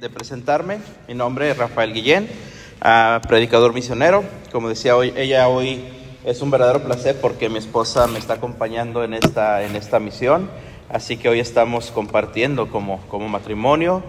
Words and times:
de 0.00 0.10
presentarme. 0.10 0.78
Mi 1.08 1.14
nombre 1.14 1.50
es 1.50 1.56
Rafael 1.56 1.92
Guillén, 1.92 2.28
ah, 2.80 3.20
predicador 3.26 3.72
misionero. 3.72 4.22
Como 4.52 4.68
decía 4.68 4.96
hoy, 4.96 5.12
ella 5.16 5.48
hoy 5.48 5.84
es 6.24 6.40
un 6.40 6.52
verdadero 6.52 6.84
placer 6.84 7.20
porque 7.20 7.48
mi 7.48 7.58
esposa 7.58 8.06
me 8.06 8.20
está 8.20 8.34
acompañando 8.34 9.02
en 9.02 9.14
esta, 9.14 9.62
en 9.64 9.74
esta 9.74 9.98
misión. 9.98 10.48
Así 10.88 11.16
que 11.16 11.28
hoy 11.28 11.40
estamos 11.40 11.90
compartiendo 11.90 12.70
como, 12.70 13.00
como 13.08 13.28
matrimonio. 13.28 14.04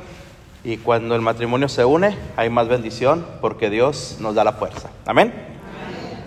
Y 0.63 0.77
cuando 0.77 1.15
el 1.15 1.21
matrimonio 1.21 1.67
se 1.69 1.85
une, 1.85 2.15
hay 2.35 2.49
más 2.49 2.67
bendición 2.67 3.25
porque 3.41 3.69
Dios 3.71 4.17
nos 4.19 4.35
da 4.35 4.43
la 4.43 4.53
fuerza. 4.53 4.91
Amén. 5.07 5.33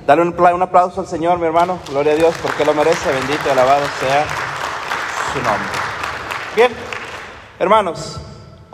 Dale 0.07 0.23
un, 0.23 0.35
un 0.37 0.63
aplauso 0.63 1.03
al 1.03 1.07
Señor, 1.07 1.39
mi 1.39 1.47
hermano. 1.47 1.79
Gloria 1.89 2.15
a 2.15 2.17
Dios 2.17 2.35
porque 2.43 2.65
lo 2.65 2.75
merece. 2.75 3.13
Bendito 3.13 3.43
y 3.47 3.51
alabado 3.51 3.85
sea 4.01 4.27
su 5.33 5.39
nombre. 5.41 5.69
Bien, 6.57 6.73
hermanos, 7.61 8.21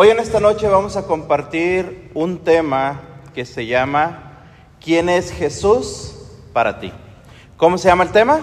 hoy 0.01 0.11
en 0.11 0.21
esta 0.21 0.39
noche 0.39 0.69
vamos 0.69 0.97
a 0.97 1.09
compartir 1.09 2.13
un 2.15 2.39
tema 2.45 3.01
que 3.35 3.45
se 3.45 3.67
llama 3.67 4.45
¿Quién 4.81 5.09
es 5.09 5.33
Jesús 5.33 6.15
para 6.53 6.79
ti? 6.79 6.93
¿Cómo 7.57 7.79
se 7.79 7.89
llama 7.89 8.05
el 8.05 8.13
tema? 8.13 8.39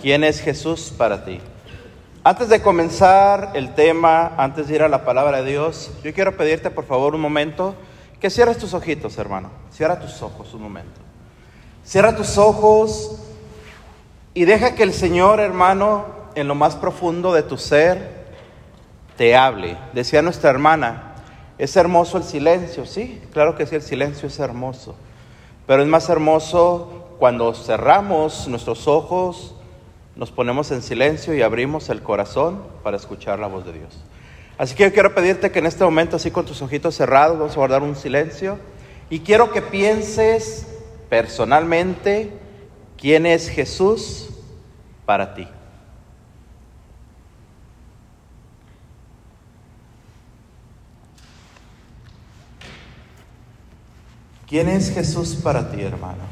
¿Quién 0.00 0.24
es 0.24 0.40
Jesús 0.40 0.90
para 0.96 1.22
ti? 1.26 1.38
Antes 2.24 2.48
de 2.48 2.62
comenzar 2.62 3.50
el 3.52 3.74
tema, 3.74 4.32
antes 4.38 4.68
de 4.68 4.76
ir 4.76 4.82
a 4.82 4.88
la 4.88 5.04
palabra 5.04 5.42
de 5.42 5.50
Dios, 5.50 5.90
yo 6.02 6.14
quiero 6.14 6.38
pedirte 6.38 6.70
por 6.70 6.86
favor 6.86 7.14
un 7.14 7.20
momento 7.20 7.74
que 8.18 8.30
cierres 8.30 8.56
tus 8.56 8.72
ojitos, 8.72 9.18
hermano. 9.18 9.50
Cierra 9.70 10.00
tus 10.00 10.22
ojos 10.22 10.54
un 10.54 10.62
momento. 10.62 10.98
Cierra 11.84 12.16
tus 12.16 12.38
ojos 12.38 13.18
y 14.32 14.46
deja 14.46 14.74
que 14.74 14.82
el 14.82 14.94
Señor, 14.94 15.40
hermano, 15.40 16.06
en 16.34 16.48
lo 16.48 16.54
más 16.54 16.74
profundo 16.74 17.34
de 17.34 17.42
tu 17.42 17.58
ser, 17.58 18.17
te 19.18 19.36
hable. 19.36 19.76
Decía 19.92 20.22
nuestra 20.22 20.48
hermana, 20.48 21.16
es 21.58 21.76
hermoso 21.76 22.16
el 22.16 22.24
silencio, 22.24 22.86
sí, 22.86 23.20
claro 23.32 23.56
que 23.56 23.66
sí, 23.66 23.74
el 23.74 23.82
silencio 23.82 24.28
es 24.28 24.38
hermoso. 24.38 24.94
Pero 25.66 25.82
es 25.82 25.88
más 25.88 26.08
hermoso 26.08 27.16
cuando 27.18 27.52
cerramos 27.52 28.46
nuestros 28.48 28.86
ojos, 28.86 29.56
nos 30.14 30.30
ponemos 30.30 30.70
en 30.70 30.82
silencio 30.82 31.34
y 31.34 31.42
abrimos 31.42 31.90
el 31.90 32.00
corazón 32.00 32.62
para 32.82 32.96
escuchar 32.96 33.40
la 33.40 33.48
voz 33.48 33.66
de 33.66 33.72
Dios. 33.72 33.98
Así 34.56 34.74
que 34.74 34.84
yo 34.84 34.92
quiero 34.92 35.14
pedirte 35.14 35.50
que 35.50 35.58
en 35.58 35.66
este 35.66 35.84
momento, 35.84 36.16
así 36.16 36.30
con 36.30 36.46
tus 36.46 36.62
ojitos 36.62 36.94
cerrados, 36.94 37.38
vamos 37.38 37.52
a 37.52 37.56
guardar 37.56 37.82
un 37.82 37.96
silencio. 37.96 38.58
Y 39.10 39.20
quiero 39.20 39.50
que 39.52 39.62
pienses 39.62 40.66
personalmente 41.08 42.32
quién 42.96 43.26
es 43.26 43.48
Jesús 43.48 44.30
para 45.04 45.34
ti. 45.34 45.48
¿Quién 54.48 54.68
es 54.70 54.90
Jesús 54.94 55.34
para 55.34 55.70
ti, 55.70 55.82
hermano? 55.82 56.22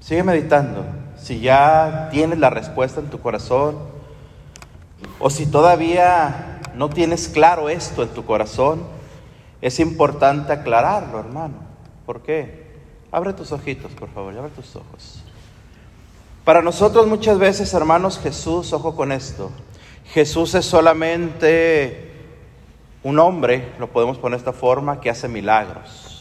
Sigue 0.00 0.22
meditando. 0.22 0.84
Si 1.16 1.40
ya 1.40 2.10
tienes 2.12 2.38
la 2.38 2.50
respuesta 2.50 3.00
en 3.00 3.08
tu 3.08 3.20
corazón, 3.20 3.78
o 5.18 5.30
si 5.30 5.46
todavía 5.46 6.60
no 6.74 6.90
tienes 6.90 7.28
claro 7.28 7.70
esto 7.70 8.02
en 8.02 8.10
tu 8.10 8.26
corazón, 8.26 8.82
es 9.62 9.80
importante 9.80 10.52
aclararlo, 10.52 11.18
hermano. 11.18 11.54
¿Por 12.04 12.20
qué? 12.20 12.74
Abre 13.10 13.32
tus 13.32 13.52
ojitos, 13.52 13.92
por 13.92 14.10
favor, 14.10 14.36
abre 14.36 14.50
tus 14.50 14.76
ojos. 14.76 15.22
Para 16.44 16.60
nosotros 16.60 17.06
muchas 17.06 17.38
veces, 17.38 17.72
hermanos, 17.72 18.18
Jesús, 18.18 18.74
ojo 18.74 18.94
con 18.94 19.10
esto, 19.10 19.50
Jesús 20.12 20.54
es 20.54 20.66
solamente 20.66 22.12
un 23.02 23.18
hombre, 23.18 23.72
lo 23.78 23.88
podemos 23.88 24.18
poner 24.18 24.38
de 24.38 24.42
esta 24.42 24.52
forma, 24.52 25.00
que 25.00 25.08
hace 25.08 25.28
milagros. 25.28 26.13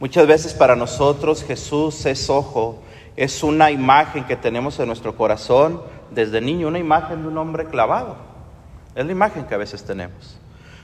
Muchas 0.00 0.26
veces 0.26 0.54
para 0.54 0.74
nosotros 0.74 1.44
Jesús 1.44 2.04
es 2.06 2.28
ojo, 2.28 2.82
es 3.16 3.42
una 3.42 3.70
imagen 3.70 4.24
que 4.24 4.36
tenemos 4.36 4.78
en 4.80 4.88
nuestro 4.88 5.16
corazón 5.16 5.80
desde 6.10 6.40
niño, 6.40 6.68
una 6.68 6.80
imagen 6.80 7.22
de 7.22 7.28
un 7.28 7.38
hombre 7.38 7.66
clavado. 7.66 8.16
Es 8.94 9.06
la 9.06 9.12
imagen 9.12 9.44
que 9.44 9.54
a 9.54 9.58
veces 9.58 9.84
tenemos. 9.84 10.36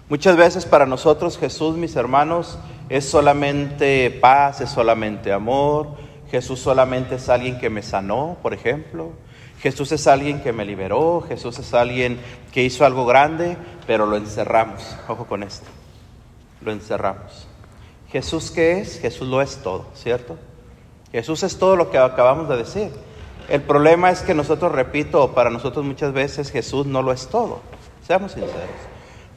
Muchas 0.08 0.36
veces 0.36 0.64
para 0.64 0.86
nosotros 0.86 1.38
Jesús, 1.38 1.76
mis 1.76 1.94
hermanos, 1.96 2.58
es 2.88 3.08
solamente 3.08 4.10
paz, 4.10 4.60
es 4.60 4.70
solamente 4.70 5.32
amor. 5.32 5.88
Jesús 6.30 6.60
solamente 6.60 7.16
es 7.16 7.28
alguien 7.28 7.58
que 7.58 7.70
me 7.70 7.82
sanó, 7.82 8.36
por 8.42 8.54
ejemplo. 8.54 9.12
Jesús 9.60 9.92
es 9.92 10.06
alguien 10.06 10.40
que 10.40 10.52
me 10.52 10.64
liberó. 10.64 11.24
Jesús 11.28 11.58
es 11.58 11.74
alguien 11.74 12.18
que 12.52 12.64
hizo 12.64 12.84
algo 12.84 13.06
grande, 13.06 13.56
pero 13.86 14.06
lo 14.06 14.16
encerramos. 14.16 14.96
Ojo 15.08 15.26
con 15.26 15.42
esto. 15.42 15.66
Lo 16.62 16.72
encerramos. 16.72 17.49
Jesús 18.10 18.50
qué 18.50 18.80
es? 18.80 18.98
Jesús 18.98 19.28
lo 19.28 19.40
es 19.40 19.56
todo, 19.56 19.86
¿cierto? 19.94 20.36
Jesús 21.12 21.42
es 21.42 21.58
todo 21.58 21.76
lo 21.76 21.90
que 21.90 21.98
acabamos 21.98 22.48
de 22.48 22.56
decir. 22.56 22.90
El 23.48 23.62
problema 23.62 24.10
es 24.10 24.20
que 24.22 24.34
nosotros, 24.34 24.72
repito, 24.72 25.32
para 25.32 25.50
nosotros 25.50 25.84
muchas 25.84 26.12
veces 26.12 26.50
Jesús 26.50 26.86
no 26.86 27.02
lo 27.02 27.12
es 27.12 27.26
todo. 27.26 27.60
Seamos 28.06 28.32
sinceros. 28.32 28.54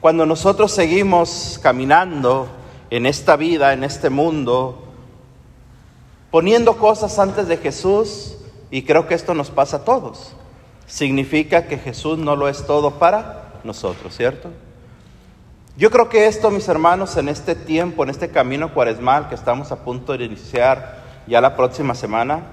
Cuando 0.02 0.26
nosotros 0.26 0.72
seguimos 0.72 1.60
caminando 1.62 2.48
en 2.90 3.06
esta 3.06 3.36
vida, 3.36 3.74
en 3.74 3.84
este 3.84 4.10
mundo, 4.10 4.84
poniendo 6.30 6.78
cosas 6.78 7.18
antes 7.20 7.48
de 7.48 7.58
Jesús, 7.58 8.38
y 8.70 8.84
creo 8.84 9.08
que 9.08 9.16
esto 9.16 9.34
nos 9.34 9.50
pasa 9.50 9.78
a 9.78 9.86
todos, 9.86 10.34
significa 10.88 11.68
que 11.68 11.78
Jesús 11.78 12.18
no 12.18 12.36
lo 12.36 12.48
es 12.50 12.66
todo 12.66 13.00
para 13.00 13.54
nosotros, 13.64 14.16
¿cierto? 14.16 14.50
Yo 15.76 15.90
creo 15.90 16.08
que 16.08 16.28
esto, 16.28 16.52
mis 16.52 16.68
hermanos, 16.68 17.18
en 17.18 17.30
este 17.30 17.56
tiempo, 17.56 18.04
en 18.04 18.12
este 18.12 18.30
camino 18.30 18.76
cuaresmal 18.76 19.28
que 19.28 19.34
estamos 19.34 19.72
a 19.72 19.84
punto 19.84 20.16
de 20.16 20.26
iniciar 20.26 21.02
ya 21.26 21.42
la 21.42 21.56
próxima 21.56 21.96
semana, 21.96 22.44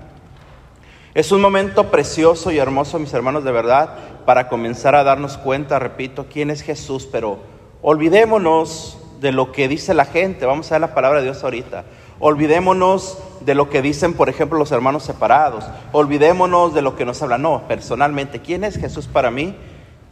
es 1.13 1.31
un 1.31 1.43
momento 1.43 1.91
precioso 1.91 2.51
y 2.51 2.57
hermoso, 2.57 2.99
mis 2.99 3.13
hermanos, 3.13 3.45
de 3.45 3.53
verdad, 3.53 3.91
para 4.25 4.49
comenzar 4.49 4.95
a 4.95 5.05
darnos 5.05 5.37
cuenta, 5.37 5.79
repito, 5.79 6.29
quién 6.33 6.49
es 6.51 6.63
Jesús, 6.63 7.07
pero 7.13 7.41
olvidémonos 7.83 8.99
de 9.21 9.33
lo 9.33 9.53
que 9.53 9.69
dice 9.69 9.93
la 9.93 10.07
gente, 10.07 10.47
vamos 10.47 10.71
a 10.71 10.77
ver 10.77 10.81
la 10.81 10.95
palabra 10.95 11.19
de 11.19 11.27
Dios 11.27 11.45
ahorita, 11.45 11.85
olvidémonos 12.21 13.19
de 13.41 13.55
lo 13.55 13.69
que 13.69 13.83
dicen, 13.83 14.15
por 14.15 14.31
ejemplo, 14.31 14.59
los 14.59 14.73
hermanos 14.73 15.03
separados, 15.03 15.67
olvidémonos 15.93 16.73
de 16.73 16.81
lo 16.81 16.97
que 16.97 17.05
nos 17.05 17.21
hablan, 17.21 17.43
no, 17.43 17.69
personalmente, 17.69 18.41
¿quién 18.41 18.65
es 18.65 18.79
Jesús 18.79 19.09
para 19.09 19.31
mí 19.31 19.55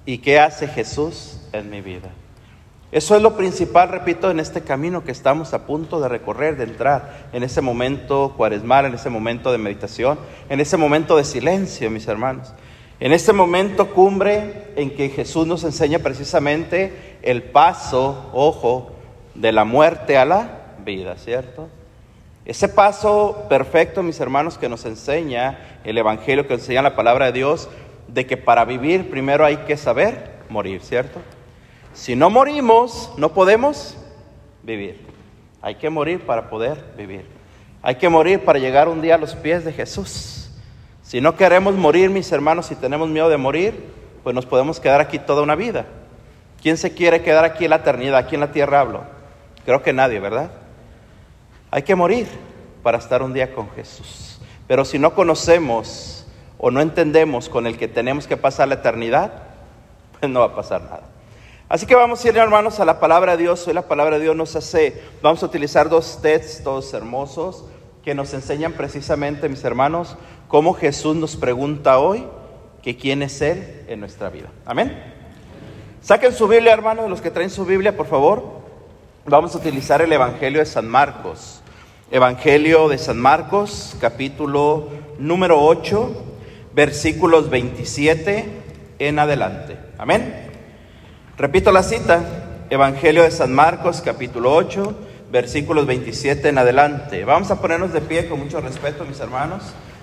y 0.05 0.19
qué 0.19 0.39
hace 0.39 0.69
Jesús 0.69 1.41
en 1.55 1.71
mi 1.71 1.81
vida? 1.81 2.11
Eso 2.91 3.15
es 3.15 3.21
lo 3.21 3.37
principal, 3.37 3.91
repito, 3.91 4.31
en 4.31 4.41
este 4.41 4.63
camino 4.63 5.05
que 5.05 5.13
estamos 5.13 5.53
a 5.53 5.67
punto 5.67 6.01
de 6.01 6.09
recorrer, 6.09 6.57
de 6.57 6.65
entrar 6.65 7.29
en 7.35 7.43
ese 7.43 7.61
momento 7.61 8.33
cuaresmal, 8.35 8.87
en 8.87 8.95
ese 8.95 9.11
momento 9.11 9.53
de 9.53 9.59
meditación, 9.59 10.19
en 10.49 10.61
ese 10.61 10.79
momento 10.79 11.15
de 11.17 11.25
silencio, 11.25 11.91
mis 11.91 12.09
hermanos. 12.09 12.55
En 12.99 13.13
este 13.13 13.35
momento 13.35 13.91
cumbre 13.91 14.73
en 14.75 14.91
que 14.97 15.11
Jesús 15.11 15.47
nos 15.47 15.65
enseña 15.65 15.99
precisamente 15.99 17.19
el 17.21 17.43
paso, 17.43 18.31
ojo, 18.33 18.93
de 19.35 19.53
la 19.53 19.65
muerte 19.65 20.17
a 20.17 20.25
la 20.25 20.49
vida, 20.83 21.17
¿cierto? 21.17 21.69
Ese 22.47 22.69
paso 22.69 23.45
perfecto, 23.51 24.03
mis 24.03 24.19
hermanos, 24.19 24.57
que 24.57 24.71
nos 24.71 24.87
enseña 24.87 25.79
el 25.85 25.99
Evangelio, 25.99 26.49
que 26.49 26.55
enseña 26.55 26.81
la 26.81 26.97
palabra 26.97 27.27
de 27.27 27.33
Dios, 27.33 27.69
de 28.09 28.27
que 28.27 28.39
para 28.39 28.65
vivir 28.65 29.11
primero 29.11 29.45
hay 29.45 29.59
que 29.59 29.77
saber 29.77 30.39
morir, 30.49 30.81
¿cierto? 30.81 31.21
Si 31.99 32.15
no 32.15 32.31
morimos, 32.31 33.11
no 33.17 33.31
podemos 33.31 33.97
vivir. 34.63 35.05
Hay 35.61 35.75
que 35.75 35.91
morir 35.91 36.25
para 36.25 36.49
poder 36.49 36.95
vivir. 36.97 37.27
Hay 37.83 37.97
que 37.97 38.09
morir 38.09 38.45
para 38.45 38.61
llegar 38.61 38.89
un 38.89 39.03
día 39.03 39.17
a 39.17 39.19
los 39.19 39.35
pies 39.35 39.65
de 39.65 39.73
Jesús. 39.73 40.49
Si 41.03 41.21
no 41.21 41.35
queremos 41.35 41.75
morir, 41.75 42.09
mis 42.09 42.31
hermanos, 42.31 42.67
si 42.67 42.77
tenemos 42.77 43.09
miedo 43.09 43.29
de 43.29 43.37
morir, 43.37 43.93
pues 44.23 44.33
nos 44.33 44.47
podemos 44.47 44.79
quedar 44.79 45.01
aquí 45.01 45.19
toda 45.19 45.43
una 45.43 45.57
vida. 45.57 45.87
¿Quién 46.63 46.77
se 46.77 46.95
quiere 46.95 47.21
quedar 47.21 47.45
aquí 47.45 47.65
en 47.65 47.71
la 47.71 47.77
eternidad? 47.77 48.19
Aquí 48.19 48.37
en 48.37 48.43
la 48.43 48.53
tierra 48.53 48.79
hablo. 48.79 49.03
Creo 49.65 49.83
que 49.83 49.93
nadie, 49.93 50.21
¿verdad? 50.21 50.53
Hay 51.73 51.83
que 51.83 51.97
morir 51.97 52.29
para 52.85 52.99
estar 52.99 53.25
un 53.25 53.35
día 53.35 53.53
con 53.53 53.71
Jesús. 53.71 54.41
Pero 54.69 54.85
si 54.85 55.01
no 55.01 55.15
conocemos 55.15 56.29
o 56.59 56.71
no 56.71 56.81
entendemos 56.81 57.49
con 57.49 57.67
el 57.67 57.77
que 57.77 57.89
tenemos 57.89 58.29
que 58.29 58.37
pasar 58.37 58.69
la 58.69 58.75
eternidad, 58.75 59.33
pues 60.21 60.31
no 60.31 60.41
va 60.41 60.47
a 60.47 60.55
pasar 60.55 60.83
nada. 60.83 61.18
Así 61.69 61.85
que 61.85 61.95
vamos 61.95 62.25
a 62.25 62.29
ir, 62.29 62.37
hermanos, 62.39 62.81
a 62.81 62.87
la 62.87 62.99
palabra 62.99 63.37
de 63.37 63.43
Dios. 63.43 63.69
Hoy 63.69 63.75
la 63.75 63.87
palabra 63.89 64.17
de 64.17 64.23
Dios 64.23 64.35
nos 64.35 64.57
hace, 64.57 65.03
vamos 65.21 65.43
a 65.43 65.47
utilizar 65.47 65.91
dos 65.91 66.23
textos 66.23 66.95
hermosos 66.95 67.67
que 68.03 68.15
nos 68.15 68.33
enseñan 68.33 68.73
precisamente, 68.73 69.51
mis 69.51 69.63
hermanos, 69.65 70.17
cómo 70.49 70.73
Jesús 70.73 71.15
nos 71.15 71.37
pregunta 71.37 71.99
hoy 71.99 72.25
que 72.83 72.97
quién 72.97 73.23
es 73.23 73.43
Él 73.43 73.85
en 73.87 74.01
nuestra 74.01 74.31
vida. 74.31 74.49
Amén. 74.65 74.99
Saquen 76.01 76.33
su 76.33 76.49
Biblia, 76.49 76.73
hermanos, 76.73 77.11
los 77.11 77.21
que 77.21 77.31
traen 77.31 77.51
su 77.51 77.67
Biblia, 77.67 77.95
por 77.95 78.07
favor. 78.07 78.43
Vamos 79.27 79.55
a 79.55 79.59
utilizar 79.59 80.01
el 80.01 80.11
Evangelio 80.11 80.61
de 80.61 80.67
San 80.67 80.89
Marcos. 80.89 81.61
Evangelio 82.11 82.89
de 82.89 82.97
San 82.97 83.19
Marcos, 83.19 83.95
capítulo 84.01 84.89
número 85.19 85.61
8, 85.61 86.25
versículos 86.73 87.51
27 87.51 88.47
en 89.01 89.19
adelante. 89.19 89.79
Amén. 89.99 90.48
Repito 91.39 91.71
la 91.71 91.85
cita, 91.85 92.25
Evangelio 92.69 93.23
de 93.23 93.31
San 93.31 93.55
Marcos, 93.55 94.03
capítulo 94.05 94.53
8, 94.57 94.93
versículos 95.31 95.87
27 95.87 96.49
en 96.49 96.59
adelante. 96.59 97.25
Vamos 97.25 97.53
a 97.53 97.61
ponernos 97.61 97.93
de 97.93 98.01
pie 98.01 98.29
con 98.29 98.41
mucho 98.41 98.61
respeto, 98.61 99.05
mis 99.05 99.21
hermanos, 99.21 99.63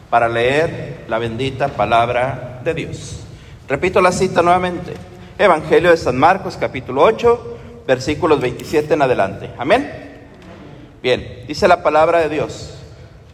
para 0.09 0.29
leer 0.29 1.03
la 1.09 1.19
bendita 1.19 1.67
palabra 1.67 2.61
de 2.63 2.73
Dios. 2.73 3.19
Repito 3.67 3.99
la 3.99 4.13
cita 4.13 4.41
nuevamente, 4.41 4.93
Evangelio 5.37 5.91
de 5.91 5.97
San 5.97 6.17
Marcos, 6.17 6.55
capítulo 6.57 7.01
8, 7.01 7.57
versículos 7.85 8.39
27 8.39 8.93
en 8.93 9.01
adelante. 9.01 9.49
Amén. 9.57 9.91
Bien, 11.03 11.43
dice 11.49 11.67
la 11.67 11.83
palabra 11.83 12.19
de 12.19 12.29
Dios, 12.29 12.75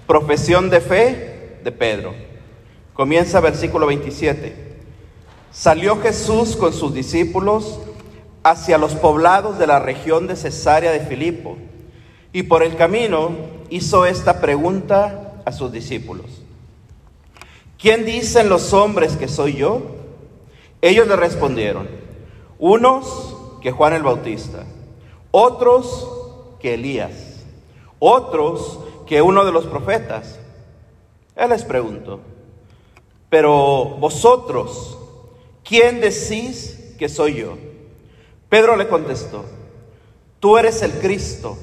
profesión 0.08 0.72
de 0.72 0.82
fe 0.82 1.60
de 1.64 1.72
Pedro. 1.72 2.16
Comienza 2.96 3.40
versículo 3.42 3.86
27. 3.86 4.72
Salió 5.52 6.02
Jesús 6.02 6.56
con 6.56 6.74
sus 6.74 6.96
discípulos 6.96 7.78
hacia 8.44 8.78
los 8.78 8.96
poblados 8.96 9.60
de 9.60 9.68
la 9.68 9.80
región 9.80 10.28
de 10.28 10.36
Cesarea 10.36 10.92
de 10.92 11.02
Filipo 11.02 11.58
y 12.34 12.44
por 12.44 12.64
el 12.64 12.76
camino 12.76 13.32
hizo 13.70 14.06
esta 14.06 14.42
pregunta 14.42 15.42
a 15.46 15.52
sus 15.52 15.72
discípulos. 15.72 16.26
¿Quién 17.78 18.06
dicen 18.06 18.50
los 18.50 18.74
hombres 18.74 19.18
que 19.18 19.28
soy 19.28 19.56
yo? 19.56 19.82
Ellos 20.82 21.08
le 21.08 21.16
respondieron, 21.16 21.88
unos 22.60 23.36
que 23.62 23.72
Juan 23.72 23.94
el 23.94 24.04
Bautista, 24.04 24.66
otros 25.32 26.08
que 26.60 26.76
Elías, 26.76 27.44
otros 28.00 28.80
que 29.06 29.22
uno 29.22 29.46
de 29.46 29.52
los 29.52 29.66
profetas. 29.66 30.40
Él 31.36 31.50
les 31.50 31.64
preguntó, 31.64 32.20
pero 33.30 33.98
vosotros, 34.00 34.98
¿quién 35.64 36.02
decís 36.02 36.96
que 36.98 37.10
soy 37.10 37.36
yo? 37.36 37.71
Pedro 38.52 38.76
le 38.76 38.90
contestó, 38.90 39.46
tú 40.42 40.58
eres 40.58 40.82
el 40.82 40.92
Cristo. 40.92 41.58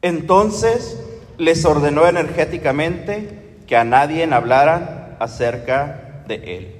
Entonces 0.00 0.98
les 1.36 1.66
ordenó 1.66 2.06
energéticamente 2.06 3.58
que 3.66 3.76
a 3.76 3.84
nadie 3.84 4.24
hablaran 4.32 5.18
acerca 5.20 6.22
de 6.26 6.56
él. 6.56 6.74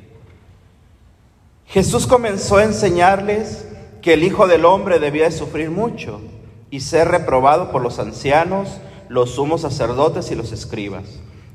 Jesús 1.66 2.06
comenzó 2.06 2.56
a 2.56 2.64
enseñarles 2.64 3.69
que 4.00 4.14
el 4.14 4.22
Hijo 4.25 4.46
del 4.46 4.64
Hombre 4.64 4.99
debía 4.99 5.25
de 5.25 5.32
sufrir 5.32 5.70
mucho 5.70 6.22
y 6.70 6.81
ser 6.81 7.08
reprobado 7.08 7.70
por 7.70 7.82
los 7.82 7.99
ancianos, 7.99 8.78
los 9.11 9.32
sumos 9.32 9.61
sacerdotes 9.61 10.31
y 10.31 10.37
los 10.37 10.52
escribas, 10.52 11.05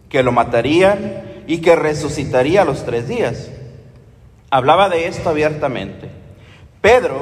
que 0.10 0.22
lo 0.22 0.32
matarían 0.32 1.44
y 1.48 1.62
que 1.62 1.76
resucitaría 1.76 2.62
a 2.62 2.66
los 2.66 2.86
tres 2.86 3.08
días. 3.08 3.50
Hablaba 4.52 4.90
de 4.90 5.08
esto 5.08 5.30
abiertamente. 5.30 6.19
Pedro 6.82 7.20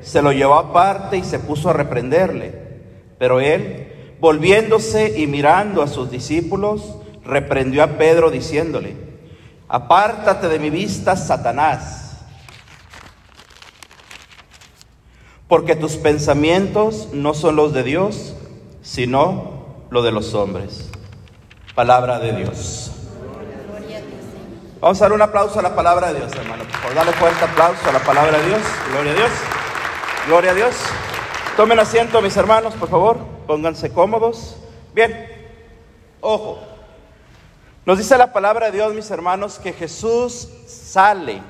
se 0.00 0.22
lo 0.22 0.32
llevó 0.32 0.54
aparte 0.54 1.16
y 1.16 1.24
se 1.24 1.38
puso 1.38 1.70
a 1.70 1.72
reprenderle, 1.72 2.52
pero 3.18 3.40
él, 3.40 4.16
volviéndose 4.20 5.18
y 5.18 5.26
mirando 5.26 5.82
a 5.82 5.88
sus 5.88 6.10
discípulos, 6.10 6.96
reprendió 7.24 7.82
a 7.82 7.98
Pedro 7.98 8.30
diciéndole, 8.30 8.96
apártate 9.68 10.48
de 10.48 10.58
mi 10.58 10.70
vista, 10.70 11.16
Satanás, 11.16 12.18
porque 15.48 15.74
tus 15.74 15.96
pensamientos 15.96 17.08
no 17.12 17.32
son 17.34 17.56
los 17.56 17.72
de 17.72 17.82
Dios, 17.82 18.34
sino 18.82 19.86
lo 19.90 20.02
de 20.02 20.12
los 20.12 20.34
hombres. 20.34 20.90
Palabra 21.74 22.18
de 22.18 22.32
Dios. 22.32 22.87
Vamos 24.80 25.02
a 25.02 25.06
dar 25.06 25.12
un 25.12 25.22
aplauso 25.22 25.58
a 25.58 25.62
la 25.62 25.74
palabra 25.74 26.12
de 26.12 26.20
Dios, 26.20 26.32
hermano. 26.36 26.62
Por 26.80 26.94
darle 26.94 27.12
fuerte 27.12 27.44
aplauso 27.44 27.88
a 27.88 27.92
la 27.92 27.98
palabra 27.98 28.38
de 28.38 28.46
Dios. 28.46 28.60
Gloria 28.92 29.10
a 29.10 29.14
Dios. 29.16 29.30
Gloria 30.28 30.50
a 30.52 30.54
Dios. 30.54 30.76
Tomen 31.56 31.80
asiento, 31.80 32.22
mis 32.22 32.36
hermanos, 32.36 32.74
por 32.74 32.88
favor. 32.88 33.18
Pónganse 33.48 33.92
cómodos. 33.92 34.56
Bien. 34.94 35.26
Ojo. 36.20 36.60
Nos 37.84 37.98
dice 37.98 38.16
la 38.16 38.32
palabra 38.32 38.66
de 38.66 38.72
Dios, 38.72 38.94
mis 38.94 39.10
hermanos, 39.10 39.58
que 39.58 39.72
Jesús 39.72 40.48
sale. 40.68 41.42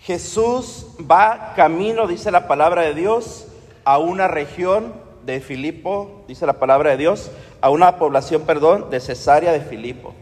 Jesús 0.00 0.86
va 1.00 1.52
camino, 1.54 2.08
dice 2.08 2.32
la 2.32 2.48
palabra 2.48 2.82
de 2.82 2.94
Dios, 2.94 3.46
a 3.84 3.98
una 3.98 4.26
región 4.26 4.94
de 5.24 5.40
Filipo, 5.40 6.24
dice 6.26 6.44
la 6.44 6.54
palabra 6.54 6.90
de 6.90 6.96
Dios, 6.96 7.30
a 7.60 7.70
una 7.70 7.98
población, 7.98 8.42
perdón, 8.42 8.90
de 8.90 8.98
Cesarea 8.98 9.52
de 9.52 9.60
Filipo. 9.60 10.12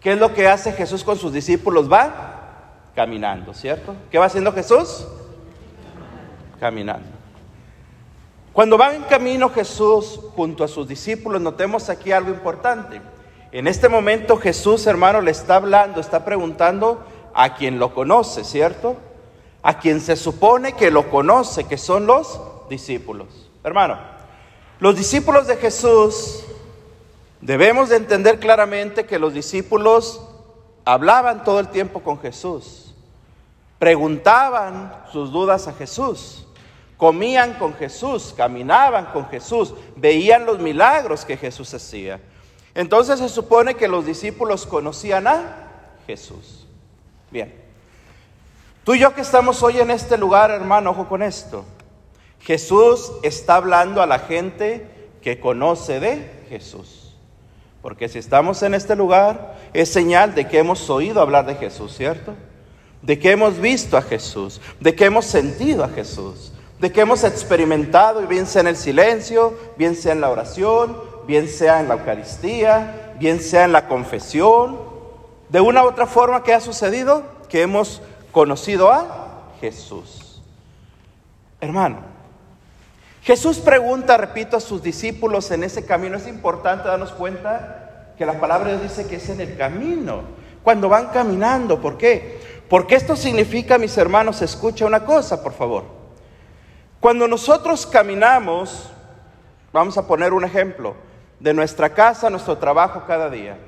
¿Qué 0.00 0.12
es 0.12 0.18
lo 0.18 0.32
que 0.32 0.48
hace 0.48 0.72
Jesús 0.72 1.04
con 1.04 1.18
sus 1.18 1.32
discípulos? 1.32 1.90
Va 1.92 2.90
caminando, 2.94 3.52
¿cierto? 3.52 3.94
¿Qué 4.10 4.18
va 4.18 4.26
haciendo 4.26 4.52
Jesús? 4.52 5.06
Caminando. 6.58 7.08
Cuando 8.52 8.76
va 8.76 8.94
en 8.94 9.02
camino 9.02 9.50
Jesús 9.50 10.20
junto 10.34 10.64
a 10.64 10.68
sus 10.68 10.88
discípulos, 10.88 11.40
notemos 11.40 11.88
aquí 11.88 12.12
algo 12.12 12.30
importante. 12.30 13.00
En 13.52 13.66
este 13.66 13.88
momento 13.88 14.36
Jesús, 14.36 14.86
hermano, 14.86 15.20
le 15.20 15.30
está 15.30 15.56
hablando, 15.56 16.00
está 16.00 16.24
preguntando 16.24 17.04
a 17.34 17.54
quien 17.54 17.78
lo 17.78 17.94
conoce, 17.94 18.42
¿cierto? 18.42 18.96
A 19.62 19.78
quien 19.78 20.00
se 20.00 20.16
supone 20.16 20.72
que 20.72 20.90
lo 20.90 21.10
conoce, 21.10 21.64
que 21.64 21.76
son 21.76 22.06
los 22.06 22.40
discípulos. 22.68 23.50
Hermano, 23.62 23.98
los 24.78 24.96
discípulos 24.96 25.46
de 25.46 25.56
Jesús 25.56 26.44
Debemos 27.40 27.88
de 27.88 27.96
entender 27.96 28.38
claramente 28.38 29.06
que 29.06 29.18
los 29.18 29.32
discípulos 29.32 30.20
hablaban 30.84 31.42
todo 31.42 31.60
el 31.60 31.68
tiempo 31.68 32.00
con 32.02 32.20
Jesús, 32.20 32.94
preguntaban 33.78 34.92
sus 35.10 35.32
dudas 35.32 35.66
a 35.66 35.72
Jesús, 35.72 36.46
comían 36.98 37.54
con 37.54 37.74
Jesús, 37.74 38.34
caminaban 38.36 39.06
con 39.06 39.26
Jesús, 39.28 39.72
veían 39.96 40.44
los 40.44 40.58
milagros 40.58 41.24
que 41.24 41.36
Jesús 41.36 41.72
hacía. 41.72 42.20
Entonces 42.74 43.18
se 43.18 43.28
supone 43.30 43.74
que 43.74 43.88
los 43.88 44.04
discípulos 44.04 44.66
conocían 44.66 45.26
a 45.26 45.92
Jesús. 46.06 46.66
Bien, 47.30 47.54
tú 48.84 48.94
y 48.94 48.98
yo 48.98 49.14
que 49.14 49.22
estamos 49.22 49.62
hoy 49.62 49.80
en 49.80 49.90
este 49.90 50.18
lugar, 50.18 50.50
hermano, 50.50 50.90
ojo 50.90 51.08
con 51.08 51.22
esto. 51.22 51.64
Jesús 52.40 53.12
está 53.22 53.56
hablando 53.56 54.02
a 54.02 54.06
la 54.06 54.18
gente 54.18 55.10
que 55.22 55.40
conoce 55.40 56.00
de 56.00 56.44
Jesús. 56.48 56.99
Porque 57.82 58.08
si 58.08 58.18
estamos 58.18 58.62
en 58.62 58.74
este 58.74 58.94
lugar 58.94 59.56
es 59.72 59.90
señal 59.90 60.34
de 60.34 60.46
que 60.46 60.58
hemos 60.58 60.88
oído 60.90 61.20
hablar 61.20 61.46
de 61.46 61.54
Jesús, 61.54 61.96
¿cierto? 61.96 62.34
De 63.02 63.18
que 63.18 63.30
hemos 63.30 63.58
visto 63.58 63.96
a 63.96 64.02
Jesús, 64.02 64.60
de 64.80 64.94
que 64.94 65.06
hemos 65.06 65.24
sentido 65.24 65.84
a 65.84 65.88
Jesús, 65.88 66.52
de 66.78 66.92
que 66.92 67.00
hemos 67.00 67.24
experimentado, 67.24 68.22
y 68.22 68.26
bien 68.26 68.46
sea 68.46 68.60
en 68.60 68.68
el 68.68 68.76
silencio, 68.76 69.54
bien 69.76 69.96
sea 69.96 70.12
en 70.12 70.20
la 70.20 70.30
oración, 70.30 70.96
bien 71.26 71.48
sea 71.48 71.80
en 71.80 71.88
la 71.88 71.94
Eucaristía, 71.94 73.14
bien 73.18 73.40
sea 73.40 73.64
en 73.64 73.72
la 73.72 73.86
confesión, 73.86 74.78
de 75.48 75.60
una 75.60 75.84
u 75.84 75.88
otra 75.88 76.06
forma 76.06 76.42
que 76.42 76.54
ha 76.54 76.60
sucedido, 76.60 77.24
que 77.48 77.62
hemos 77.62 78.02
conocido 78.32 78.90
a 78.90 79.50
Jesús. 79.60 80.42
Hermano, 81.60 81.98
Jesús 83.22 83.58
pregunta, 83.58 84.16
repito, 84.16 84.56
a 84.56 84.60
sus 84.60 84.82
discípulos 84.82 85.50
en 85.50 85.64
ese 85.64 85.84
camino. 85.84 86.16
Es 86.16 86.26
importante 86.26 86.88
darnos 86.88 87.12
cuenta 87.12 88.14
que 88.16 88.26
la 88.26 88.40
palabra 88.40 88.76
dice 88.76 89.06
que 89.06 89.16
es 89.16 89.28
en 89.28 89.40
el 89.40 89.56
camino, 89.56 90.22
cuando 90.62 90.88
van 90.88 91.08
caminando. 91.08 91.80
¿Por 91.80 91.98
qué? 91.98 92.40
Porque 92.68 92.94
esto 92.94 93.16
significa, 93.16 93.78
mis 93.78 93.96
hermanos, 93.98 94.42
escucha 94.42 94.86
una 94.86 95.04
cosa, 95.04 95.42
por 95.42 95.52
favor. 95.52 95.84
Cuando 97.00 97.26
nosotros 97.26 97.86
caminamos, 97.86 98.90
vamos 99.72 99.96
a 99.98 100.06
poner 100.06 100.32
un 100.32 100.44
ejemplo, 100.44 100.94
de 101.40 101.54
nuestra 101.54 101.88
casa 101.88 102.30
nuestro 102.30 102.58
trabajo 102.58 103.04
cada 103.06 103.30
día. 103.30 103.58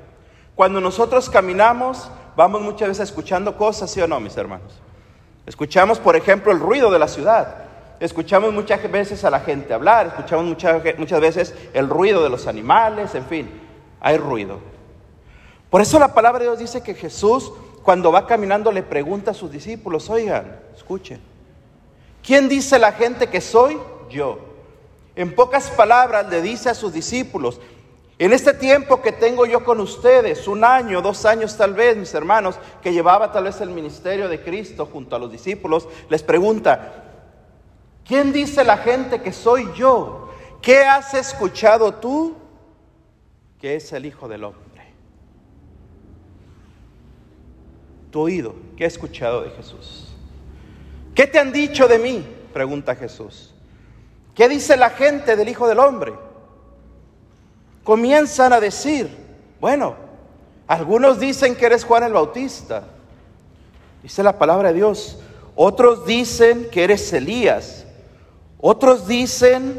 Cuando 0.55 0.79
nosotros 0.79 1.29
caminamos, 1.29 2.09
vamos 2.35 2.61
muchas 2.61 2.87
veces 2.87 3.09
escuchando 3.09 3.57
cosas, 3.57 3.89
¿sí 3.89 3.99
o 4.01 4.07
no, 4.07 4.19
mis 4.19 4.37
hermanos? 4.37 4.79
Escuchamos, 5.45 5.99
por 5.99 6.15
ejemplo, 6.15 6.51
el 6.51 6.59
ruido 6.59 6.91
de 6.91 6.99
la 6.99 7.07
ciudad. 7.07 7.62
Escuchamos 8.03 8.51
muchas 8.51 8.91
veces 8.91 9.23
a 9.23 9.29
la 9.29 9.39
gente 9.39 9.73
hablar, 9.73 10.07
escuchamos 10.07 10.43
muchas, 10.43 10.83
muchas 10.97 11.21
veces 11.21 11.55
el 11.73 11.87
ruido 11.87 12.21
de 12.21 12.29
los 12.29 12.47
animales, 12.47 13.15
en 13.15 13.23
fin, 13.25 13.49
hay 14.01 14.17
ruido. 14.17 14.59
Por 15.69 15.79
eso 15.79 15.97
la 15.99 16.13
palabra 16.13 16.39
de 16.39 16.47
Dios 16.47 16.59
dice 16.59 16.83
que 16.83 16.95
Jesús 16.95 17.53
cuando 17.81 18.11
va 18.11 18.27
caminando 18.27 18.73
le 18.73 18.83
pregunta 18.83 19.31
a 19.31 19.33
sus 19.33 19.49
discípulos, 19.49 20.09
oigan, 20.09 20.59
escuchen, 20.75 21.21
¿quién 22.21 22.49
dice 22.49 22.77
la 22.77 22.91
gente 22.91 23.27
que 23.27 23.39
soy? 23.39 23.79
Yo. 24.09 24.37
En 25.15 25.33
pocas 25.33 25.69
palabras 25.69 26.27
le 26.29 26.41
dice 26.41 26.69
a 26.69 26.75
sus 26.75 26.91
discípulos, 26.91 27.61
en 28.19 28.33
este 28.33 28.53
tiempo 28.53 29.01
que 29.01 29.13
tengo 29.13 29.45
yo 29.45 29.63
con 29.63 29.79
ustedes, 29.79 30.45
un 30.49 30.65
año, 30.65 31.01
dos 31.01 31.23
años 31.23 31.55
tal 31.55 31.73
vez, 31.73 31.95
mis 31.95 32.13
hermanos, 32.13 32.55
que 32.81 32.91
llevaba 32.91 33.31
tal 33.31 33.45
vez 33.45 33.61
el 33.61 33.69
ministerio 33.69 34.27
de 34.27 34.41
Cristo 34.41 34.89
junto 34.91 35.15
a 35.15 35.19
los 35.19 35.31
discípulos, 35.31 35.87
les 36.09 36.21
pregunta, 36.21 37.02
¿Quién 38.05 38.33
dice 38.33 38.63
la 38.63 38.77
gente 38.77 39.21
que 39.21 39.31
soy 39.31 39.69
yo? 39.75 40.29
¿Qué 40.61 40.79
has 40.83 41.13
escuchado 41.13 41.95
tú? 41.95 42.35
Que 43.59 43.75
es 43.75 43.91
el 43.93 44.05
Hijo 44.05 44.27
del 44.27 44.43
Hombre. 44.43 44.63
Tu 48.11 48.19
oído, 48.19 48.55
¿qué 48.77 48.85
has 48.85 48.93
escuchado 48.93 49.41
de 49.41 49.49
Jesús? 49.51 50.13
¿Qué 51.15 51.27
te 51.27 51.39
han 51.39 51.51
dicho 51.51 51.87
de 51.87 51.99
mí? 51.99 52.25
Pregunta 52.53 52.95
Jesús. 52.95 53.53
¿Qué 54.35 54.49
dice 54.49 54.77
la 54.77 54.89
gente 54.89 55.35
del 55.35 55.49
Hijo 55.49 55.67
del 55.67 55.79
Hombre? 55.79 56.13
Comienzan 57.83 58.53
a 58.53 58.59
decir, 58.59 59.09
bueno, 59.59 59.95
algunos 60.67 61.19
dicen 61.19 61.55
que 61.55 61.65
eres 61.65 61.83
Juan 61.83 62.03
el 62.03 62.13
Bautista. 62.13 62.83
Dice 64.01 64.23
la 64.23 64.37
palabra 64.37 64.69
de 64.69 64.75
Dios. 64.75 65.19
Otros 65.55 66.05
dicen 66.05 66.69
que 66.71 66.83
eres 66.83 67.11
Elías. 67.13 67.85
Otros 68.65 69.07
dicen 69.07 69.77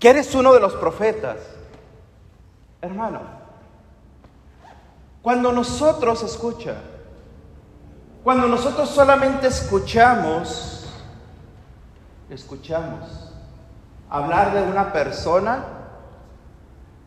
que 0.00 0.08
eres 0.08 0.34
uno 0.34 0.54
de 0.54 0.60
los 0.60 0.72
profetas. 0.72 1.36
Hermano, 2.80 3.20
cuando 5.20 5.52
nosotros 5.52 6.22
escucha, 6.22 6.76
cuando 8.24 8.48
nosotros 8.48 8.88
solamente 8.88 9.48
escuchamos, 9.48 10.88
escuchamos 12.30 13.34
hablar 14.08 14.54
de 14.54 14.62
una 14.62 14.90
persona, 14.90 15.66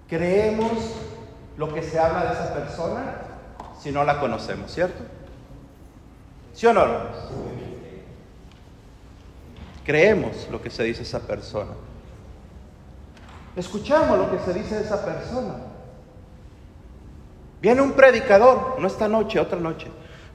creemos 0.08 0.74
lo 1.58 1.74
que 1.74 1.82
se 1.82 1.98
habla 1.98 2.26
de 2.26 2.34
esa 2.34 2.54
persona 2.54 3.16
si 3.82 3.92
no 3.92 4.04
la 4.04 4.20
conocemos, 4.20 4.72
¿cierto? 4.72 5.02
¿Sí 6.54 6.68
o 6.68 6.74
no, 6.74 6.86
Creemos 9.86 10.48
lo 10.52 10.62
que 10.62 10.70
se 10.70 10.84
dice 10.84 11.04
esa 11.04 11.20
persona. 11.20 11.72
Escuchamos 13.56 14.18
lo 14.18 14.32
que 14.32 14.40
se 14.40 14.54
dice 14.54 14.76
de 14.76 14.82
esa 14.82 15.04
persona. 15.04 15.56
Viene 17.62 17.82
un 17.82 17.92
predicador, 17.92 18.80
no 18.80 18.88
esta 18.88 19.08
noche, 19.08 19.40
otra 19.40 19.60
noche. 19.60 19.88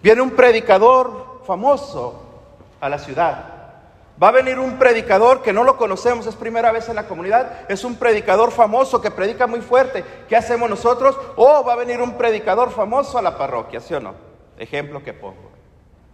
Viene 0.03 0.21
un 0.21 0.31
predicador 0.31 1.43
famoso 1.47 2.23
a 2.81 2.89
la 2.89 2.99
ciudad. 2.99 3.57
Va 4.23 4.29
a 4.29 4.33
venir 4.33 4.59
un 4.59 4.79
predicador 4.79 5.43
que 5.43 5.53
no 5.53 5.63
lo 5.63 5.77
conocemos, 5.77 6.27
es 6.27 6.35
primera 6.37 6.73
vez 6.73 6.89
en 6.89 6.97
la 6.97 7.07
comunidad, 7.07 7.71
es 7.71 7.85
un 7.85 7.97
predicador 7.97 8.51
famoso 8.51 9.01
que 9.03 9.11
predica 9.11 9.47
muy 9.47 9.61
fuerte. 9.61 10.05
¿Qué 10.29 10.37
hacemos 10.37 10.71
nosotros? 10.71 11.19
Oh, 11.37 11.63
va 11.65 11.75
a 11.75 11.77
venir 11.77 12.01
un 12.01 12.17
predicador 12.17 12.71
famoso 12.71 13.19
a 13.19 13.23
la 13.23 13.37
parroquia, 13.37 13.81
¿sí 13.81 13.93
o 13.93 14.01
no? 14.01 14.15
Ejemplo 14.59 15.03
que 15.03 15.13
pongo. 15.13 15.51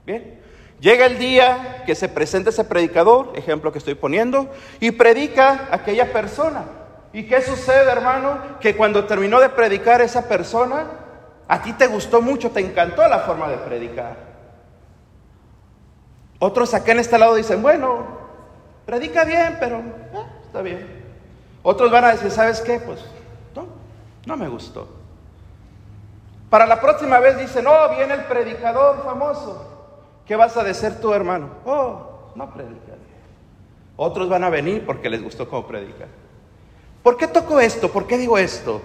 Bien. 0.05 0.41
Llega 0.83 1.07
el 1.07 1.17
día 1.17 1.85
que 1.87 1.95
se 1.95 2.09
presenta 2.09 2.51
ese 2.51 2.65
predicador, 2.65 3.31
ejemplo 3.37 3.71
que 3.71 3.79
estoy 3.79 3.95
poniendo, 3.95 4.49
y 4.81 4.91
predica 4.91 5.69
aquella 5.71 6.13
persona. 6.13 6.65
¿Y 7.13 7.29
qué 7.29 7.41
sucede, 7.41 7.89
hermano? 7.89 8.59
Que 8.59 8.77
cuando 8.77 9.05
terminó 9.05 9.39
de 9.39 9.49
predicar 9.49 10.01
esa 10.01 10.27
persona, 10.27 10.87
a 11.47 11.63
ti 11.63 11.73
te 11.75 11.87
gustó 11.87 12.21
mucho, 12.21 12.51
te 12.51 12.59
encantó 12.59 13.07
la 13.07 13.21
forma 13.21 13.49
de 13.49 13.59
predicar. 13.59 14.17
Otros 16.41 16.75
acá 16.75 16.91
en 16.91 16.99
este 16.99 17.17
lado 17.17 17.37
dicen, 17.37 17.63
bueno, 17.63 18.05
predica 18.85 19.23
bien, 19.23 19.59
pero 19.61 19.79
eh, 19.79 20.27
está 20.47 20.63
bien. 20.63 21.05
Otros 21.63 21.93
van 21.93 22.07
a 22.07 22.11
decir, 22.11 22.33
¿sabes 22.33 22.61
qué? 22.61 22.81
Pues 22.81 22.99
no, 23.55 23.67
no 24.27 24.37
me 24.37 24.49
gustó. 24.49 24.89
Para 26.51 26.67
la 26.67 26.81
próxima 26.81 27.21
vez 27.21 27.39
dicen, 27.39 27.69
oh, 27.69 27.89
viene 27.97 28.15
el 28.15 28.25
predicador 28.25 29.05
famoso. 29.05 29.72
¿Qué 30.27 30.37
vas 30.37 30.57
a 30.57 30.65
decir 30.65 31.01
tú, 31.01 31.13
hermano? 31.13 31.51
Oh, 31.65 32.33
no 32.35 32.53
predica. 32.53 32.93
Otros 33.97 34.29
van 34.29 34.45
a 34.45 34.51
venir 34.51 34.85
porque 34.87 35.11
les 35.11 35.23
gustó 35.23 35.49
cómo 35.49 35.67
predica. 35.67 36.07
¿Por 37.03 37.17
qué 37.17 37.27
toco 37.27 37.61
esto? 37.61 37.91
¿Por 37.91 38.07
qué 38.07 38.17
digo 38.17 38.39
esto? 38.39 38.81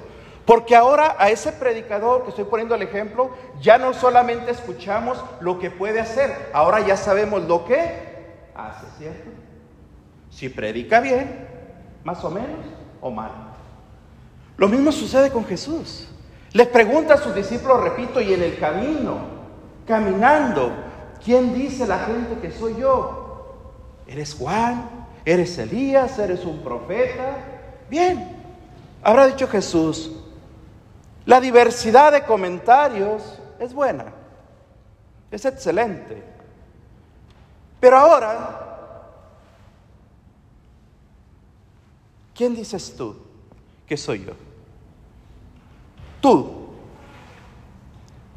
Porque 0.45 0.75
ahora 0.75 1.15
a 1.19 1.29
ese 1.29 1.51
predicador 1.51 2.23
que 2.23 2.29
estoy 2.29 2.45
poniendo 2.45 2.73
el 2.73 2.81
ejemplo, 2.81 3.31
ya 3.61 3.77
no 3.77 3.93
solamente 3.93 4.51
escuchamos 4.51 5.23
lo 5.39 5.59
que 5.59 5.69
puede 5.69 5.99
hacer, 5.99 6.49
ahora 6.53 6.79
ya 6.79 6.95
sabemos 6.95 7.43
lo 7.43 7.65
que 7.65 8.07
hace, 8.55 8.85
¿cierto? 8.97 9.29
Si 10.29 10.49
predica 10.49 10.99
bien, 11.01 11.47
más 12.03 12.23
o 12.23 12.31
menos, 12.31 12.65
o 13.01 13.11
mal. 13.11 13.31
Lo 14.55 14.67
mismo 14.67 14.91
sucede 14.91 15.31
con 15.31 15.45
Jesús. 15.45 16.07
Les 16.53 16.67
pregunta 16.67 17.15
a 17.15 17.17
sus 17.17 17.35
discípulos, 17.35 17.83
repito, 17.83 18.21
y 18.21 18.33
en 18.33 18.41
el 18.41 18.57
camino, 18.57 19.17
caminando, 19.85 20.71
¿quién 21.23 21.53
dice 21.53 21.85
la 21.85 21.99
gente 21.99 22.39
que 22.39 22.51
soy 22.51 22.75
yo? 22.79 24.03
¿Eres 24.07 24.33
Juan? 24.35 24.89
¿Eres 25.25 25.57
Elías? 25.57 26.17
¿Eres 26.19 26.45
un 26.45 26.59
profeta? 26.59 27.37
Bien, 27.89 28.37
habrá 29.03 29.27
dicho 29.27 29.47
Jesús, 29.47 30.11
la 31.25 31.41
diversidad 31.41 32.11
de 32.11 32.23
comentarios 32.23 33.39
es 33.59 33.73
buena, 33.73 34.05
es 35.29 35.43
excelente. 35.43 36.23
Pero 37.79 37.97
ahora, 37.97 39.11
¿quién 42.33 42.55
dices 42.55 42.95
tú 42.95 43.15
que 43.85 43.97
soy 43.97 44.25
yo? 44.25 44.33
Tú. 46.21 46.56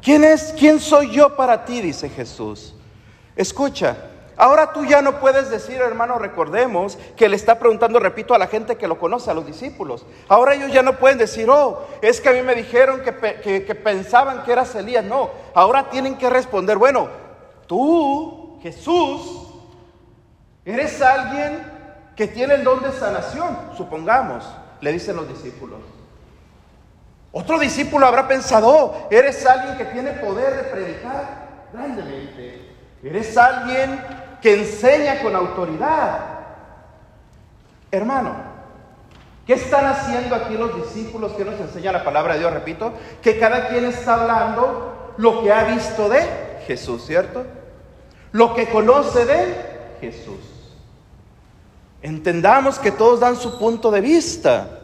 ¿Quién 0.01 0.23
es 0.23 0.53
quién 0.57 0.79
soy 0.79 1.11
yo 1.11 1.35
para 1.35 1.65
ti? 1.65 1.81
dice 1.81 2.09
Jesús. 2.09 2.73
Escucha, 3.35 3.95
Ahora 4.41 4.73
tú 4.73 4.85
ya 4.85 5.03
no 5.03 5.19
puedes 5.19 5.51
decir, 5.51 5.79
hermano, 5.81 6.17
recordemos 6.17 6.97
que 7.15 7.29
le 7.29 7.35
está 7.35 7.59
preguntando, 7.59 7.99
repito, 7.99 8.33
a 8.33 8.39
la 8.39 8.47
gente 8.47 8.75
que 8.75 8.87
lo 8.87 8.97
conoce, 8.97 9.29
a 9.29 9.35
los 9.35 9.45
discípulos. 9.45 10.03
Ahora 10.27 10.55
ellos 10.55 10.71
ya 10.71 10.81
no 10.81 10.97
pueden 10.97 11.19
decir, 11.19 11.47
oh, 11.47 11.85
es 12.01 12.19
que 12.19 12.29
a 12.29 12.33
mí 12.33 12.41
me 12.41 12.55
dijeron 12.55 13.01
que, 13.01 13.75
pensaban 13.75 14.41
que 14.43 14.51
eras 14.51 14.73
Elías. 14.73 15.05
No, 15.05 15.29
ahora 15.53 15.91
tienen 15.91 16.17
que 16.17 16.27
responder, 16.27 16.79
bueno, 16.79 17.07
tú, 17.67 18.57
Jesús, 18.63 19.47
eres 20.65 20.99
alguien 21.03 21.63
que 22.15 22.25
tiene 22.25 22.55
el 22.55 22.63
don 22.63 22.81
de 22.81 22.91
sanación, 22.93 23.55
supongamos, 23.77 24.43
le 24.79 24.91
dicen 24.91 25.17
los 25.17 25.27
discípulos. 25.27 25.81
Otro 27.31 27.57
discípulo 27.59 28.05
habrá 28.05 28.27
pensado, 28.27 28.67
oh, 28.67 29.07
eres 29.09 29.45
alguien 29.45 29.77
que 29.77 29.85
tiene 29.85 30.11
poder 30.13 30.57
de 30.57 30.63
predicar 30.63 31.67
grandemente. 31.71 32.75
Eres 33.03 33.37
alguien 33.37 34.03
que 34.41 34.59
enseña 34.59 35.21
con 35.21 35.35
autoridad. 35.35 36.19
Hermano, 37.89 38.35
¿qué 39.45 39.53
están 39.53 39.85
haciendo 39.85 40.35
aquí 40.35 40.55
los 40.55 40.75
discípulos 40.75 41.31
que 41.33 41.45
nos 41.45 41.59
enseña 41.59 41.93
la 41.93 42.03
palabra 42.03 42.33
de 42.33 42.39
Dios? 42.39 42.53
Repito, 42.53 42.93
que 43.21 43.39
cada 43.39 43.69
quien 43.69 43.85
está 43.85 44.15
hablando 44.15 45.13
lo 45.17 45.41
que 45.41 45.53
ha 45.53 45.63
visto 45.63 46.09
de 46.09 46.21
Jesús, 46.67 47.05
¿cierto? 47.05 47.45
Lo 48.33 48.53
que 48.53 48.69
conoce 48.69 49.25
de 49.25 49.55
Jesús. 50.01 50.39
Entendamos 52.01 52.79
que 52.79 52.91
todos 52.91 53.19
dan 53.19 53.35
su 53.35 53.57
punto 53.57 53.91
de 53.91 54.01
vista, 54.01 54.79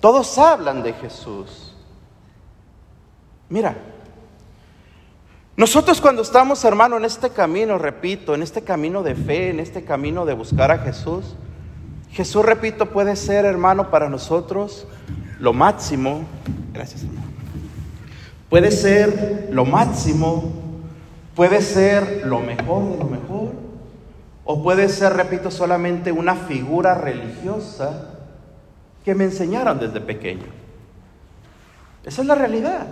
todos 0.00 0.36
hablan 0.38 0.82
de 0.82 0.92
Jesús. 0.92 1.67
Mira, 3.48 3.76
nosotros 5.56 6.00
cuando 6.00 6.22
estamos, 6.22 6.64
hermano, 6.64 6.96
en 6.98 7.04
este 7.04 7.30
camino, 7.30 7.78
repito, 7.78 8.34
en 8.34 8.42
este 8.42 8.62
camino 8.62 9.02
de 9.02 9.14
fe, 9.14 9.50
en 9.50 9.58
este 9.58 9.84
camino 9.84 10.24
de 10.24 10.34
buscar 10.34 10.70
a 10.70 10.78
Jesús, 10.78 11.34
Jesús, 12.10 12.44
repito, 12.44 12.90
puede 12.90 13.16
ser, 13.16 13.44
hermano, 13.44 13.90
para 13.90 14.08
nosotros 14.08 14.86
lo 15.40 15.52
máximo. 15.52 16.22
Gracias, 16.72 17.02
hermano. 17.02 17.26
Puede 18.48 18.70
ser 18.70 19.48
lo 19.50 19.64
máximo, 19.64 20.52
puede 21.34 21.60
ser 21.60 22.22
lo 22.24 22.40
mejor 22.40 22.90
de 22.90 22.96
lo 22.96 23.04
mejor, 23.04 23.52
o 24.44 24.62
puede 24.62 24.88
ser, 24.88 25.14
repito, 25.14 25.50
solamente 25.50 26.12
una 26.12 26.34
figura 26.34 26.94
religiosa 26.94 28.14
que 29.04 29.14
me 29.14 29.24
enseñaron 29.24 29.78
desde 29.78 30.00
pequeño. 30.00 30.46
Esa 32.04 32.22
es 32.22 32.26
la 32.26 32.34
realidad. 32.34 32.86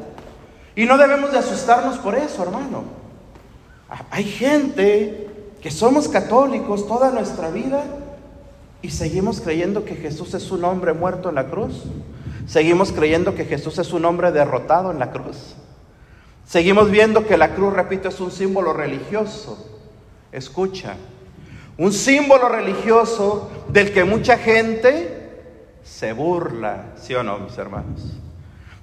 Y 0.76 0.84
no 0.84 0.98
debemos 0.98 1.32
de 1.32 1.38
asustarnos 1.38 1.96
por 1.98 2.14
eso, 2.14 2.42
hermano. 2.42 2.84
Hay 4.10 4.24
gente 4.24 5.28
que 5.62 5.70
somos 5.70 6.06
católicos 6.06 6.86
toda 6.86 7.10
nuestra 7.10 7.50
vida 7.50 7.82
y 8.82 8.90
seguimos 8.90 9.40
creyendo 9.40 9.84
que 9.84 9.96
Jesús 9.96 10.34
es 10.34 10.50
un 10.50 10.64
hombre 10.64 10.92
muerto 10.92 11.30
en 11.30 11.36
la 11.36 11.46
cruz. 11.46 11.84
Seguimos 12.46 12.92
creyendo 12.92 13.34
que 13.34 13.46
Jesús 13.46 13.78
es 13.78 13.92
un 13.92 14.04
hombre 14.04 14.30
derrotado 14.32 14.90
en 14.90 14.98
la 14.98 15.10
cruz. 15.10 15.56
Seguimos 16.46 16.90
viendo 16.90 17.26
que 17.26 17.38
la 17.38 17.54
cruz, 17.54 17.72
repito, 17.72 18.08
es 18.08 18.20
un 18.20 18.30
símbolo 18.30 18.72
religioso. 18.72 19.80
Escucha, 20.30 20.94
un 21.78 21.92
símbolo 21.92 22.48
religioso 22.48 23.50
del 23.68 23.92
que 23.92 24.04
mucha 24.04 24.36
gente 24.36 25.40
se 25.82 26.12
burla, 26.12 26.92
¿sí 26.96 27.14
o 27.14 27.22
no, 27.22 27.38
mis 27.38 27.56
hermanos? 27.56 28.18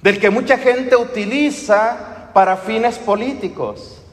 Del 0.04 0.20
que 0.20 0.30
mucha 0.30 0.58
gente 0.58 0.98
utiliza 0.98 2.30
para 2.34 2.58
fines 2.58 3.00
políticos, 3.00 4.04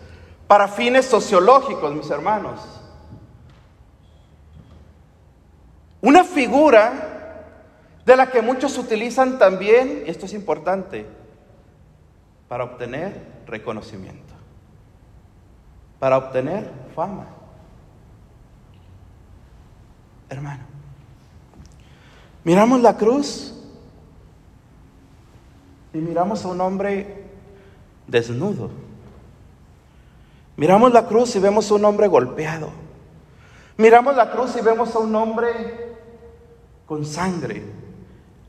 para 0.46 0.68
fines 0.68 1.04
sociológicos, 1.04 1.92
mis 1.92 2.08
hermanos. 2.08 2.60
Una 6.00 6.22
figura 6.22 7.44
de 8.06 8.16
la 8.16 8.30
que 8.30 8.40
muchos 8.40 8.78
utilizan 8.78 9.38
también, 9.38 10.04
esto 10.06 10.26
es 10.26 10.32
importante, 10.32 11.06
para 12.48 12.64
obtener 12.64 13.42
reconocimiento, 13.46 14.32
para 15.98 16.16
obtener 16.18 16.70
fama. 16.94 17.26
hermano. 20.28 20.62
Miramos 22.44 22.80
la 22.80 22.96
cruz 22.96 23.59
y 25.92 25.98
miramos 25.98 26.44
a 26.44 26.48
un 26.48 26.60
hombre 26.60 27.24
desnudo. 28.06 28.70
Miramos 30.56 30.92
la 30.92 31.06
cruz 31.06 31.34
y 31.36 31.38
vemos 31.38 31.70
a 31.70 31.74
un 31.74 31.84
hombre 31.84 32.08
golpeado. 32.08 32.70
Miramos 33.76 34.14
la 34.14 34.30
cruz 34.30 34.56
y 34.56 34.60
vemos 34.60 34.94
a 34.94 34.98
un 34.98 35.14
hombre 35.14 35.96
con 36.86 37.04
sangre, 37.04 37.62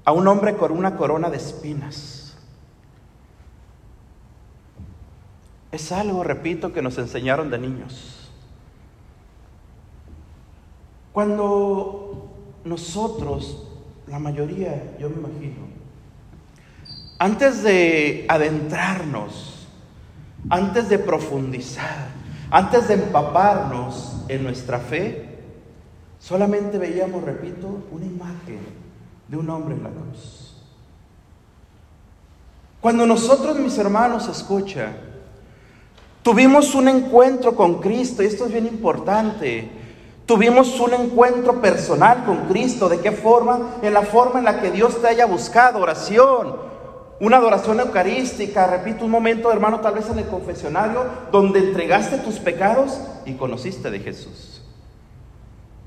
a 0.03 0.12
un 0.12 0.27
hombre 0.27 0.55
con 0.57 0.71
una 0.71 0.98
corona 0.98 1.29
de 1.29 1.38
espinas. 1.38 2.36
Es 5.71 5.91
algo, 5.93 6.24
repito, 6.24 6.74
que 6.74 6.81
nos 6.81 6.98
enseñaron 6.98 7.50
de 7.50 7.60
niños. 7.60 8.29
Cuando 11.13 12.29
nosotros, 12.65 13.67
la 14.07 14.19
mayoría, 14.19 14.98
yo 15.00 15.10
me 15.10 15.15
imagino, 15.15 15.81
antes 17.22 17.62
de 17.62 18.25
adentrarnos, 18.28 19.68
antes 20.50 20.90
de 20.90 20.98
profundizar, 20.98 22.08
antes 22.50 22.88
de 22.88 22.96
empaparnos 22.96 24.24
en 24.28 24.42
nuestra 24.42 24.80
fe, 24.80 25.38
solamente 26.18 26.80
veíamos, 26.80 27.24
repito, 27.24 27.84
una 27.92 28.06
imagen 28.08 28.62
de 29.28 29.38
un 29.38 29.48
hombre 29.51 29.75
en 29.75 29.84
la 29.84 29.92
cruz. 29.92 30.56
Cuando 32.82 33.06
nosotros, 33.06 33.60
mis 33.60 33.78
hermanos, 33.78 34.28
escucha, 34.28 34.92
tuvimos 36.24 36.74
un 36.74 36.88
encuentro 36.88 37.56
con 37.56 37.82
Cristo, 37.82 38.24
y 38.24 38.25
esto 38.25 38.48
es 38.48 38.51
bien 38.51 38.66
importante, 38.66 39.70
tuvimos 40.25 40.80
un 40.80 40.96
encuentro 40.96 41.62
personal 41.62 42.25
con 42.25 42.48
Cristo, 42.48 42.90
¿de 42.90 43.00
qué 43.00 43.12
forma? 43.12 43.75
En 43.84 43.94
la 43.94 44.01
forma 44.01 44.40
en 44.40 44.46
la 44.46 44.60
que 44.60 44.72
Dios 44.72 45.00
te 45.00 45.08
haya 45.08 45.28
buscado, 45.28 45.78
oración, 45.78 46.71
una 47.22 47.38
adoración 47.38 47.80
eucarística, 47.80 48.66
repito, 48.66 49.06
un 49.06 49.12
momento, 49.12 49.51
hermano, 49.54 49.80
tal 49.80 49.94
vez 49.94 50.10
en 50.10 50.18
el 50.18 50.25
confesionario, 50.25 51.06
donde 51.32 51.60
entregaste 51.60 52.18
tus 52.18 52.40
pecados 52.40 53.00
y 53.28 53.34
conociste 53.36 53.92
de 53.92 54.00
Jesús. 54.00 54.63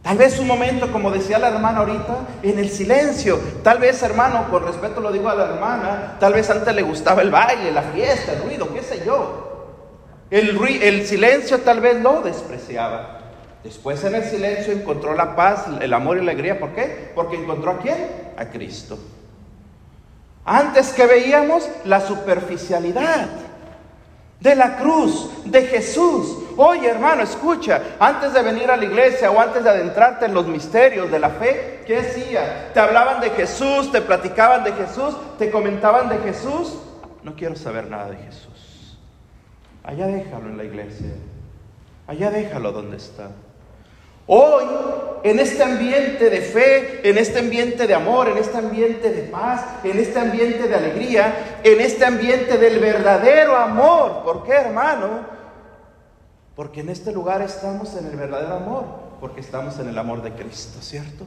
Tal 0.01 0.17
vez 0.17 0.39
un 0.39 0.47
momento, 0.47 0.93
como 0.93 1.11
decía 1.11 1.41
la 1.41 1.49
hermana 1.49 1.81
ahorita, 1.81 2.19
en 2.45 2.59
el 2.61 2.71
silencio. 2.71 3.41
Tal 3.65 3.79
vez, 3.79 4.01
hermano, 4.05 4.49
con 4.49 4.65
respeto 4.65 5.01
lo 5.01 5.11
digo 5.11 5.29
a 5.29 5.35
la 5.35 5.47
hermana, 5.47 6.17
tal 6.21 6.35
vez 6.35 6.49
antes 6.51 6.73
le 6.73 6.83
gustaba 6.83 7.23
el 7.23 7.33
baile, 7.33 7.73
la 7.73 7.83
fiesta, 7.83 8.35
el 8.35 8.43
ruido, 8.43 8.73
qué 8.73 8.83
sé 8.83 9.03
yo. 9.05 9.73
El, 10.31 11.05
silencio 11.05 11.59
tal 11.63 11.81
vez 11.81 12.01
lo 12.01 12.23
despreciaba. 12.23 13.23
Después 13.65 14.05
en 14.05 14.15
el 14.15 14.25
silencio 14.25 14.73
encontró 14.73 15.15
la 15.15 15.35
paz, 15.35 15.65
el 15.81 15.93
amor 15.93 16.19
y 16.19 16.25
la 16.25 16.31
alegría. 16.31 16.61
¿Por 16.61 16.77
qué? 16.77 17.11
Porque 17.13 17.35
encontró 17.35 17.73
a 17.73 17.79
quién? 17.79 17.97
A 18.37 18.45
Cristo. 18.51 18.99
Antes 20.45 20.93
que 20.93 21.07
veíamos 21.07 21.69
la 21.85 22.01
superficialidad 22.01 23.29
de 24.41 24.55
la 24.55 24.77
cruz, 24.77 25.31
de 25.47 25.63
Jesús. 25.63 26.37
Oye 26.59 26.89
hermano, 26.89 27.23
escucha, 27.23 27.97
antes 27.99 28.35
de 28.35 28.43
venir 28.43 28.71
a 28.71 28.77
la 28.77 28.85
iglesia 28.85 29.31
o 29.31 29.41
antes 29.41 29.65
de 29.65 29.71
adentrarte 29.71 30.27
en 30.27 30.35
los 30.35 30.47
misterios 30.47 31.11
de 31.11 31.19
la 31.19 31.31
fe, 31.31 31.83
¿qué 31.87 32.03
decía? 32.03 32.71
Te 32.75 32.79
hablaban 32.79 33.23
de 33.23 33.31
Jesús, 33.31 33.91
te 33.91 34.03
platicaban 34.03 34.63
de 34.63 34.73
Jesús, 34.73 35.17
te 35.39 35.51
comentaban 35.51 36.11
de 36.11 36.19
Jesús. 36.19 36.79
No 37.23 37.35
quiero 37.35 37.57
saber 37.57 37.89
nada 37.89 38.11
de 38.11 38.17
Jesús. 38.17 38.99
Allá 39.83 40.07
déjalo 40.09 40.51
en 40.51 40.59
la 40.59 40.65
iglesia. 40.65 41.15
Allá 42.07 42.31
déjalo 42.31 42.71
donde 42.73 42.99
está. 42.99 43.31
Hoy, 44.27 44.65
en 45.23 45.39
este 45.39 45.63
ambiente 45.63 46.31
de 46.31 46.41
fe, 46.41 47.09
en 47.09 47.19
este 47.19 47.41
ambiente 47.41 47.87
de 47.87 47.95
amor, 47.95 48.29
en 48.29 48.39
este 48.39 48.57
ambiente 48.57 49.11
de 49.11 49.23
paz, 49.23 49.65
en 49.85 49.99
este 49.99 50.19
ambiente 50.19 50.67
de 50.67 50.75
alegría, 50.75 51.61
en 51.63 51.81
este 51.81 52.07
ambiente 52.07 52.57
del 52.57 52.79
verdadero 52.79 53.57
amor. 53.57 54.23
¿Por 54.25 54.45
qué, 54.45 54.53
hermano? 54.53 55.27
Porque 56.57 56.81
en 56.81 56.89
este 56.89 57.13
lugar 57.13 57.43
estamos 57.43 57.95
en 57.97 58.07
el 58.07 58.17
verdadero 58.17 58.55
amor, 58.55 58.85
porque 59.21 59.41
estamos 59.41 59.79
en 59.79 59.89
el 59.89 59.99
amor 59.99 60.23
de 60.23 60.33
Cristo, 60.33 60.81
¿cierto? 60.81 61.27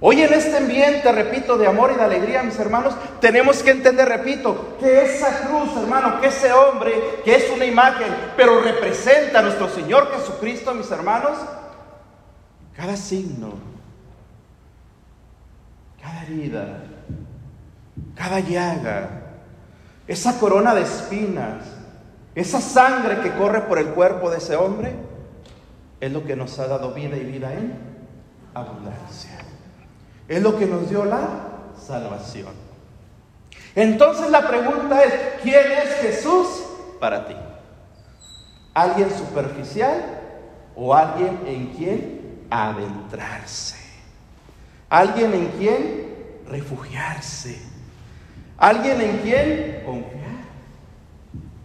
Hoy 0.00 0.22
en 0.22 0.32
este 0.32 0.56
ambiente, 0.56 1.10
repito, 1.12 1.56
de 1.56 1.66
amor 1.66 1.92
y 1.92 1.96
de 1.96 2.02
alegría, 2.02 2.42
mis 2.42 2.58
hermanos, 2.58 2.94
tenemos 3.20 3.62
que 3.62 3.70
entender, 3.70 4.08
repito, 4.08 4.76
que 4.80 5.04
esa 5.04 5.46
cruz, 5.46 5.76
hermano, 5.76 6.20
que 6.20 6.26
ese 6.26 6.52
hombre, 6.52 6.92
que 7.24 7.34
es 7.34 7.50
una 7.50 7.64
imagen, 7.64 8.08
pero 8.36 8.60
representa 8.60 9.38
a 9.38 9.42
nuestro 9.42 9.68
Señor 9.68 10.10
Jesucristo, 10.12 10.74
mis 10.74 10.90
hermanos, 10.90 11.38
cada 12.76 12.96
signo, 12.96 13.54
cada 16.00 16.22
herida, 16.22 16.84
cada 18.14 18.40
llaga, 18.40 19.08
esa 20.06 20.38
corona 20.38 20.74
de 20.74 20.82
espinas, 20.82 21.64
esa 22.34 22.60
sangre 22.60 23.20
que 23.20 23.32
corre 23.34 23.62
por 23.62 23.78
el 23.78 23.88
cuerpo 23.88 24.30
de 24.30 24.38
ese 24.38 24.56
hombre, 24.56 24.94
es 26.00 26.12
lo 26.12 26.24
que 26.24 26.34
nos 26.34 26.58
ha 26.58 26.66
dado 26.66 26.92
vida 26.92 27.16
y 27.16 27.24
vida 27.24 27.52
en 27.52 27.74
abundancia. 28.54 29.38
Es 30.28 30.42
lo 30.42 30.58
que 30.58 30.66
nos 30.66 30.88
dio 30.88 31.04
la 31.04 31.28
salvación. 31.76 32.52
Entonces 33.74 34.30
la 34.30 34.48
pregunta 34.48 35.02
es, 35.02 35.14
¿quién 35.42 35.70
es 35.72 35.94
Jesús 36.00 36.64
para 36.98 37.26
ti? 37.26 37.36
¿Alguien 38.74 39.10
superficial 39.10 40.20
o 40.74 40.94
alguien 40.94 41.40
en 41.46 41.66
quien 41.68 42.21
adentrarse. 42.52 43.76
Alguien 44.90 45.32
en 45.32 45.46
quien 45.58 46.06
refugiarse. 46.46 47.58
Alguien 48.58 49.00
en 49.00 49.18
quien 49.18 49.82
confiar. 49.86 50.22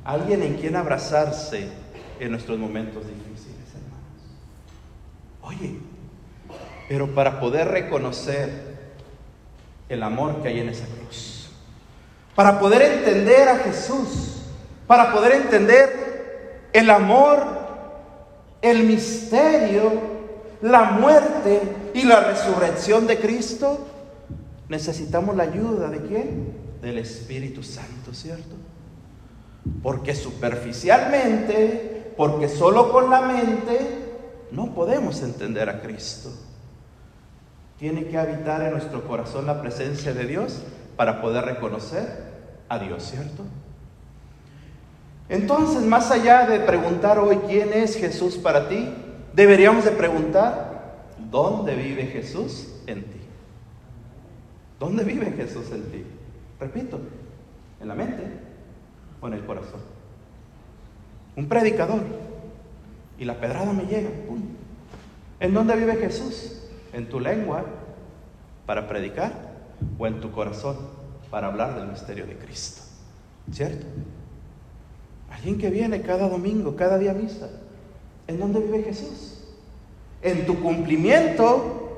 Alguien 0.06 0.43
en 0.43 0.56
quien 0.56 0.76
abrazarse 0.78 1.69
en 2.19 2.32
nuestros 2.32 2.58
momentos 2.58 3.04
difíciles, 3.06 3.67
hermanos. 3.76 4.23
Oye, 5.41 5.78
pero 6.88 7.13
para 7.13 7.39
poder 7.41 7.67
reconocer 7.67 8.78
el 9.89 10.02
amor 10.04 10.41
que 10.41 10.47
hay 10.47 10.62
en 10.62 10.69
esa 10.69 10.86
cruz, 10.86 11.50
para 12.34 12.60
poder 12.60 12.82
entender 12.82 13.50
a 13.50 13.58
Jesús, 13.58 14.43
para 14.88 15.12
poder 15.12 15.34
entender 15.34 16.69
el 16.71 16.89
amor, 16.89 17.45
el 18.62 18.84
misterio 18.84 20.16
la 20.62 20.91
muerte 20.91 21.62
y 21.93 22.04
la 22.04 22.22
resurrección 22.22 23.08
de 23.08 23.20
Cristo, 23.20 23.88
necesitamos 24.70 25.36
la 25.36 25.43
ayuda 25.43 25.89
de 25.89 26.02
quién? 26.02 26.54
Del 26.82 26.98
Espíritu 26.98 27.63
Santo, 27.63 28.13
¿cierto? 28.13 28.56
Porque 29.84 30.15
superficialmente, 30.15 32.13
porque 32.17 32.50
solo 32.50 32.91
con 32.91 33.10
la 33.10 33.22
mente, 33.22 34.06
no 34.52 34.74
podemos 34.74 35.22
entender 35.22 35.70
a 35.70 35.82
Cristo. 35.82 36.32
Tiene 37.78 38.06
que 38.08 38.17
habitar 38.17 38.62
en 38.63 38.72
nuestro 38.72 39.08
corazón 39.08 39.46
la 39.46 39.62
presencia 39.62 40.13
de 40.13 40.26
Dios 40.26 40.63
para 40.96 41.22
poder 41.22 41.46
reconocer 41.46 42.28
a 42.70 42.80
Dios, 42.80 43.04
¿cierto? 43.04 43.43
Entonces, 45.30 45.84
más 45.84 46.10
allá 46.10 46.48
de 46.48 46.60
preguntar 46.60 47.20
hoy 47.20 47.38
quién 47.48 47.74
es 47.74 47.98
Jesús 47.98 48.36
para 48.38 48.70
ti, 48.70 48.93
deberíamos 49.38 49.86
de 49.86 49.91
preguntar, 49.91 50.95
¿dónde 51.30 51.76
vive 51.76 52.08
Jesús 52.08 52.73
en 52.88 53.04
ti? 53.04 53.19
¿Dónde 54.80 55.04
vive 55.04 55.32
Jesús 55.32 55.71
en 55.71 55.84
ti? 55.91 56.04
Repito, 56.60 57.00
en 57.80 57.88
la 57.88 57.93
mente 57.93 58.23
o 59.21 59.28
en 59.28 59.34
el 59.34 59.45
corazón. 59.45 59.80
Un 61.36 61.47
predicador 61.47 62.02
y 63.19 63.26
la 63.26 63.39
pedrada 63.39 63.71
me 63.73 63.84
llega. 63.84 64.10
¿En 65.39 65.54
dónde 65.54 65.76
vive 65.76 65.97
Jesús? 65.97 66.63
¿En 66.91 67.08
tu 67.08 67.19
lengua 67.19 67.63
para 68.65 68.88
predicar 68.88 69.34
o 70.00 70.08
en 70.08 70.19
tu 70.19 70.32
corazón 70.32 70.78
para 71.30 71.45
hablar 71.45 71.76
del 71.76 71.89
misterio 71.89 72.26
de 72.26 72.38
Cristo? 72.38 72.82
¿Cierto? 73.52 73.86
Alguien 75.30 75.60
que 75.60 75.69
viene 75.69 76.02
cada 76.02 76.28
domingo, 76.28 76.76
cada 76.76 76.97
día 76.97 77.12
a 77.12 77.13
misa 77.13 77.47
¿En 78.28 78.40
dónde 78.40 78.60
vive 78.60 78.84
Jesús? 78.84 79.40
¿En 80.22 80.46
tu 80.46 80.62
cumplimiento 80.62 81.90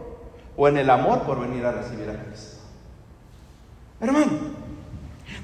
o 0.56 0.68
en 0.68 0.78
el 0.78 0.90
amor 0.90 1.24
por 1.24 1.40
venir 1.40 1.66
a 1.66 1.72
recibir 1.72 2.10
a 2.10 2.24
Cristo? 2.24 2.58
Hermano, 4.00 4.32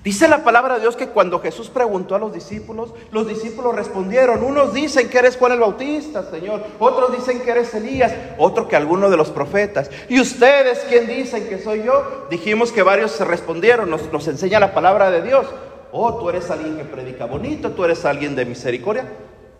dice 0.03 0.27
la 0.27 0.43
palabra 0.43 0.75
de 0.75 0.81
Dios 0.81 0.95
que 0.95 1.09
cuando 1.09 1.39
Jesús 1.39 1.69
preguntó 1.69 2.15
a 2.15 2.19
los 2.19 2.33
discípulos, 2.33 2.93
los 3.11 3.27
discípulos 3.27 3.75
respondieron, 3.75 4.43
unos 4.43 4.73
dicen 4.73 5.09
que 5.09 5.17
eres 5.17 5.35
Juan 5.35 5.53
el 5.53 5.59
Bautista, 5.59 6.29
Señor, 6.29 6.63
otros 6.79 7.11
dicen 7.11 7.41
que 7.41 7.51
eres 7.51 7.73
Elías, 7.73 8.13
otro 8.37 8.67
que 8.67 8.75
alguno 8.75 9.09
de 9.09 9.17
los 9.17 9.31
profetas. 9.31 9.89
¿Y 10.07 10.19
ustedes 10.19 10.85
quién 10.87 11.07
dicen 11.07 11.47
que 11.49 11.59
soy 11.59 11.83
yo? 11.83 12.27
Dijimos 12.29 12.71
que 12.71 12.83
varios 12.83 13.11
se 13.11 13.25
respondieron, 13.25 13.89
nos, 13.89 14.27
enseña 14.27 14.59
la 14.59 14.73
palabra 14.73 15.09
de 15.09 15.23
Dios. 15.23 15.47
Oh, 15.91 16.15
tú 16.19 16.29
eres 16.29 16.49
alguien 16.51 16.77
que 16.77 16.83
predica 16.83 17.25
bonito, 17.25 17.71
tú 17.71 17.83
eres 17.83 18.05
alguien 18.05 18.35
de 18.35 18.45
misericordia. 18.45 19.05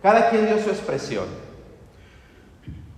Cada 0.06 0.30
quien 0.30 0.46
dio 0.46 0.60
su 0.60 0.70
expresión. 0.70 1.26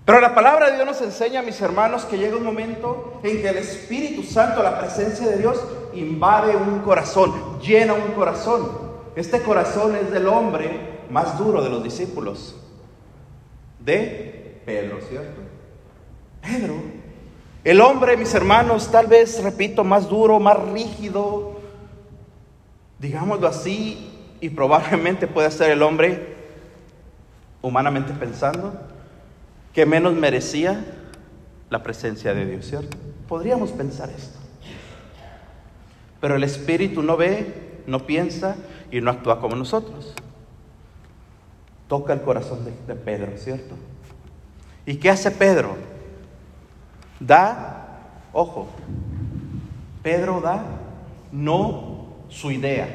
Pero 0.04 0.20
la 0.20 0.36
palabra 0.36 0.66
de 0.66 0.76
Dios 0.76 0.86
nos 0.86 1.02
enseña, 1.02 1.42
mis 1.42 1.62
hermanos, 1.62 2.04
que 2.04 2.18
llega 2.18 2.36
un 2.36 2.44
momento 2.44 3.22
en 3.24 3.42
que 3.42 3.48
el 3.48 3.60
Espíritu 3.60 4.24
Santo, 4.24 4.62
la 4.62 4.78
presencia 4.78 5.26
de 5.26 5.38
Dios, 5.38 5.58
invade 5.94 6.58
un 6.58 6.80
corazón, 6.80 7.62
llena 7.62 7.94
un 7.94 8.12
corazón. 8.12 8.70
Este 9.16 9.42
corazón 9.42 9.96
es 9.96 10.12
del 10.12 10.28
hombre 10.28 10.82
más 11.10 11.38
duro 11.38 11.64
de 11.64 11.70
los 11.70 11.82
discípulos, 11.82 12.58
de 13.80 14.60
Pedro, 14.66 15.00
¿cierto? 15.08 15.40
Pedro, 16.42 16.76
el 17.64 17.80
hombre, 17.80 18.18
mis 18.18 18.34
hermanos, 18.34 18.92
tal 18.92 19.08
vez, 19.08 19.42
repito, 19.42 19.86
más 19.86 20.10
duro, 20.10 20.42
más 20.42 20.60
rígido, 20.74 21.54
digámoslo 23.00 23.48
así, 23.48 24.12
y 24.42 24.50
probablemente 24.50 25.26
puede 25.26 25.50
ser 25.52 25.72
el 25.72 25.82
hombre, 25.84 26.36
humanamente 27.68 28.14
pensando, 28.14 28.74
que 29.74 29.86
menos 29.86 30.14
merecía 30.14 30.84
la 31.70 31.84
presencia 31.84 32.34
de 32.34 32.46
Dios, 32.46 32.66
¿cierto? 32.66 32.98
Podríamos 33.28 33.72
pensar 33.72 34.10
esto. 34.10 34.40
Pero 36.20 36.36
el 36.36 36.44
Espíritu 36.44 37.04
no 37.04 37.18
ve, 37.18 37.82
no 37.86 38.06
piensa 38.06 38.56
y 38.92 39.02
no 39.02 39.12
actúa 39.12 39.40
como 39.40 39.56
nosotros. 39.56 40.14
Toca 41.88 42.14
el 42.14 42.22
corazón 42.22 42.66
de, 42.66 42.74
de 42.88 43.00
Pedro, 43.00 43.38
¿cierto? 43.38 43.76
¿Y 44.86 44.96
qué 44.96 45.10
hace 45.10 45.32
Pedro? 45.32 45.76
Da, 47.20 48.00
ojo, 48.34 48.68
Pedro 50.02 50.42
da 50.42 50.64
no 51.32 52.16
su 52.30 52.52
idea, 52.52 52.88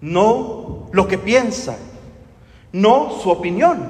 no 0.00 0.88
lo 0.92 1.06
que 1.06 1.18
piensa, 1.18 1.76
no 2.72 3.10
su 3.20 3.30
opinión. 3.30 3.88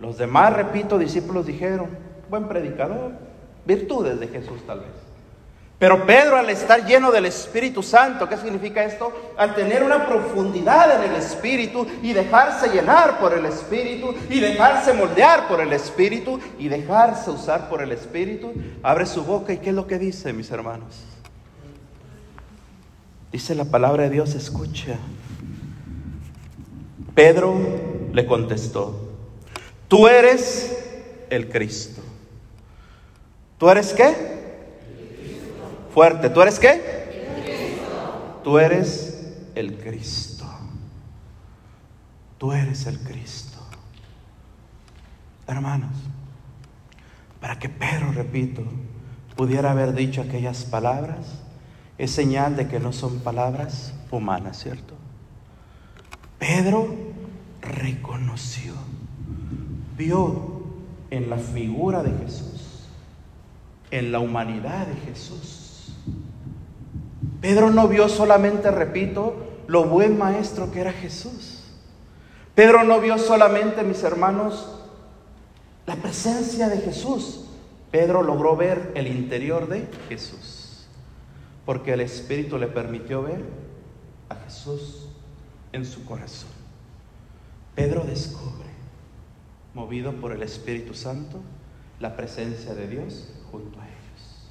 Los 0.00 0.18
demás, 0.18 0.52
repito, 0.52 0.98
discípulos 0.98 1.46
dijeron, 1.46 1.88
buen 2.28 2.48
predicador, 2.48 3.12
virtudes 3.64 4.18
de 4.18 4.28
Jesús 4.28 4.66
tal 4.66 4.80
vez. 4.80 5.02
Pero 5.82 6.06
Pedro 6.06 6.36
al 6.36 6.48
estar 6.48 6.86
lleno 6.86 7.10
del 7.10 7.26
Espíritu 7.26 7.82
Santo, 7.82 8.28
¿qué 8.28 8.36
significa 8.36 8.84
esto? 8.84 9.12
Al 9.36 9.52
tener 9.52 9.82
una 9.82 10.06
profundidad 10.06 11.02
en 11.02 11.10
el 11.10 11.16
Espíritu 11.16 11.84
y 12.04 12.12
dejarse 12.12 12.68
llenar 12.68 13.18
por 13.18 13.32
el 13.32 13.44
Espíritu 13.46 14.14
y 14.30 14.38
dejarse 14.38 14.92
moldear 14.92 15.48
por 15.48 15.60
el 15.60 15.72
Espíritu 15.72 16.38
y 16.56 16.68
dejarse 16.68 17.30
usar 17.30 17.68
por 17.68 17.82
el 17.82 17.90
Espíritu, 17.90 18.52
abre 18.80 19.06
su 19.06 19.24
boca 19.24 19.52
y 19.52 19.58
¿qué 19.58 19.70
es 19.70 19.74
lo 19.74 19.88
que 19.88 19.98
dice, 19.98 20.32
mis 20.32 20.52
hermanos? 20.52 21.02
Dice 23.32 23.56
la 23.56 23.64
palabra 23.64 24.04
de 24.04 24.10
Dios, 24.10 24.36
escucha. 24.36 24.98
Pedro 27.14 27.54
le 28.12 28.26
contestó, 28.26 29.10
tú 29.88 30.06
eres 30.08 30.76
el 31.30 31.48
Cristo. 31.48 32.02
¿Tú 33.58 33.70
eres 33.70 33.92
qué? 33.92 34.32
Fuerte, 35.92 36.30
¿tú 36.30 36.42
eres 36.42 36.58
qué? 36.58 37.02
Tú 38.42 38.58
eres 38.58 39.32
el 39.54 39.78
Cristo. 39.78 40.44
Tú 42.38 42.52
eres 42.52 42.86
el 42.86 42.98
Cristo. 42.98 43.58
Hermanos, 45.46 45.92
para 47.40 47.58
que 47.58 47.68
Pedro, 47.68 48.10
repito, 48.12 48.62
pudiera 49.36 49.70
haber 49.70 49.94
dicho 49.94 50.22
aquellas 50.22 50.64
palabras, 50.64 51.26
es 51.98 52.10
señal 52.10 52.56
de 52.56 52.68
que 52.68 52.80
no 52.80 52.92
son 52.92 53.20
palabras 53.20 53.92
humanas, 54.10 54.58
¿cierto? 54.58 54.91
Pedro 56.42 56.88
reconoció, 57.60 58.72
vio 59.96 60.64
en 61.08 61.30
la 61.30 61.36
figura 61.36 62.02
de 62.02 62.10
Jesús, 62.18 62.88
en 63.92 64.10
la 64.10 64.18
humanidad 64.18 64.88
de 64.88 64.96
Jesús, 64.96 65.92
Pedro 67.40 67.70
no 67.70 67.86
vio 67.86 68.08
solamente, 68.08 68.72
repito, 68.72 69.36
lo 69.68 69.84
buen 69.84 70.18
maestro 70.18 70.72
que 70.72 70.80
era 70.80 70.92
Jesús. 70.92 71.62
Pedro 72.56 72.82
no 72.82 73.00
vio 73.00 73.18
solamente, 73.18 73.84
mis 73.84 74.02
hermanos, 74.02 74.80
la 75.86 75.94
presencia 75.94 76.68
de 76.68 76.78
Jesús. 76.78 77.44
Pedro 77.92 78.20
logró 78.24 78.56
ver 78.56 78.90
el 78.96 79.06
interior 79.06 79.68
de 79.68 79.86
Jesús, 80.08 80.88
porque 81.64 81.92
el 81.92 82.00
Espíritu 82.00 82.58
le 82.58 82.66
permitió 82.66 83.22
ver 83.22 83.44
a 84.28 84.34
Jesús 84.34 85.11
en 85.72 85.84
su 85.84 86.04
corazón. 86.04 86.50
Pedro 87.74 88.04
descubre, 88.04 88.68
movido 89.74 90.12
por 90.12 90.32
el 90.32 90.42
Espíritu 90.42 90.94
Santo, 90.94 91.40
la 92.00 92.16
presencia 92.16 92.74
de 92.74 92.88
Dios 92.88 93.28
junto 93.50 93.80
a 93.80 93.84
ellos. 93.84 94.48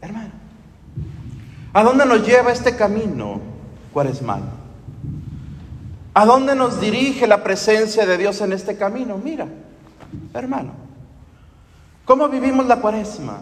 Hermano, 0.00 0.42
¿A 1.74 1.82
dónde 1.82 2.04
nos 2.04 2.26
lleva 2.26 2.52
este 2.52 2.76
camino 2.76 3.40
cuaresmal? 3.92 4.42
¿A 6.12 6.26
dónde 6.26 6.54
nos 6.54 6.80
dirige 6.80 7.26
la 7.26 7.42
presencia 7.42 8.04
de 8.04 8.18
Dios 8.18 8.42
en 8.42 8.52
este 8.52 8.76
camino? 8.76 9.16
Mira, 9.16 9.48
hermano, 10.34 10.72
¿cómo 12.04 12.28
vivimos 12.28 12.66
la 12.66 12.76
cuaresma? 12.76 13.40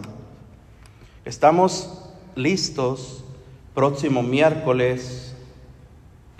Estamos 1.25 2.05
listos, 2.35 3.25
próximo 3.75 4.23
miércoles, 4.23 5.30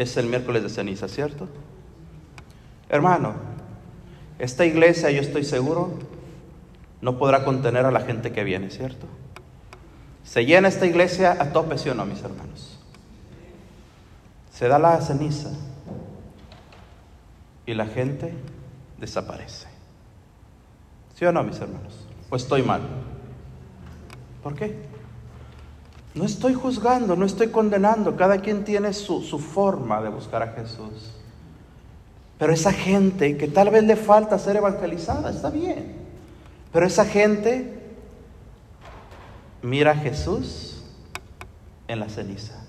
es 0.01 0.17
el 0.17 0.25
miércoles 0.25 0.63
de 0.63 0.69
ceniza, 0.69 1.07
¿cierto? 1.07 1.47
Hermano, 2.89 3.35
esta 4.39 4.65
iglesia, 4.65 5.11
yo 5.11 5.21
estoy 5.21 5.43
seguro, 5.43 5.99
no 7.01 7.17
podrá 7.17 7.45
contener 7.45 7.85
a 7.85 7.91
la 7.91 8.01
gente 8.01 8.31
que 8.31 8.43
viene, 8.43 8.69
¿cierto? 8.69 9.05
Se 10.23 10.45
llena 10.45 10.67
esta 10.67 10.85
iglesia 10.85 11.37
a 11.39 11.51
tope, 11.51 11.77
¿sí 11.77 11.89
o 11.89 11.95
no, 11.95 12.05
mis 12.05 12.21
hermanos? 12.23 12.79
Se 14.51 14.67
da 14.67 14.79
la 14.79 14.99
ceniza 15.01 15.51
y 17.65 17.73
la 17.73 17.85
gente 17.85 18.33
desaparece. 18.97 19.67
¿Sí 21.15 21.25
o 21.25 21.31
no, 21.31 21.43
mis 21.43 21.59
hermanos? 21.59 22.07
¿O 22.29 22.35
estoy 22.35 22.63
mal? 22.63 22.81
¿Por 24.41 24.55
qué? 24.55 24.90
No 26.13 26.25
estoy 26.25 26.53
juzgando, 26.53 27.15
no 27.15 27.25
estoy 27.25 27.47
condenando. 27.47 28.15
Cada 28.17 28.41
quien 28.41 28.63
tiene 28.63 28.93
su, 28.93 29.21
su, 29.21 29.39
forma 29.39 30.01
de 30.01 30.09
buscar 30.09 30.43
a 30.43 30.47
Jesús. 30.47 31.11
Pero 32.37 32.53
esa 32.53 32.73
gente 32.73 33.37
que 33.37 33.47
tal 33.47 33.69
vez 33.69 33.83
le 33.83 33.95
falta 33.95 34.37
ser 34.37 34.57
evangelizada, 34.57 35.29
está 35.29 35.49
bien. 35.49 35.95
Pero 36.73 36.85
esa 36.85 37.05
gente 37.05 37.79
mira 39.61 39.91
a 39.91 39.95
Jesús 39.95 40.83
en 41.87 41.99
la 41.99 42.09
ceniza. 42.09 42.61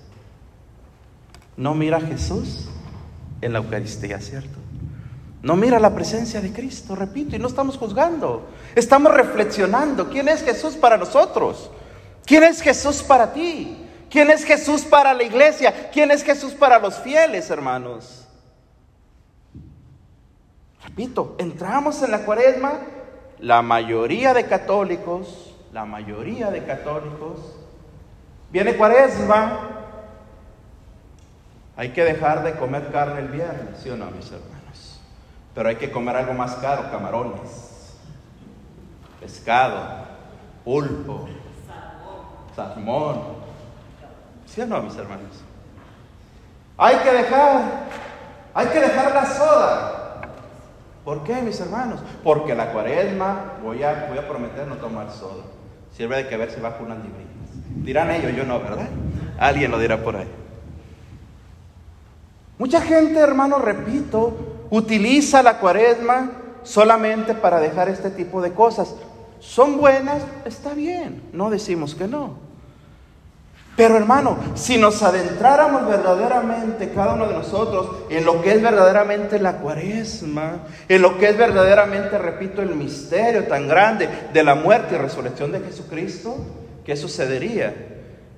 No 1.57 1.73
mira 1.75 1.97
a 1.97 2.01
Jesús 2.01 2.69
en 3.41 3.53
la 3.53 3.59
Eucaristía, 3.59 4.19
¿cierto? 4.19 4.57
No 5.41 5.57
mira 5.57 5.79
la 5.79 5.93
presencia 5.93 6.39
de 6.39 6.53
Cristo, 6.53 6.95
repito, 6.95 7.35
y 7.35 7.39
no 7.39 7.47
estamos 7.47 7.77
juzgando. 7.77 8.47
Estamos 8.75 9.13
reflexionando. 9.13 10.09
¿Quién 10.09 10.29
es 10.29 10.41
Jesús 10.41 10.75
para 10.75 10.97
nosotros? 10.97 11.69
¿Quién 12.25 12.43
es 12.43 12.61
Jesús 12.61 13.03
para 13.03 13.33
ti? 13.33 13.77
¿Quién 14.09 14.29
es 14.29 14.43
Jesús 14.43 14.83
para 14.83 15.13
la 15.13 15.23
iglesia? 15.23 15.89
¿Quién 15.91 16.11
es 16.11 16.23
Jesús 16.23 16.53
para 16.53 16.79
los 16.79 16.99
fieles, 16.99 17.49
hermanos? 17.49 18.27
Repito, 20.83 21.35
entramos 21.39 22.01
en 22.03 22.11
la 22.11 22.19
cuaresma, 22.25 22.79
la 23.39 23.61
mayoría 23.61 24.33
de 24.33 24.45
católicos 24.45 25.53
la 25.73 25.85
mayoría 25.85 26.51
de 26.51 26.63
católicos, 26.63 27.39
viene 28.51 28.77
cuaresma, 28.77 29.71
hay 31.75 31.89
que 31.89 32.03
dejar 32.03 32.43
de 32.43 32.53
comer 32.53 32.91
carne 32.91 33.21
el 33.21 33.29
viernes, 33.29 33.79
¿sí 33.81 33.89
o 33.89 33.97
no, 33.97 34.05
mis 34.11 34.31
hermanos? 34.31 35.01
Pero 35.55 35.69
hay 35.69 35.77
que 35.77 35.91
comer 35.91 36.15
algo 36.15 36.33
más 36.33 36.53
caro, 36.55 36.91
camarones, 36.91 37.95
pescado, 39.19 40.05
pulpo, 40.63 41.27
salmón, 42.55 43.21
¿sí 44.45 44.61
o 44.61 44.65
no, 44.65 44.81
mis 44.81 44.95
hermanos? 44.95 45.43
Hay 46.77 46.97
que 46.97 47.11
dejar, 47.11 47.61
hay 48.53 48.67
que 48.67 48.79
dejar 48.79 49.13
la 49.13 49.25
soda. 49.25 49.99
¿Por 51.05 51.23
qué, 51.23 51.41
mis 51.41 51.59
hermanos? 51.59 51.99
Porque 52.23 52.55
la 52.55 52.71
cuaresma 52.71 53.55
voy 53.61 53.83
a, 53.83 54.07
voy 54.09 54.17
a 54.17 54.27
prometer 54.27 54.67
no 54.67 54.75
tomar 54.75 55.11
soda. 55.11 55.43
Sirve 55.95 56.17
de 56.17 56.29
que 56.29 56.37
ver 56.37 56.49
si 56.51 56.59
bajo 56.59 56.83
unas 56.83 56.97
libritas. 56.97 57.33
Dirán 57.83 58.09
ellos, 58.11 58.33
yo 58.35 58.45
no, 58.45 58.59
¿verdad? 58.59 58.87
Alguien 59.37 59.69
lo 59.69 59.79
dirá 59.79 60.01
por 60.01 60.15
ahí. 60.15 60.27
Mucha 62.57 62.81
gente, 62.81 63.19
hermano, 63.19 63.59
repito, 63.59 64.65
utiliza 64.69 65.43
la 65.43 65.59
cuaresma 65.59 66.31
solamente 66.63 67.33
para 67.33 67.59
dejar 67.59 67.89
este 67.89 68.09
tipo 68.09 68.41
de 68.41 68.53
cosas. 68.53 68.95
Son 69.43 69.77
buenas, 69.77 70.23
está 70.45 70.73
bien, 70.73 71.21
no 71.33 71.49
decimos 71.49 71.93
que 71.95 72.07
no. 72.07 72.37
Pero 73.75 73.97
hermano, 73.97 74.37
si 74.55 74.77
nos 74.77 75.03
adentráramos 75.03 75.87
verdaderamente, 75.87 76.91
cada 76.91 77.15
uno 77.15 77.27
de 77.27 77.33
nosotros, 77.33 78.05
en 78.09 78.23
lo 78.23 78.41
que 78.41 78.53
es 78.53 78.61
verdaderamente 78.61 79.39
la 79.39 79.57
cuaresma, 79.57 80.59
en 80.87 81.01
lo 81.01 81.17
que 81.17 81.29
es 81.29 81.37
verdaderamente, 81.37 82.17
repito, 82.17 82.61
el 82.61 82.75
misterio 82.75 83.43
tan 83.45 83.67
grande 83.67 84.07
de 84.31 84.43
la 84.43 84.55
muerte 84.55 84.95
y 84.95 84.97
resurrección 84.97 85.51
de 85.51 85.59
Jesucristo, 85.59 86.37
¿qué 86.85 86.95
sucedería? 86.95 87.75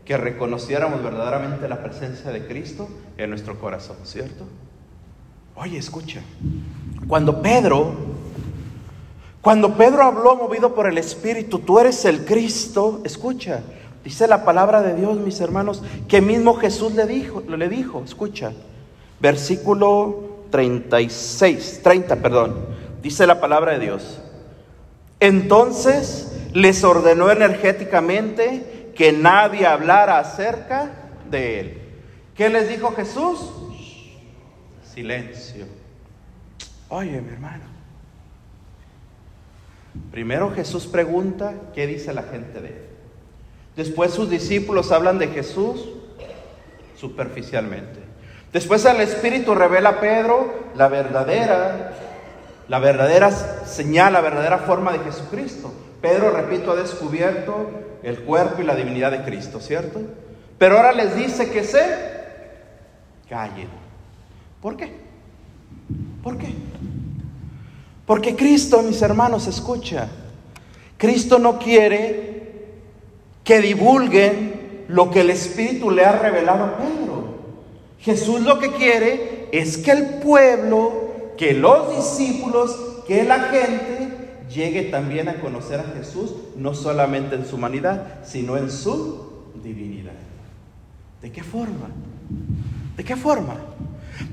Que 0.06 0.18
reconociéramos 0.18 1.04
verdaderamente 1.04 1.70
la 1.70 1.84
presencia 1.84 2.32
de 2.32 2.48
Cristo 2.48 2.90
en 3.18 3.30
nuestro 3.30 3.60
corazón, 3.60 3.98
¿cierto? 4.06 4.46
Oye, 5.56 5.78
escucha, 5.78 6.22
cuando 7.08 7.42
Pedro, 7.42 7.94
cuando 9.46 9.78
Pedro 9.78 10.02
habló 10.02 10.36
movido 10.36 10.74
por 10.74 10.88
el 10.88 10.98
Espíritu, 10.98 11.60
tú 11.60 11.78
eres 11.78 12.04
el 12.06 12.26
Cristo, 12.26 13.04
escucha, 13.06 13.62
Dice 14.04 14.28
la 14.28 14.44
palabra 14.44 14.82
de 14.82 14.96
Dios, 14.96 15.18
mis 15.18 15.40
hermanos, 15.40 15.84
que 16.08 16.20
mismo 16.20 16.56
Jesús 16.56 16.96
le 16.96 17.06
dijo, 17.06 17.42
le 17.42 17.70
dijo, 17.70 18.04
escucha, 18.04 18.54
versículo 19.20 20.46
36, 20.50 21.82
30, 21.84 22.16
perdón. 22.16 22.56
Dice 23.04 23.28
la 23.28 23.40
palabra 23.40 23.74
de 23.74 23.80
Dios. 23.82 24.20
Entonces 25.20 26.36
les 26.54 26.84
ordenó 26.84 27.30
energéticamente 27.30 28.92
que 28.96 29.12
nadie 29.12 29.68
hablara 29.68 30.18
acerca 30.18 30.92
de 31.30 31.60
él. 31.60 31.82
¿Qué 32.36 32.50
les 32.50 32.68
dijo 32.68 32.94
Jesús? 32.96 33.40
Silencio. 34.92 35.68
Oye, 36.90 37.22
mi 37.22 37.30
hermano. 37.30 37.75
Primero 40.12 40.52
Jesús 40.52 40.88
pregunta, 40.88 41.54
¿qué 41.74 41.88
dice 41.88 42.14
la 42.14 42.24
gente 42.24 42.62
de 42.62 42.70
él? 42.70 42.86
Después 43.76 44.12
sus 44.12 44.30
discípulos 44.30 44.92
hablan 44.92 45.20
de 45.20 45.28
Jesús 45.28 45.90
superficialmente. 46.96 48.00
Después 48.54 48.86
el 48.86 49.02
Espíritu 49.02 49.54
revela 49.54 49.90
a 49.90 50.00
Pedro 50.00 50.54
la 50.76 50.88
verdadera, 50.88 51.92
la 52.70 52.80
verdadera 52.80 53.32
señal, 53.32 54.14
la 54.14 54.22
verdadera 54.22 54.60
forma 54.60 54.94
de 54.94 55.00
Jesucristo. 55.00 55.74
Pedro, 56.02 56.32
repito, 56.32 56.72
ha 56.72 56.76
descubierto 56.76 57.70
el 58.02 58.20
cuerpo 58.20 58.62
y 58.62 58.66
la 58.66 58.76
divinidad 58.76 59.12
de 59.12 59.24
Cristo, 59.24 59.60
¿cierto? 59.60 60.00
Pero 60.58 60.78
ahora 60.78 60.94
les 60.94 61.16
dice 61.16 61.52
que 61.52 61.64
se 61.64 61.84
callen. 63.30 63.68
¿Por 64.62 64.78
qué? 64.78 64.94
¿Por 66.24 66.38
qué? 66.38 66.54
Porque 68.06 68.36
Cristo, 68.36 68.82
mis 68.84 69.02
hermanos, 69.02 69.48
escucha. 69.48 70.08
Cristo 70.98 71.40
no 71.40 71.58
quiere 71.58 72.36
que 73.44 73.62
divulguen 73.62 74.86
lo 74.88 75.10
que 75.10 75.22
el 75.22 75.30
Espíritu 75.30 75.92
le 75.92 76.06
ha 76.06 76.20
revelado 76.20 76.64
a 76.64 76.78
Pedro. 76.78 77.36
Jesús 78.00 78.42
lo 78.42 78.60
que 78.60 78.72
quiere 78.72 79.50
es 79.52 79.78
que 79.78 79.92
el 79.92 80.06
pueblo, 80.20 81.34
que 81.38 81.54
los 81.54 81.96
discípulos, 81.96 82.76
que 83.08 83.24
la 83.24 83.40
gente 83.40 84.06
llegue 84.54 84.84
también 84.84 85.28
a 85.28 85.40
conocer 85.42 85.80
a 85.80 85.96
Jesús, 85.98 86.34
no 86.56 86.74
solamente 86.76 87.36
en 87.36 87.46
su 87.46 87.56
humanidad, 87.56 88.20
sino 88.24 88.58
en 88.58 88.70
su 88.70 89.44
divinidad. 89.64 90.14
¿De 91.22 91.32
qué 91.32 91.44
forma? 91.44 91.90
¿De 92.96 93.04
qué 93.04 93.16
forma? 93.16 93.56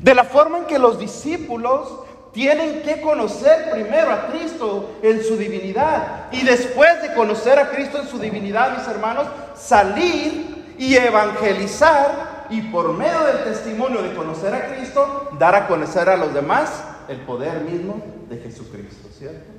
De 0.03 0.15
la 0.15 0.25
forma 0.25 0.59
en 0.59 0.65
que 0.67 0.79
los 0.79 0.99
discípulos 0.99 2.02
tienen 2.33 2.83
que 2.83 3.01
conocer 3.01 3.71
primero 3.71 4.11
a 4.11 4.29
Cristo 4.29 4.99
en 5.03 5.23
su 5.23 5.37
divinidad 5.37 6.33
y 6.33 6.43
después 6.43 7.03
de 7.03 7.13
conocer 7.15 7.59
a 7.59 7.71
Cristo 7.71 8.01
en 8.01 8.09
su 8.09 8.19
divinidad, 8.19 8.77
mis 8.79 8.89
hermanos, 8.89 9.27
salir 9.55 10.75
y 10.79 10.95
evangelizar 10.95 12.47
y 12.49 12.63
por 12.63 12.95
medio 12.95 13.21
del 13.25 13.45
testimonio 13.45 14.03
de 14.03 14.15
conocer 14.15 14.55
a 14.55 14.75
Cristo, 14.75 15.31
dar 15.39 15.55
a 15.55 15.67
conocer 15.67 16.09
a 16.09 16.17
los 16.17 16.33
demás 16.33 16.83
el 17.09 17.19
poder 17.21 17.61
mismo 17.61 18.03
de 18.31 18.39
Jesucristo, 18.39 19.09
¿cierto? 19.17 19.51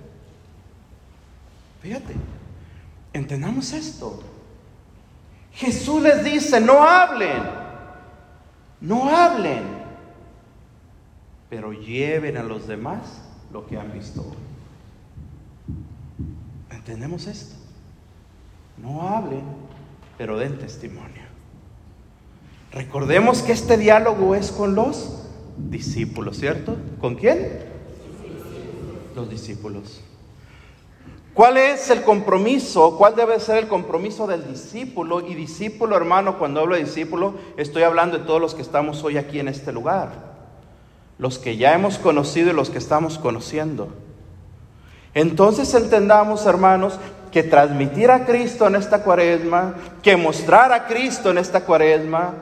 Fíjate, 1.81 2.13
entendamos 3.13 3.71
esto. 3.73 4.23
Jesús 5.51 6.01
les 6.01 6.23
dice, 6.23 6.59
no 6.59 6.83
hablen, 6.83 7.43
no 8.81 9.15
hablen 9.15 9.82
pero 11.53 11.71
lleven 11.71 12.35
a 12.37 12.41
los 12.41 12.67
demás 12.67 13.21
lo 13.51 13.67
que 13.67 13.77
han 13.77 13.93
visto 13.93 14.21
hoy. 14.21 14.35
¿Entendemos 16.75 17.27
esto? 17.27 17.53
No 18.81 19.07
hablen, 19.07 19.43
pero 20.17 20.39
den 20.39 20.57
testimonio. 20.57 21.21
Recordemos 22.71 23.43
que 23.43 23.51
este 23.51 23.77
diálogo 23.77 24.33
es 24.33 24.51
con 24.51 24.73
los 24.73 25.27
discípulos, 25.55 26.39
¿cierto? 26.39 26.75
¿Con 26.99 27.13
quién? 27.13 27.59
Los 29.15 29.29
discípulos. 29.29 30.01
¿Cuál 31.35 31.57
es 31.57 31.87
el 31.91 32.01
compromiso? 32.01 32.97
¿Cuál 32.97 33.15
debe 33.15 33.39
ser 33.39 33.57
el 33.57 33.67
compromiso 33.67 34.25
del 34.25 34.47
discípulo? 34.47 35.21
Y 35.21 35.35
discípulo, 35.35 35.95
hermano, 35.95 36.39
cuando 36.39 36.61
hablo 36.61 36.73
de 36.73 36.83
discípulo, 36.83 37.35
estoy 37.57 37.83
hablando 37.83 38.17
de 38.17 38.25
todos 38.25 38.41
los 38.41 38.55
que 38.55 38.63
estamos 38.63 39.03
hoy 39.03 39.17
aquí 39.17 39.39
en 39.39 39.49
este 39.49 39.71
lugar 39.71 40.32
los 41.17 41.39
que 41.39 41.57
ya 41.57 41.73
hemos 41.73 41.97
conocido 41.97 42.51
y 42.51 42.53
los 42.53 42.69
que 42.69 42.77
estamos 42.77 43.17
conociendo. 43.17 43.89
Entonces 45.13 45.73
entendamos, 45.73 46.45
hermanos, 46.45 46.99
que 47.31 47.43
transmitir 47.43 48.11
a 48.11 48.25
Cristo 48.25 48.67
en 48.67 48.75
esta 48.75 49.03
cuaresma, 49.03 49.75
que 50.01 50.17
mostrar 50.17 50.71
a 50.71 50.85
Cristo 50.85 51.31
en 51.31 51.37
esta 51.37 51.61
cuaresma, 51.61 52.33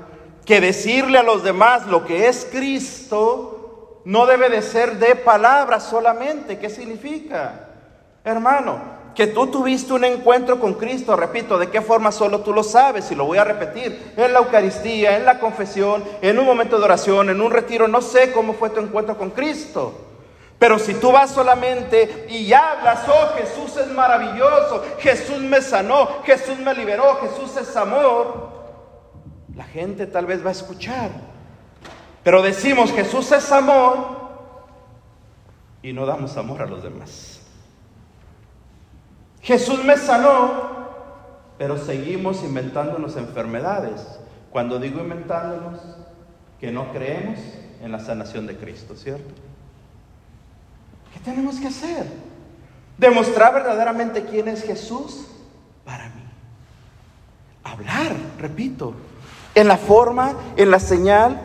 que 0.45 0.59
decirle 0.59 1.17
a 1.17 1.23
los 1.23 1.43
demás 1.43 1.87
lo 1.87 2.05
que 2.05 2.27
es 2.27 2.47
Cristo, 2.51 4.01
no 4.05 4.25
debe 4.25 4.49
de 4.49 4.61
ser 4.61 4.97
de 4.99 5.15
palabras 5.15 5.83
solamente. 5.83 6.57
¿Qué 6.57 6.69
significa? 6.69 7.69
Hermano, 8.23 9.00
que 9.15 9.27
tú 9.27 9.47
tuviste 9.47 9.93
un 9.93 10.05
encuentro 10.05 10.59
con 10.59 10.75
Cristo, 10.75 11.15
repito, 11.15 11.57
¿de 11.57 11.69
qué 11.69 11.81
forma 11.81 12.11
solo 12.11 12.41
tú 12.41 12.53
lo 12.53 12.63
sabes? 12.63 13.11
Y 13.11 13.15
lo 13.15 13.25
voy 13.25 13.37
a 13.37 13.43
repetir, 13.43 14.13
en 14.15 14.33
la 14.33 14.39
Eucaristía, 14.39 15.17
en 15.17 15.25
la 15.25 15.39
confesión, 15.39 16.03
en 16.21 16.39
un 16.39 16.45
momento 16.45 16.77
de 16.77 16.85
oración, 16.85 17.29
en 17.29 17.41
un 17.41 17.51
retiro, 17.51 17.87
no 17.87 18.01
sé 18.01 18.31
cómo 18.31 18.53
fue 18.53 18.69
tu 18.69 18.79
encuentro 18.79 19.17
con 19.17 19.31
Cristo. 19.31 20.07
Pero 20.57 20.77
si 20.77 20.93
tú 20.93 21.11
vas 21.11 21.31
solamente 21.31 22.27
y 22.29 22.53
hablas, 22.53 23.07
oh 23.07 23.35
Jesús 23.35 23.77
es 23.77 23.87
maravilloso, 23.87 24.83
Jesús 24.99 25.39
me 25.39 25.59
sanó, 25.59 26.21
Jesús 26.23 26.59
me 26.59 26.73
liberó, 26.75 27.15
Jesús 27.15 27.57
es 27.57 27.75
amor, 27.75 28.51
la 29.55 29.63
gente 29.63 30.05
tal 30.05 30.27
vez 30.27 30.45
va 30.45 30.49
a 30.49 30.53
escuchar. 30.53 31.09
Pero 32.23 32.43
decimos 32.43 32.91
Jesús 32.91 33.31
es 33.31 33.51
amor 33.51 34.21
y 35.81 35.93
no 35.93 36.05
damos 36.05 36.37
amor 36.37 36.61
a 36.61 36.67
los 36.67 36.83
demás. 36.83 37.30
Jesús 39.41 39.83
me 39.83 39.97
sanó, 39.97 40.71
pero 41.57 41.77
seguimos 41.77 42.43
inventándonos 42.43 43.17
enfermedades. 43.17 44.01
Cuando 44.51 44.79
digo 44.79 45.01
inventándonos, 45.01 45.79
que 46.59 46.71
no 46.71 46.91
creemos 46.91 47.39
en 47.81 47.91
la 47.91 47.99
sanación 47.99 48.45
de 48.45 48.55
Cristo, 48.55 48.95
¿cierto? 48.95 49.33
¿Qué 51.11 51.19
tenemos 51.19 51.59
que 51.59 51.67
hacer? 51.67 52.05
Demostrar 52.97 53.53
verdaderamente 53.53 54.25
quién 54.25 54.47
es 54.47 54.63
Jesús 54.63 55.25
para 55.83 56.05
mí. 56.09 56.21
Hablar, 57.63 58.15
repito, 58.37 58.93
en 59.55 59.67
la 59.67 59.77
forma, 59.77 60.33
en 60.55 60.69
la 60.69 60.79
señal, 60.79 61.41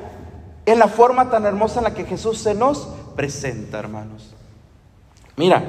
en 0.66 0.78
la 0.78 0.88
forma 0.88 1.30
tan 1.30 1.46
hermosa 1.46 1.78
en 1.80 1.84
la 1.84 1.94
que 1.94 2.04
Jesús 2.04 2.38
se 2.38 2.54
nos 2.54 2.88
presenta, 3.16 3.78
hermanos. 3.78 4.34
Mira, 5.36 5.62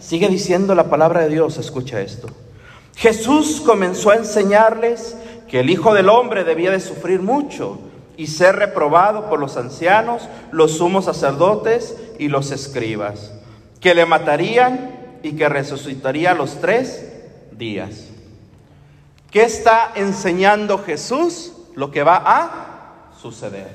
Sigue 0.00 0.28
diciendo 0.28 0.74
la 0.74 0.88
palabra 0.88 1.20
de 1.20 1.28
Dios, 1.28 1.58
escucha 1.58 2.00
esto. 2.00 2.28
Jesús 2.96 3.60
comenzó 3.60 4.10
a 4.10 4.16
enseñarles 4.16 5.14
que 5.46 5.60
el 5.60 5.70
Hijo 5.70 5.92
del 5.94 6.08
Hombre 6.08 6.42
debía 6.42 6.70
de 6.70 6.80
sufrir 6.80 7.20
mucho 7.20 7.78
y 8.16 8.26
ser 8.26 8.56
reprobado 8.56 9.28
por 9.28 9.38
los 9.38 9.56
ancianos, 9.58 10.28
los 10.52 10.78
sumos 10.78 11.04
sacerdotes 11.04 11.96
y 12.18 12.28
los 12.28 12.50
escribas, 12.50 13.32
que 13.80 13.94
le 13.94 14.06
matarían 14.06 15.18
y 15.22 15.32
que 15.32 15.48
resucitaría 15.48 16.34
los 16.34 16.60
tres 16.60 17.06
días. 17.52 18.08
¿Qué 19.30 19.42
está 19.42 19.92
enseñando 19.94 20.78
Jesús? 20.78 21.52
Lo 21.74 21.90
que 21.90 22.02
va 22.02 22.22
a 22.24 23.12
suceder. 23.20 23.70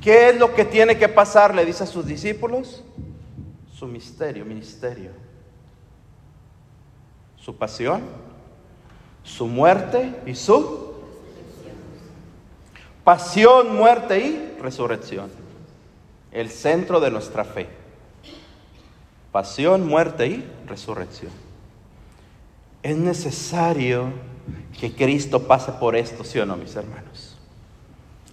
¿Qué 0.00 0.30
es 0.30 0.38
lo 0.38 0.54
que 0.54 0.64
tiene 0.64 0.96
que 0.96 1.08
pasar? 1.08 1.54
Le 1.54 1.66
dice 1.66 1.84
a 1.84 1.86
sus 1.86 2.06
discípulos 2.06 2.82
su 3.80 3.86
misterio, 3.86 4.44
ministerio, 4.44 5.10
su 7.38 7.56
pasión, 7.56 8.02
su 9.24 9.46
muerte 9.46 10.20
y 10.26 10.34
su 10.34 10.92
pasión, 13.04 13.74
muerte 13.74 14.18
y 14.18 14.60
resurrección. 14.60 15.30
El 16.30 16.50
centro 16.50 17.00
de 17.00 17.10
nuestra 17.10 17.42
fe. 17.42 17.68
Pasión, 19.32 19.88
muerte 19.88 20.26
y 20.26 20.44
resurrección. 20.66 21.32
Es 22.82 22.98
necesario 22.98 24.12
que 24.78 24.94
Cristo 24.94 25.44
pase 25.46 25.72
por 25.72 25.96
esto, 25.96 26.22
¿sí 26.22 26.38
o 26.38 26.44
no, 26.44 26.54
mis 26.58 26.76
hermanos? 26.76 27.34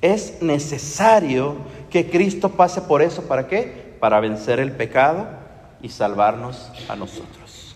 Es 0.01 0.41
necesario 0.41 1.55
que 1.89 2.09
Cristo 2.09 2.49
pase 2.49 2.81
por 2.81 3.01
eso, 3.01 3.21
¿para 3.21 3.47
qué? 3.47 3.86
Para 3.99 4.19
vencer 4.19 4.59
el 4.59 4.71
pecado 4.71 5.27
y 5.81 5.89
salvarnos 5.89 6.71
a 6.89 6.95
nosotros. 6.95 7.75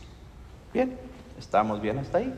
Bien, 0.73 0.97
estamos 1.37 1.81
bien 1.81 1.99
hasta 1.99 2.19
ahí. 2.19 2.33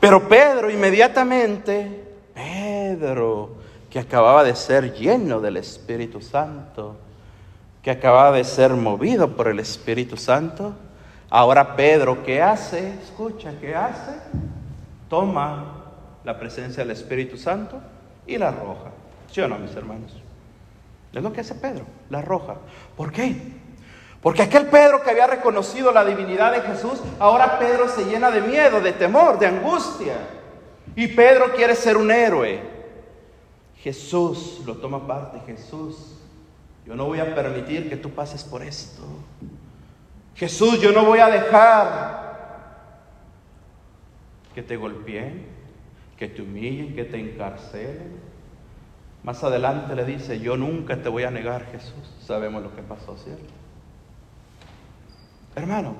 Pero 0.00 0.28
Pedro 0.28 0.70
inmediatamente, 0.70 2.04
Pedro, 2.34 3.56
que 3.90 3.98
acababa 3.98 4.44
de 4.44 4.54
ser 4.54 4.94
lleno 4.94 5.40
del 5.40 5.56
Espíritu 5.56 6.20
Santo, 6.20 6.96
que 7.82 7.90
acababa 7.90 8.32
de 8.36 8.44
ser 8.44 8.72
movido 8.74 9.36
por 9.36 9.48
el 9.48 9.58
Espíritu 9.58 10.16
Santo, 10.16 10.74
ahora 11.30 11.74
Pedro, 11.74 12.22
¿qué 12.22 12.40
hace? 12.42 12.94
Escucha, 13.02 13.52
¿qué 13.60 13.74
hace? 13.74 14.12
Toma 15.08 15.84
la 16.24 16.38
presencia 16.38 16.84
del 16.84 16.92
Espíritu 16.92 17.36
Santo 17.36 17.80
y 18.26 18.38
la 18.38 18.48
arroja. 18.48 18.90
¿Sí 19.32 19.40
o 19.40 19.48
no, 19.48 19.58
mis 19.58 19.74
hermanos? 19.74 20.12
Es 21.12 21.22
lo 21.22 21.32
que 21.32 21.40
hace 21.40 21.54
Pedro, 21.54 21.84
la 22.10 22.18
arroja. 22.18 22.56
¿Por 22.96 23.12
qué? 23.12 23.36
Porque 24.20 24.42
aquel 24.42 24.66
Pedro 24.66 25.02
que 25.02 25.10
había 25.10 25.26
reconocido 25.26 25.92
la 25.92 26.04
divinidad 26.04 26.52
de 26.52 26.60
Jesús, 26.62 27.00
ahora 27.18 27.58
Pedro 27.58 27.88
se 27.88 28.04
llena 28.04 28.30
de 28.30 28.40
miedo, 28.40 28.80
de 28.80 28.92
temor, 28.92 29.38
de 29.38 29.46
angustia. 29.46 30.16
Y 30.96 31.06
Pedro 31.08 31.54
quiere 31.54 31.74
ser 31.74 31.96
un 31.96 32.10
héroe. 32.10 32.60
Jesús 33.76 34.60
lo 34.66 34.76
toma 34.76 35.06
parte, 35.06 35.40
Jesús, 35.46 36.16
yo 36.84 36.96
no 36.96 37.04
voy 37.04 37.20
a 37.20 37.34
permitir 37.34 37.88
que 37.88 37.96
tú 37.96 38.10
pases 38.10 38.42
por 38.42 38.62
esto. 38.62 39.02
Jesús, 40.34 40.80
yo 40.80 40.90
no 40.90 41.04
voy 41.04 41.20
a 41.20 41.28
dejar 41.28 42.28
que 44.54 44.62
te 44.62 44.76
golpeen, 44.76 45.46
que 46.16 46.28
te 46.28 46.42
humillen, 46.42 46.94
que 46.94 47.04
te 47.04 47.18
encarcelen. 47.18 48.27
Más 49.28 49.44
adelante 49.44 49.94
le 49.94 50.06
dice, 50.06 50.40
yo 50.40 50.56
nunca 50.56 50.96
te 51.02 51.10
voy 51.10 51.24
a 51.24 51.30
negar, 51.30 51.66
Jesús. 51.66 52.16
Sabemos 52.26 52.62
lo 52.62 52.74
que 52.74 52.80
pasó, 52.80 53.14
¿cierto? 53.18 53.52
Hermano, 55.54 55.92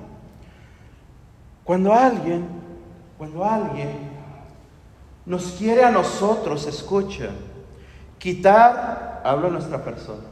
cuando 1.63 1.93
alguien, 1.93 2.47
cuando 3.19 3.45
alguien 3.45 3.91
nos 5.27 5.43
quiere 5.59 5.83
a 5.83 5.91
nosotros, 5.91 6.65
escucha, 6.65 7.29
quitar, 8.17 9.21
hablo 9.23 9.51
nuestra 9.51 9.83
persona, 9.83 10.23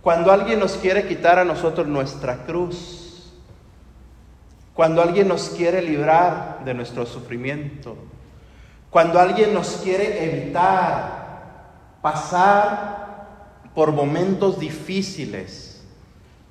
cuando 0.00 0.30
alguien 0.30 0.60
nos 0.60 0.76
quiere 0.76 1.08
quitar 1.08 1.40
a 1.40 1.44
nosotros 1.44 1.88
nuestra 1.88 2.44
cruz, 2.44 3.32
cuando 4.72 5.02
alguien 5.02 5.26
nos 5.26 5.48
quiere 5.48 5.82
librar 5.82 6.60
de 6.64 6.74
nuestro 6.74 7.06
sufrimiento, 7.06 7.96
cuando 8.88 9.18
alguien 9.18 9.52
nos 9.52 9.78
quiere 9.82 10.24
evitar 10.24 11.25
pasar 12.06 13.70
por 13.74 13.90
momentos 13.90 14.60
difíciles, 14.60 15.72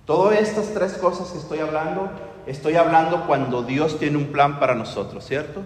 Todas 0.06 0.40
estas 0.40 0.72
tres 0.74 0.94
cosas 0.94 1.30
que 1.30 1.40
estoy 1.40 1.60
hablando, 1.60 2.10
estoy 2.46 2.76
hablando 2.76 3.26
cuando 3.26 3.64
Dios 3.64 3.98
tiene 3.98 4.18
un 4.18 4.28
plan 4.28 4.60
para 4.60 4.76
nosotros, 4.76 5.26
¿cierto? 5.26 5.62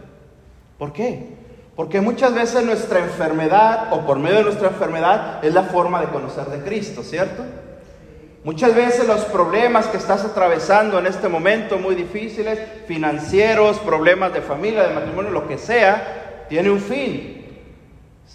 ¿Por 0.78 0.94
qué? 0.94 1.36
Porque 1.76 2.00
muchas 2.00 2.34
veces 2.34 2.64
nuestra 2.64 3.00
enfermedad 3.00 3.92
o 3.92 4.06
por 4.06 4.18
medio 4.18 4.38
de 4.38 4.44
nuestra 4.44 4.70
enfermedad 4.70 5.44
es 5.44 5.54
la 5.54 5.64
forma 5.64 6.00
de 6.00 6.08
conocer 6.08 6.46
de 6.46 6.64
Cristo, 6.64 7.04
¿cierto? 7.04 7.44
Muchas 8.46 8.74
veces 8.74 9.08
los 9.08 9.26
problemas 9.26 9.88
que 9.88 9.98
estás 9.98 10.24
atravesando 10.24 11.00
en 11.00 11.08
este 11.08 11.28
momento 11.28 11.78
muy 11.78 11.96
difíciles, 11.96 12.60
financieros, 12.88 13.80
problemas 13.80 14.32
de 14.34 14.42
familia, 14.42 14.88
de 14.88 14.94
matrimonio, 14.94 15.32
lo 15.32 15.48
que 15.48 15.58
sea, 15.58 16.46
tiene 16.48 16.70
un 16.70 16.80
fin. 16.80 17.39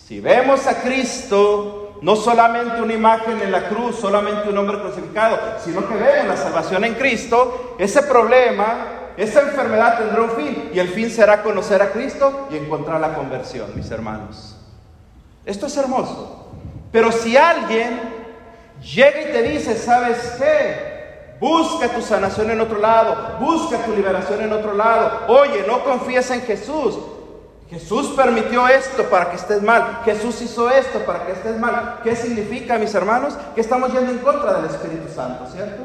Si 0.06 0.20
vemos 0.20 0.66
a 0.66 0.82
Cristo 0.82 1.96
no 2.02 2.14
solamente 2.14 2.82
una 2.82 2.92
imagen 2.92 3.40
en 3.40 3.50
la 3.50 3.70
cruz, 3.70 3.96
solamente 3.96 4.50
un 4.50 4.58
hombre 4.58 4.78
crucificado, 4.78 5.38
sino 5.64 5.88
que 5.88 5.94
vemos 5.94 6.26
la 6.26 6.36
salvación 6.36 6.84
en 6.84 6.92
Cristo, 6.94 7.76
ese 7.78 8.02
problema, 8.02 9.12
esa 9.16 9.40
enfermedad 9.40 9.96
tendrá 9.96 10.20
un 10.20 10.32
fin 10.32 10.70
y 10.74 10.78
el 10.78 10.88
fin 10.88 11.10
será 11.10 11.42
conocer 11.42 11.80
a 11.80 11.90
Cristo 11.90 12.48
y 12.50 12.58
encontrar 12.58 13.00
la 13.00 13.14
conversión, 13.14 13.74
mis 13.74 13.90
hermanos. 13.90 14.56
Esto 15.46 15.66
es 15.66 15.76
hermoso. 15.78 16.50
Pero 16.92 17.10
si 17.10 17.38
alguien 17.38 17.98
llega 18.82 19.22
y 19.22 19.32
te 19.32 19.42
dice, 19.42 19.74
¿sabes 19.74 20.36
qué? 20.38 21.38
Busca 21.40 21.88
tu 21.88 22.02
sanación 22.02 22.50
en 22.50 22.60
otro 22.60 22.78
lado, 22.78 23.38
busca 23.40 23.78
tu 23.78 23.96
liberación 23.96 24.42
en 24.42 24.52
otro 24.52 24.74
lado. 24.74 25.22
Oye, 25.28 25.64
no 25.66 25.82
confíes 25.82 26.30
en 26.30 26.42
Jesús, 26.42 26.98
Jesús 27.70 28.12
permitió 28.14 28.68
esto 28.68 29.04
para 29.04 29.30
que 29.30 29.36
estés 29.36 29.62
mal. 29.62 30.00
Jesús 30.04 30.40
hizo 30.42 30.70
esto 30.70 31.00
para 31.00 31.26
que 31.26 31.32
estés 31.32 31.58
mal. 31.58 32.00
¿Qué 32.02 32.14
significa, 32.14 32.78
mis 32.78 32.94
hermanos? 32.94 33.34
Que 33.54 33.62
estamos 33.62 33.92
yendo 33.92 34.12
en 34.12 34.18
contra 34.18 34.54
del 34.54 34.66
Espíritu 34.66 35.08
Santo, 35.12 35.46
¿cierto? 35.50 35.82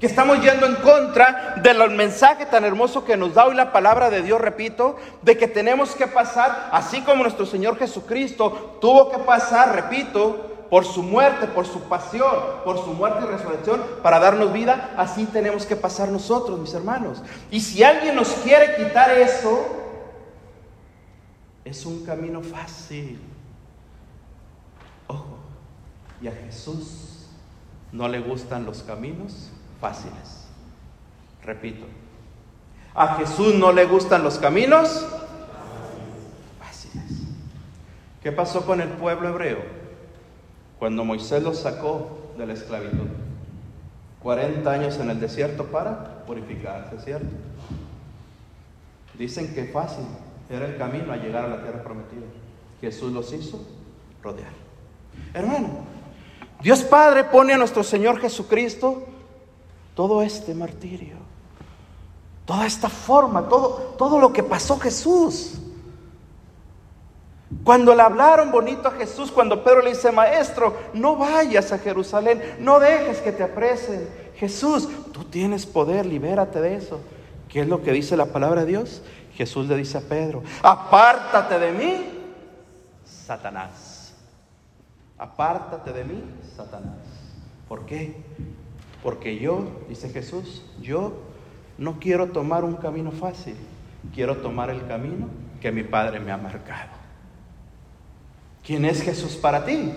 Que 0.00 0.06
estamos 0.06 0.40
yendo 0.40 0.64
en 0.66 0.76
contra 0.76 1.54
del 1.62 1.90
mensaje 1.90 2.46
tan 2.46 2.64
hermoso 2.64 3.04
que 3.04 3.16
nos 3.16 3.34
da 3.34 3.46
hoy 3.46 3.54
la 3.54 3.72
palabra 3.72 4.10
de 4.10 4.22
Dios, 4.22 4.40
repito, 4.40 4.96
de 5.22 5.36
que 5.36 5.48
tenemos 5.48 5.94
que 5.94 6.06
pasar, 6.06 6.70
así 6.72 7.02
como 7.02 7.24
nuestro 7.24 7.44
Señor 7.44 7.76
Jesucristo 7.78 8.78
tuvo 8.80 9.10
que 9.10 9.18
pasar, 9.18 9.74
repito, 9.74 10.48
por 10.70 10.84
su 10.84 11.02
muerte, 11.02 11.46
por 11.46 11.66
su 11.66 11.80
pasión, 11.82 12.32
por 12.64 12.78
su 12.78 12.92
muerte 12.92 13.24
y 13.24 13.26
resurrección, 13.26 13.82
para 14.02 14.18
darnos 14.18 14.52
vida, 14.52 14.90
así 14.96 15.24
tenemos 15.26 15.66
que 15.66 15.76
pasar 15.76 16.10
nosotros, 16.10 16.58
mis 16.58 16.74
hermanos. 16.74 17.22
Y 17.50 17.60
si 17.60 17.82
alguien 17.82 18.14
nos 18.14 18.28
quiere 18.28 18.76
quitar 18.76 19.10
eso, 19.10 19.87
es 21.68 21.84
un 21.84 22.04
camino 22.04 22.42
fácil. 22.42 23.18
Ojo, 25.06 25.38
y 26.20 26.28
a 26.28 26.32
Jesús 26.32 27.28
no 27.92 28.08
le 28.08 28.20
gustan 28.20 28.64
los 28.64 28.82
caminos 28.82 29.50
fáciles. 29.80 30.46
Repito, 31.44 31.86
a 32.94 33.16
Jesús 33.16 33.54
no 33.54 33.72
le 33.72 33.84
gustan 33.84 34.22
los 34.22 34.38
caminos 34.38 35.06
fáciles. 36.58 37.04
¿Qué 38.22 38.32
pasó 38.32 38.66
con 38.66 38.80
el 38.80 38.88
pueblo 38.88 39.28
hebreo 39.28 39.62
cuando 40.78 41.04
Moisés 41.04 41.42
los 41.42 41.58
sacó 41.58 42.32
de 42.36 42.46
la 42.46 42.54
esclavitud? 42.54 43.08
40 44.22 44.70
años 44.70 44.98
en 44.98 45.10
el 45.10 45.20
desierto 45.20 45.66
para 45.66 46.24
purificarse, 46.26 46.98
¿cierto? 46.98 47.28
Dicen 49.16 49.54
que 49.54 49.64
fácil, 49.64 50.04
era 50.50 50.66
el 50.66 50.76
camino 50.76 51.12
a 51.12 51.16
llegar 51.16 51.44
a 51.44 51.48
la 51.48 51.62
tierra 51.62 51.82
prometida. 51.82 52.26
Jesús 52.80 53.12
los 53.12 53.32
hizo 53.32 53.60
rodear. 54.22 54.52
Hermano, 55.34 55.68
Dios 56.62 56.82
Padre 56.82 57.24
pone 57.24 57.52
a 57.52 57.58
nuestro 57.58 57.82
Señor 57.82 58.20
Jesucristo 58.20 59.04
todo 59.94 60.22
este 60.22 60.54
martirio, 60.54 61.16
toda 62.44 62.66
esta 62.66 62.88
forma, 62.88 63.48
todo, 63.48 63.94
todo 63.98 64.18
lo 64.18 64.32
que 64.32 64.42
pasó 64.42 64.78
Jesús. 64.78 65.58
Cuando 67.64 67.94
le 67.94 68.02
hablaron 68.02 68.50
bonito 68.50 68.88
a 68.88 68.92
Jesús, 68.92 69.30
cuando 69.30 69.64
Pedro 69.64 69.82
le 69.82 69.90
dice, 69.90 70.12
maestro, 70.12 70.76
no 70.92 71.16
vayas 71.16 71.72
a 71.72 71.78
Jerusalén, 71.78 72.42
no 72.60 72.78
dejes 72.78 73.18
que 73.18 73.32
te 73.32 73.42
apresen. 73.42 74.08
Jesús, 74.36 74.88
tú 75.12 75.24
tienes 75.24 75.66
poder, 75.66 76.06
libérate 76.06 76.60
de 76.60 76.76
eso. 76.76 77.00
¿Qué 77.48 77.60
es 77.60 77.68
lo 77.68 77.82
que 77.82 77.92
dice 77.92 78.16
la 78.16 78.26
palabra 78.26 78.60
de 78.62 78.66
Dios? 78.66 79.02
Jesús 79.38 79.68
le 79.68 79.76
dice 79.76 79.96
a 79.96 80.00
Pedro, 80.00 80.42
apártate 80.64 81.60
de 81.60 81.70
mí, 81.70 82.06
Satanás. 83.04 84.12
Apártate 85.16 85.92
de 85.92 86.02
mí, 86.02 86.24
Satanás. 86.56 86.96
¿Por 87.68 87.86
qué? 87.86 88.16
Porque 89.00 89.38
yo, 89.38 89.84
dice 89.88 90.08
Jesús, 90.08 90.64
yo 90.80 91.12
no 91.78 92.00
quiero 92.00 92.26
tomar 92.32 92.64
un 92.64 92.74
camino 92.74 93.12
fácil, 93.12 93.54
quiero 94.12 94.38
tomar 94.38 94.70
el 94.70 94.84
camino 94.88 95.28
que 95.60 95.70
mi 95.70 95.84
Padre 95.84 96.18
me 96.18 96.32
ha 96.32 96.36
marcado. 96.36 96.90
¿Quién 98.64 98.84
es 98.84 99.00
Jesús 99.02 99.36
para 99.36 99.64
ti? 99.64 99.94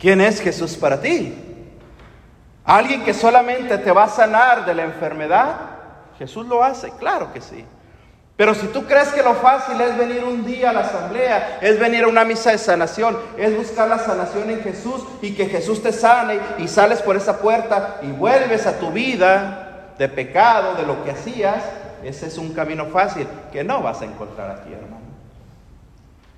¿Quién 0.00 0.20
es 0.20 0.40
Jesús 0.40 0.74
para 0.74 1.00
ti? 1.00 1.32
¿Alguien 2.64 3.04
que 3.04 3.14
solamente 3.14 3.78
te 3.78 3.92
va 3.92 4.02
a 4.02 4.08
sanar 4.08 4.66
de 4.66 4.74
la 4.74 4.82
enfermedad? 4.82 5.54
Jesús 6.18 6.44
lo 6.48 6.64
hace, 6.64 6.90
claro 6.98 7.32
que 7.32 7.40
sí. 7.40 7.64
Pero 8.40 8.54
si 8.54 8.68
tú 8.68 8.86
crees 8.86 9.08
que 9.08 9.22
lo 9.22 9.34
fácil 9.34 9.78
es 9.82 9.98
venir 9.98 10.24
un 10.24 10.46
día 10.46 10.70
a 10.70 10.72
la 10.72 10.80
asamblea, 10.80 11.58
es 11.60 11.78
venir 11.78 12.04
a 12.04 12.08
una 12.08 12.24
misa 12.24 12.52
de 12.52 12.56
sanación, 12.56 13.18
es 13.36 13.54
buscar 13.54 13.86
la 13.86 13.98
sanación 13.98 14.48
en 14.48 14.62
Jesús 14.62 15.02
y 15.20 15.34
que 15.34 15.44
Jesús 15.44 15.82
te 15.82 15.92
sane 15.92 16.40
y 16.56 16.66
sales 16.66 17.02
por 17.02 17.16
esa 17.16 17.38
puerta 17.40 17.98
y 18.00 18.06
vuelves 18.06 18.66
a 18.66 18.78
tu 18.78 18.92
vida 18.92 19.92
de 19.98 20.08
pecado, 20.08 20.74
de 20.76 20.86
lo 20.86 21.04
que 21.04 21.10
hacías, 21.10 21.62
ese 22.02 22.28
es 22.28 22.38
un 22.38 22.54
camino 22.54 22.86
fácil 22.86 23.28
que 23.52 23.62
no 23.62 23.82
vas 23.82 24.00
a 24.00 24.06
encontrar 24.06 24.50
aquí, 24.52 24.72
hermano. 24.72 25.04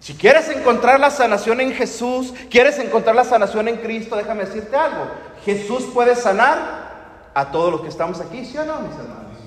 Si 0.00 0.14
quieres 0.14 0.48
encontrar 0.48 0.98
la 0.98 1.10
sanación 1.10 1.60
en 1.60 1.72
Jesús, 1.72 2.34
quieres 2.50 2.80
encontrar 2.80 3.14
la 3.14 3.24
sanación 3.24 3.68
en 3.68 3.76
Cristo, 3.76 4.16
déjame 4.16 4.46
decirte 4.46 4.74
algo. 4.74 5.06
Jesús 5.44 5.84
puede 5.94 6.16
sanar 6.16 7.30
a 7.32 7.52
todos 7.52 7.70
los 7.70 7.80
que 7.80 7.88
estamos 7.90 8.20
aquí, 8.20 8.44
¿sí 8.44 8.58
o 8.58 8.64
no, 8.64 8.80
mis 8.80 8.98
hermanos? 8.98 9.38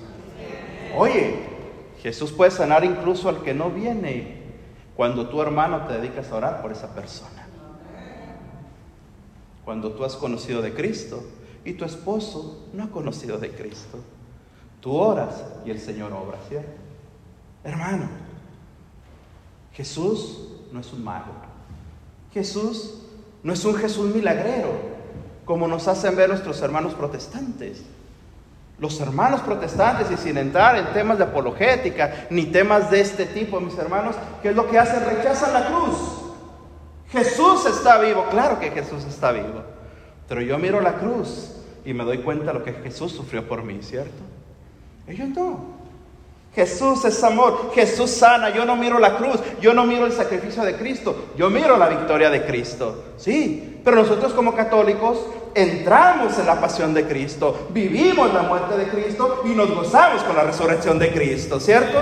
Oye, 0.98 1.55
Jesús 2.06 2.32
puede 2.32 2.52
sanar 2.52 2.86
incluso 2.86 3.30
al 3.30 3.42
que 3.42 3.56
no 3.56 3.72
viene 3.72 4.44
cuando 4.96 5.28
tu 5.28 5.42
hermano 5.42 5.88
te 5.88 5.96
dedicas 5.96 6.30
a 6.30 6.36
orar 6.36 6.62
por 6.62 6.72
esa 6.72 6.94
persona. 6.94 7.48
Cuando 9.66 9.92
tú 9.92 10.06
has 10.06 10.16
conocido 10.16 10.62
de 10.62 10.76
Cristo 10.76 11.24
y 11.64 11.74
tu 11.74 11.84
esposo 11.84 12.68
no 12.74 12.84
ha 12.84 12.92
conocido 12.92 13.40
de 13.40 13.50
Cristo. 13.50 13.98
Tú 14.82 14.94
oras 14.94 15.46
y 15.66 15.72
el 15.72 15.80
Señor 15.80 16.14
obra, 16.14 16.38
¿cierto? 16.48 16.70
Hermano, 17.64 18.08
Jesús 19.74 20.50
no 20.72 20.82
es 20.82 20.94
un 20.94 21.04
mago. 21.04 21.34
Jesús 22.32 23.02
no 23.42 23.52
es 23.52 23.66
un 23.66 23.74
Jesús 23.78 24.14
milagrero, 24.14 24.74
como 25.44 25.68
nos 25.68 25.88
hacen 25.88 26.16
ver 26.16 26.30
nuestros 26.30 26.62
hermanos 26.62 26.94
protestantes. 26.94 27.84
Los 28.78 29.00
hermanos 29.00 29.42
protestantes, 29.42 30.12
y 30.12 30.18
sin 30.18 30.38
entrar 30.38 30.78
en 30.78 30.92
temas 30.94 31.18
de 31.18 31.24
apologética, 31.24 32.28
ni 32.30 32.46
temas 32.46 32.92
de 32.92 33.00
este 33.00 33.26
tipo, 33.26 33.60
mis 33.60 33.78
hermanos, 33.78 34.16
¿qué 34.42 34.50
es 34.50 34.56
lo 34.56 34.70
que 34.70 34.78
hacen? 34.78 35.06
Rechazan 35.06 35.54
la 35.54 35.68
cruz. 35.68 35.98
Jesús 37.10 37.66
está 37.66 38.00
vivo, 38.00 38.26
claro 38.30 38.60
que 38.60 38.72
Jesús 38.72 39.06
está 39.06 39.32
vivo. 39.32 39.64
Pero 40.28 40.42
yo 40.42 40.58
miro 40.58 40.82
la 40.82 40.96
cruz 40.96 41.56
y 41.86 41.94
me 41.94 42.04
doy 42.04 42.18
cuenta 42.18 42.48
de 42.48 42.54
lo 42.54 42.64
que 42.64 42.74
Jesús 42.74 43.12
sufrió 43.12 43.48
por 43.48 43.64
mí, 43.64 43.80
¿cierto? 43.82 44.24
Ellos 45.08 45.30
no. 45.30 45.76
Jesús 46.54 47.04
es 47.04 47.22
amor, 47.24 47.72
Jesús 47.76 48.10
sana, 48.10 48.50
yo 48.50 48.66
no 48.66 48.78
miro 48.78 48.98
la 48.98 49.18
cruz, 49.18 49.40
yo 49.62 49.74
no 49.74 49.84
miro 49.86 50.06
el 50.06 50.14
sacrificio 50.14 50.64
de 50.64 50.76
Cristo, 50.76 51.34
yo 51.38 51.50
miro 51.50 51.78
la 51.78 51.90
victoria 51.90 52.30
de 52.30 52.46
Cristo. 52.46 53.04
Sí, 53.18 53.75
pero 53.86 53.98
nosotros 53.98 54.34
como 54.34 54.56
católicos 54.56 55.20
entramos 55.54 56.38
en 56.40 56.48
la 56.48 56.60
pasión 56.60 56.92
de 56.96 57.06
Cristo, 57.08 57.68
vivimos 57.70 58.34
la 58.34 58.42
muerte 58.42 58.76
de 58.76 58.88
Cristo 58.90 59.44
y 59.46 59.50
nos 59.50 59.70
gozamos 59.74 60.24
con 60.24 60.36
la 60.36 60.44
resurrección 60.44 60.98
de 60.98 61.14
Cristo, 61.14 61.60
¿cierto? 61.60 62.00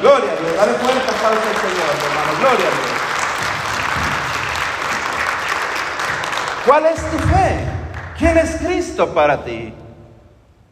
Gloria 0.00 0.32
a 0.32 0.36
Dios, 0.36 0.56
dale 0.56 0.72
cuenta 0.72 1.28
al 1.28 1.34
Señor, 1.38 1.94
hermano, 2.10 2.32
gloria 2.40 2.66
a 2.66 2.70
Dios. 2.70 2.92
¿Cuál 6.66 6.86
es 6.86 7.10
tu 7.10 7.18
fe? 7.18 7.58
¿Quién 8.18 8.38
es 8.38 8.56
Cristo 8.56 9.14
para 9.14 9.44
ti? 9.44 9.72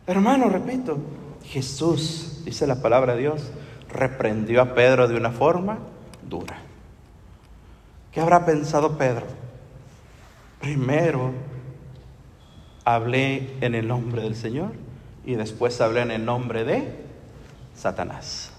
Hermano, 0.09 0.49
repito, 0.49 0.99
Jesús, 1.45 2.43
dice 2.45 2.67
la 2.67 2.83
palabra 2.83 3.15
de 3.15 3.21
Dios, 3.21 3.53
reprendió 3.89 4.63
a 4.63 4.75
Pedro 4.75 5.07
de 5.07 5.15
una 5.15 5.31
forma 5.31 5.79
dura. 6.23 6.59
¿Qué 8.11 8.21
habrá 8.21 8.45
pensado 8.45 8.99
Pedro? 8.99 9.27
Primero 10.61 11.33
hablé 12.85 13.57
en 13.61 13.75
el 13.75 13.89
nombre 13.89 14.23
del 14.23 14.37
Señor 14.37 14.73
y 15.25 15.35
después 15.35 15.81
hablé 15.81 16.03
en 16.03 16.11
el 16.11 16.25
nombre 16.25 16.65
de 16.65 17.05
Satanás. 17.75 18.53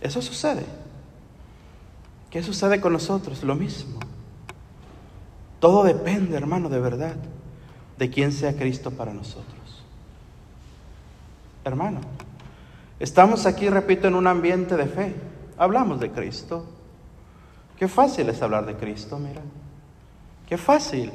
Eso 0.00 0.22
sucede. 0.22 0.64
¿Qué 2.30 2.42
sucede 2.42 2.80
con 2.80 2.92
nosotros? 2.92 3.42
Lo 3.42 3.54
mismo. 3.54 3.98
Todo 5.60 5.82
depende, 5.82 6.36
hermano, 6.36 6.68
de 6.68 6.78
verdad, 6.78 7.16
de 7.98 8.10
quién 8.10 8.30
sea 8.30 8.54
Cristo 8.56 8.92
para 8.92 9.12
nosotros. 9.12 9.84
Hermano, 11.64 12.00
estamos 13.00 13.46
aquí, 13.46 13.68
repito, 13.68 14.06
en 14.06 14.14
un 14.14 14.26
ambiente 14.26 14.76
de 14.76 14.86
fe. 14.86 15.14
Hablamos 15.56 15.98
de 15.98 16.12
Cristo. 16.12 16.66
Qué 17.76 17.88
fácil 17.88 18.28
es 18.28 18.40
hablar 18.42 18.66
de 18.66 18.76
Cristo, 18.76 19.18
mira. 19.18 19.42
Qué 20.48 20.56
fácil 20.56 21.12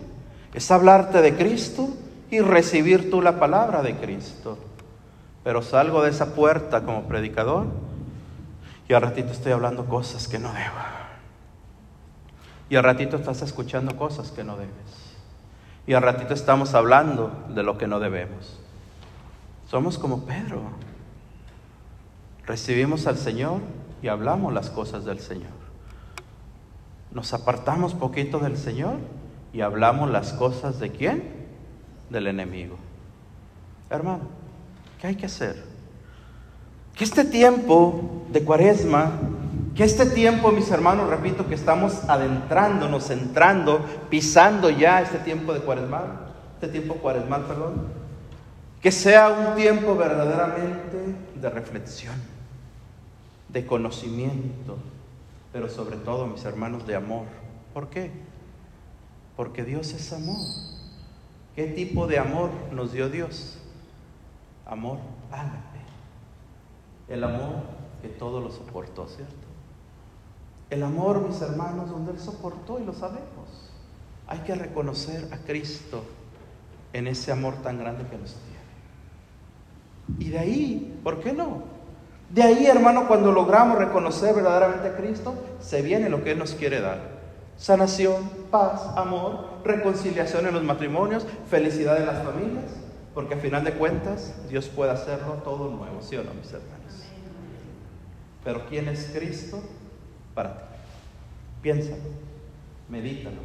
es 0.54 0.70
hablarte 0.70 1.22
de 1.24 1.36
Cristo 1.36 1.90
y 2.30 2.40
recibir 2.40 3.10
tú 3.10 3.20
la 3.22 3.40
palabra 3.40 3.82
de 3.82 3.96
Cristo. 3.96 4.60
Pero 5.44 5.64
salgo 5.64 6.04
de 6.04 6.12
esa 6.12 6.36
puerta 6.36 6.84
como 6.84 7.04
predicador 7.08 7.66
y 8.88 8.94
al 8.94 9.02
ratito 9.02 9.32
estoy 9.32 9.52
hablando 9.52 9.86
cosas 9.86 10.28
que 10.28 10.38
no 10.38 10.54
debo. 10.54 10.76
Y 12.70 12.76
al 12.76 12.84
ratito 12.84 13.18
estás 13.18 13.42
escuchando 13.42 13.98
cosas 13.98 14.30
que 14.30 14.44
no 14.44 14.56
debes. 14.56 14.72
Y 15.88 15.94
al 15.94 16.04
ratito 16.04 16.36
estamos 16.36 16.76
hablando 16.76 17.32
de 17.50 17.64
lo 17.64 17.78
que 17.78 17.88
no 17.88 18.00
debemos. 18.00 18.60
Somos 19.68 19.98
como 19.98 20.26
Pedro. 20.26 20.62
Recibimos 22.46 23.08
al 23.08 23.18
Señor 23.18 23.62
y 24.04 24.10
hablamos 24.10 24.54
las 24.54 24.70
cosas 24.70 25.06
del 25.06 25.20
Señor. 25.20 25.52
Nos 27.12 27.34
apartamos 27.34 27.96
poquito 27.96 28.40
del 28.40 28.58
Señor 28.58 28.98
y 29.54 29.62
hablamos 29.62 30.10
las 30.10 30.34
cosas 30.34 30.80
de 30.80 30.90
quién? 30.90 31.24
Del 32.10 32.28
enemigo. 32.28 32.76
Hermano, 33.90 34.24
¿qué 35.00 35.08
hay 35.08 35.16
que 35.16 35.28
hacer? 35.28 35.64
Que 36.96 37.04
este 37.04 37.24
tiempo 37.24 38.26
de 38.30 38.44
cuaresma, 38.44 39.12
que 39.76 39.84
este 39.84 40.08
tiempo, 40.08 40.52
mis 40.52 40.70
hermanos, 40.72 41.10
repito, 41.10 41.48
que 41.48 41.56
estamos 41.56 42.10
adentrándonos, 42.10 43.12
entrando, 43.12 43.86
pisando 44.10 44.70
ya 44.72 45.02
este 45.02 45.20
tiempo 45.20 45.54
de 45.54 45.60
cuaresma, 45.60 46.32
este 46.56 46.68
tiempo 46.68 46.96
cuaresmal, 46.96 47.46
perdón, 47.46 47.88
que 48.82 48.92
sea 48.92 49.30
un 49.30 49.56
tiempo 49.56 49.96
verdaderamente 49.96 51.16
de 51.36 51.50
reflexión, 51.50 52.16
de 53.50 53.66
conocimiento, 53.66 54.78
pero 55.52 55.70
sobre 55.70 55.98
todo, 55.98 56.26
mis 56.26 56.44
hermanos, 56.44 56.86
de 56.88 56.96
amor. 56.96 57.26
¿Por 57.74 57.90
qué? 57.90 58.12
Porque 59.36 59.64
Dios 59.64 59.94
es 59.94 60.14
amor. 60.14 60.38
¿Qué 61.56 61.68
tipo 61.68 62.08
de 62.08 62.20
amor 62.20 62.50
nos 62.72 62.92
dio 62.92 63.10
Dios? 63.10 63.58
Amor 64.66 65.00
ágape. 65.32 65.80
El 67.08 67.24
amor 67.24 67.64
que 68.02 68.10
todo 68.10 68.40
lo 68.40 68.52
soportó, 68.52 69.08
¿cierto? 69.08 69.34
El 70.70 70.84
amor, 70.84 71.28
mis 71.28 71.42
hermanos, 71.42 71.90
donde 71.90 72.12
Él 72.14 72.20
soportó 72.20 72.80
y 72.80 72.86
lo 72.86 72.94
sabemos. 72.94 73.72
Hay 74.28 74.40
que 74.40 74.56
reconocer 74.56 75.28
a 75.32 75.38
Cristo 75.38 76.04
en 76.94 77.08
ese 77.08 77.32
amor 77.32 77.56
tan 77.62 77.78
grande 77.78 78.06
que 78.08 78.18
nos 78.18 78.36
tiene. 78.36 78.54
Y 80.20 80.30
de 80.32 80.40
ahí, 80.40 81.00
¿por 81.04 81.20
qué 81.20 81.34
no? 81.34 81.64
De 82.30 82.42
ahí, 82.42 82.66
hermano, 82.66 83.08
cuando 83.08 83.32
logramos 83.32 83.78
reconocer 83.78 84.34
verdaderamente 84.34 84.88
a 84.88 84.96
Cristo, 84.96 85.36
se 85.60 85.82
viene 85.82 86.10
lo 86.10 86.24
que 86.24 86.32
Él 86.32 86.40
nos 86.40 86.54
quiere 86.54 86.82
dar. 86.82 87.13
Sanación, 87.64 88.30
paz, 88.52 88.82
amor, 88.98 89.62
reconciliación 89.64 90.46
en 90.46 90.54
los 90.54 90.64
matrimonios, 90.64 91.26
felicidad 91.50 91.96
en 91.96 92.08
las 92.08 92.22
familias, 92.22 92.66
porque 93.14 93.36
a 93.36 93.38
final 93.38 93.64
de 93.64 93.72
cuentas 93.72 94.34
Dios 94.50 94.68
puede 94.68 94.92
hacerlo 94.92 95.36
todo 95.46 95.70
nuevo, 95.70 96.02
¿sí 96.02 96.18
o 96.18 96.26
no, 96.26 96.34
mis 96.34 96.52
hermanos? 96.52 97.06
Pero 98.44 98.66
¿quién 98.68 98.90
es 98.90 99.10
Cristo 99.16 99.64
para 100.36 100.58
ti? 100.58 100.64
Piénsalo, 101.62 102.04
medítalo 102.90 103.40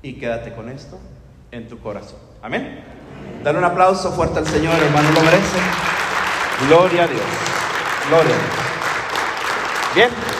y 0.00 0.14
quédate 0.14 0.54
con 0.54 0.70
esto 0.70 0.98
en 1.50 1.68
tu 1.68 1.78
corazón. 1.78 2.20
Amén. 2.40 2.82
Dale 3.44 3.58
un 3.58 3.64
aplauso 3.64 4.12
fuerte 4.12 4.38
al 4.38 4.46
Señor, 4.46 4.82
hermano, 4.82 5.10
lo 5.10 5.20
merece. 5.20 5.58
Gloria 6.66 7.04
a 7.04 7.06
Dios. 7.06 7.20
Gloria 8.08 8.34
a 8.34 8.38
Dios. 8.38 8.48
Bien. 9.94 10.37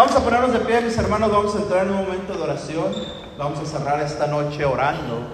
Vamos 0.00 0.16
a 0.16 0.24
ponernos 0.24 0.54
de 0.54 0.60
pie, 0.60 0.80
mis 0.80 0.96
hermanos. 0.96 1.30
Vamos 1.30 1.54
a 1.54 1.58
entrar 1.58 1.86
en 1.86 1.92
un 1.92 2.06
momento 2.06 2.32
de 2.32 2.40
oración. 2.40 2.86
Vamos 3.36 3.58
a 3.58 3.66
cerrar 3.66 4.00
esta 4.00 4.26
noche 4.26 4.64
orando. 4.64 5.28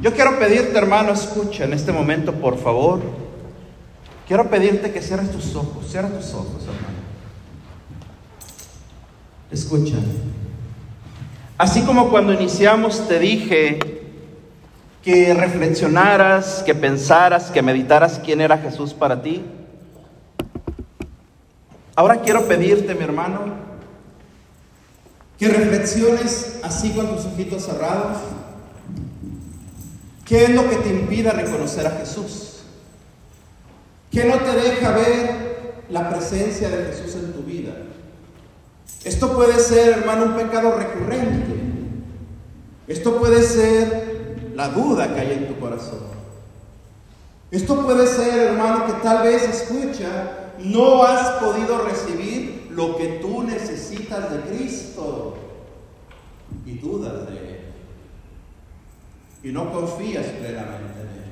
Yo 0.00 0.14
quiero 0.14 0.38
pedirte, 0.38 0.78
hermano, 0.78 1.10
escucha 1.10 1.64
en 1.64 1.72
este 1.72 1.90
momento, 1.90 2.32
por 2.32 2.58
favor. 2.58 3.00
Quiero 4.28 4.48
pedirte 4.48 4.92
que 4.92 5.02
cierres 5.02 5.32
tus 5.32 5.56
ojos. 5.56 5.84
Cierra 5.90 6.10
tus 6.10 6.32
ojos, 6.32 6.62
hermano. 6.62 7.00
Escucha. 9.50 9.96
Así 11.58 11.82
como 11.82 12.08
cuando 12.08 12.32
iniciamos 12.32 13.08
te 13.08 13.18
dije 13.18 13.80
que 15.02 15.34
reflexionaras, 15.34 16.62
que 16.64 16.76
pensaras, 16.76 17.50
que 17.50 17.62
meditaras 17.62 18.20
quién 18.24 18.40
era 18.40 18.58
Jesús 18.58 18.94
para 18.94 19.22
ti. 19.22 19.44
Ahora 21.96 22.20
quiero 22.20 22.46
pedirte, 22.46 22.94
mi 22.94 23.02
hermano, 23.02 23.54
que 25.38 25.48
reflexiones 25.48 26.60
así 26.62 26.90
con 26.90 27.08
tus 27.08 27.24
ojitos 27.24 27.64
cerrados. 27.64 28.18
¿Qué 30.26 30.44
es 30.44 30.50
lo 30.50 30.68
que 30.68 30.76
te 30.76 30.90
impide 30.90 31.30
reconocer 31.30 31.86
a 31.86 31.92
Jesús? 31.92 32.60
¿Qué 34.10 34.24
no 34.24 34.36
te 34.36 34.52
deja 34.52 34.90
ver 34.90 35.82
la 35.88 36.10
presencia 36.10 36.68
de 36.68 36.84
Jesús 36.84 37.14
en 37.14 37.32
tu 37.32 37.42
vida? 37.42 37.72
Esto 39.02 39.34
puede 39.34 39.58
ser, 39.58 39.98
hermano, 39.98 40.26
un 40.26 40.36
pecado 40.36 40.76
recurrente. 40.76 41.54
Esto 42.88 43.18
puede 43.18 43.42
ser 43.42 44.50
la 44.54 44.68
duda 44.68 45.14
que 45.14 45.20
hay 45.20 45.32
en 45.32 45.48
tu 45.48 45.58
corazón. 45.58 46.00
Esto 47.50 47.86
puede 47.86 48.06
ser, 48.06 48.48
hermano, 48.48 48.86
que 48.86 48.92
tal 48.94 49.22
vez 49.22 49.42
escucha 49.44 50.45
no 50.60 51.02
has 51.02 51.42
podido 51.42 51.84
recibir 51.84 52.68
lo 52.70 52.96
que 52.96 53.18
tú 53.20 53.42
necesitas 53.42 54.30
de 54.30 54.40
Cristo 54.40 55.36
y 56.64 56.78
dudas 56.78 57.28
de 57.28 57.38
Él. 57.38 57.60
Y 59.42 59.52
no 59.52 59.72
confías 59.72 60.26
plenamente 60.26 61.00
en 61.00 61.08
Él. 61.08 61.26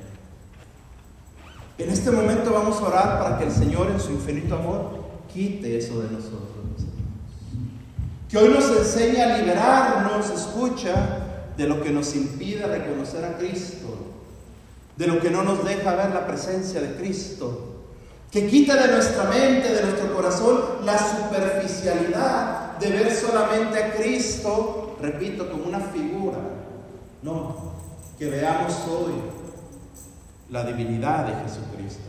En 1.77 1.89
este 1.89 2.11
momento 2.11 2.51
vamos 2.51 2.77
a 2.77 2.87
orar 2.87 3.19
para 3.19 3.37
que 3.37 3.45
el 3.45 3.51
Señor 3.51 3.91
en 3.91 3.99
su 3.99 4.11
infinito 4.11 4.55
amor 4.55 5.05
quite 5.33 5.77
eso 5.77 6.01
de 6.01 6.11
nosotros. 6.11 6.55
Que 8.29 8.37
hoy 8.37 8.49
nos 8.49 8.65
enseñe 8.69 9.21
a 9.21 9.37
liberarnos, 9.37 10.29
escucha, 10.29 11.25
de 11.57 11.67
lo 11.67 11.81
que 11.81 11.91
nos 11.91 12.15
impide 12.15 12.65
reconocer 12.65 13.23
a 13.23 13.37
Cristo, 13.37 13.87
de 14.97 15.07
lo 15.07 15.19
que 15.19 15.29
no 15.29 15.43
nos 15.43 15.63
deja 15.63 15.95
ver 15.95 16.11
la 16.11 16.25
presencia 16.27 16.81
de 16.81 16.95
Cristo. 16.95 17.74
Que 18.31 18.47
quite 18.47 18.73
de 18.73 18.87
nuestra 18.89 19.23
mente, 19.25 19.73
de 19.73 19.81
nuestro 19.81 20.13
corazón, 20.13 20.61
la 20.83 20.97
superficialidad 20.97 22.77
de 22.79 22.89
ver 22.89 23.15
solamente 23.15 23.81
a 23.81 23.93
Cristo, 23.95 24.97
repito, 25.01 25.49
como 25.49 25.65
una 25.65 25.79
figura. 25.79 26.37
No, 27.21 27.73
que 28.19 28.29
veamos 28.29 28.73
hoy 28.89 29.13
la 30.49 30.63
divinidad 30.63 31.25
de 31.25 31.33
Jesucristo, 31.43 32.03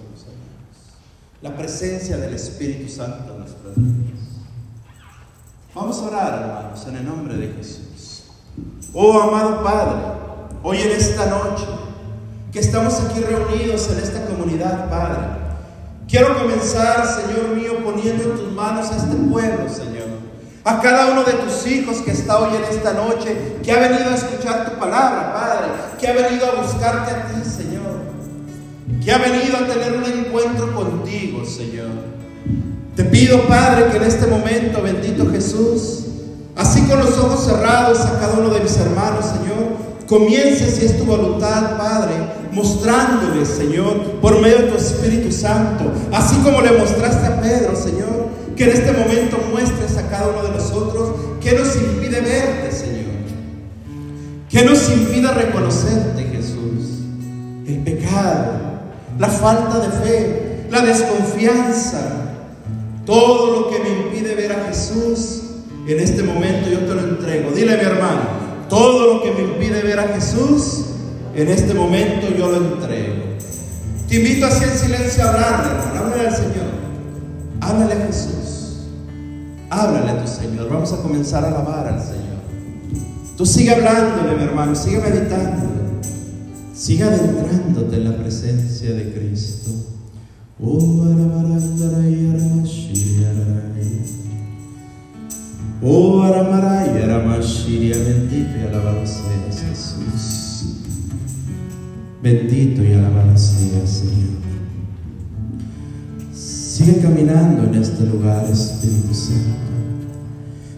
la 1.42 1.54
presencia 1.54 2.16
del 2.16 2.34
Espíritu 2.34 2.90
Santo 2.90 3.32
en 3.32 3.38
nuestras 3.40 3.74
vidas. 3.76 4.20
Vamos 5.74 5.98
a 5.98 6.06
orar, 6.06 6.42
hermanos, 6.42 6.86
en 6.88 6.96
el 6.96 7.04
nombre 7.04 7.36
de 7.36 7.52
Jesús. 7.52 8.24
Oh 8.94 9.20
amado 9.20 9.62
Padre, 9.62 10.00
hoy 10.62 10.78
en 10.78 10.90
esta 10.92 11.26
noche 11.26 11.66
que 12.50 12.60
estamos 12.60 12.98
aquí 13.00 13.20
reunidos 13.20 13.90
en 13.90 13.98
esta 13.98 14.24
comunidad, 14.26 14.88
Padre, 14.88 15.45
quiero 16.08 16.38
comenzar, 16.38 17.06
Señor 17.06 17.56
mío, 17.56 17.84
poniendo 17.84 18.24
en 18.24 18.36
tus 18.36 18.52
manos 18.52 18.90
a 18.90 18.96
este 18.96 19.16
pueblo, 19.30 19.68
Señor. 19.68 20.06
A 20.64 20.80
cada 20.80 21.12
uno 21.12 21.22
de 21.24 21.32
tus 21.34 21.66
hijos 21.66 21.98
que 21.98 22.10
está 22.10 22.38
hoy 22.38 22.56
en 22.56 22.64
esta 22.64 22.92
noche, 22.92 23.58
que 23.62 23.72
ha 23.72 23.78
venido 23.78 24.10
a 24.10 24.14
escuchar 24.14 24.70
tu 24.70 24.78
palabra, 24.78 25.32
Padre, 25.32 25.68
que 25.98 26.08
ha 26.08 26.12
venido 26.12 26.46
a 26.50 26.62
buscarte 26.62 27.10
a 27.10 27.26
ti, 27.26 27.48
Señor 27.48 27.76
que 29.06 29.12
ha 29.12 29.18
venido 29.18 29.56
a 29.56 29.66
tener 29.66 29.96
un 29.96 30.04
encuentro 30.04 30.74
contigo, 30.74 31.44
Señor. 31.44 31.90
Te 32.96 33.04
pido, 33.04 33.46
Padre, 33.46 33.86
que 33.90 33.98
en 33.98 34.02
este 34.02 34.26
momento, 34.26 34.82
bendito 34.82 35.30
Jesús, 35.30 36.06
así 36.56 36.82
con 36.88 36.98
los 36.98 37.16
ojos 37.16 37.44
cerrados 37.44 38.00
a 38.00 38.18
cada 38.18 38.34
uno 38.34 38.48
de 38.50 38.60
mis 38.60 38.76
hermanos, 38.78 39.26
Señor, 39.26 39.76
comiences, 40.06 40.76
si 40.76 40.86
es 40.86 40.98
tu 40.98 41.04
voluntad, 41.04 41.76
Padre, 41.76 42.14
mostrándoles, 42.52 43.48
Señor, 43.48 44.00
por 44.20 44.40
medio 44.40 44.58
de 44.58 44.62
tu 44.64 44.76
Espíritu 44.76 45.30
Santo, 45.32 45.92
así 46.12 46.36
como 46.36 46.60
le 46.60 46.72
mostraste 46.72 47.26
a 47.26 47.40
Pedro, 47.40 47.76
Señor, 47.76 48.28
que 48.56 48.64
en 48.64 48.70
este 48.70 48.92
momento 48.92 49.38
muestres 49.50 49.96
a 49.98 50.08
cada 50.08 50.28
uno 50.28 50.42
de 50.42 50.56
nosotros 50.56 51.10
que 51.40 51.52
nos 51.52 51.76
impide 51.76 52.20
verte, 52.20 52.72
Señor, 52.72 53.12
que 54.48 54.64
nos 54.64 54.88
impide 54.90 55.30
reconocerte, 55.32 56.22
Jesús, 56.24 57.02
el 57.66 57.78
pecado, 57.84 58.52
la 59.18 59.28
falta 59.28 59.80
de 59.80 59.88
fe, 60.04 60.66
la 60.70 60.80
desconfianza, 60.80 62.00
todo 63.04 63.60
lo 63.60 63.70
que 63.70 63.78
me 63.80 63.90
impide 63.90 64.34
ver 64.34 64.52
a 64.52 64.64
Jesús, 64.68 65.42
en 65.86 66.00
este 66.00 66.22
momento 66.22 66.68
yo 66.68 66.80
te 66.80 66.94
lo 66.94 67.00
entrego. 67.00 67.50
Dile 67.52 67.76
mi 67.76 67.82
hermano, 67.82 68.45
todo 68.68 69.14
lo 69.14 69.22
que 69.22 69.32
me 69.32 69.42
impide 69.42 69.82
ver 69.82 69.98
a 69.98 70.08
Jesús, 70.08 70.86
en 71.34 71.48
este 71.48 71.74
momento 71.74 72.28
yo 72.36 72.50
lo 72.50 72.56
entrego. 72.56 73.26
Te 74.08 74.16
invito 74.16 74.46
así 74.46 74.64
en 74.64 74.70
silencio 74.70 75.24
a 75.24 75.28
hablarle, 75.28 75.70
hermano. 75.70 76.00
Háblale 76.00 76.28
al 76.28 76.36
Señor. 76.36 76.76
Háblale 77.60 77.92
a 77.92 78.06
Jesús. 78.06 78.86
Háblale 79.70 80.10
a 80.10 80.24
tu 80.24 80.30
Señor. 80.30 80.68
Vamos 80.70 80.92
a 80.92 80.96
comenzar 80.98 81.44
a 81.44 81.48
alabar 81.48 81.88
al 81.88 82.00
Señor. 82.00 82.26
Tú 83.36 83.44
sigue 83.44 83.72
hablándole, 83.72 84.36
mi 84.36 84.44
hermano. 84.44 84.74
Sigue 84.74 84.98
meditando. 85.00 85.66
Siga 86.74 87.06
adentrándote 87.06 87.96
en 87.96 88.04
la 88.04 88.16
presencia 88.16 88.92
de 88.92 89.12
Cristo. 89.12 89.70
Oh, 90.62 91.04
Oh, 95.82 96.22
Aramaray, 96.22 97.02
Aramashiria, 97.02 97.96
bendito 97.96 98.56
y 98.58 98.66
alabado 98.66 99.06
seas 99.06 99.62
Jesús. 99.68 100.76
Bendito 102.22 102.82
y 102.82 102.92
alabado 102.92 103.36
seas 103.36 103.90
Señor. 103.90 104.36
Sigue 106.34 107.00
caminando 107.00 107.64
en 107.64 107.82
este 107.82 108.04
lugar, 108.06 108.46
Espíritu 108.50 109.14
Santo. 109.14 109.56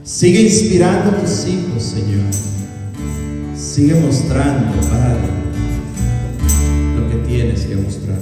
Sigue 0.05 0.43
inspirando 0.43 1.11
a 1.11 1.21
tus 1.21 1.47
hijos, 1.47 1.83
Señor. 1.83 2.33
Sigue 3.57 4.01
mostrando, 4.01 4.81
Padre 4.89 5.39
tienes 7.29 7.67
que 7.67 7.77
mostrar. 7.77 8.19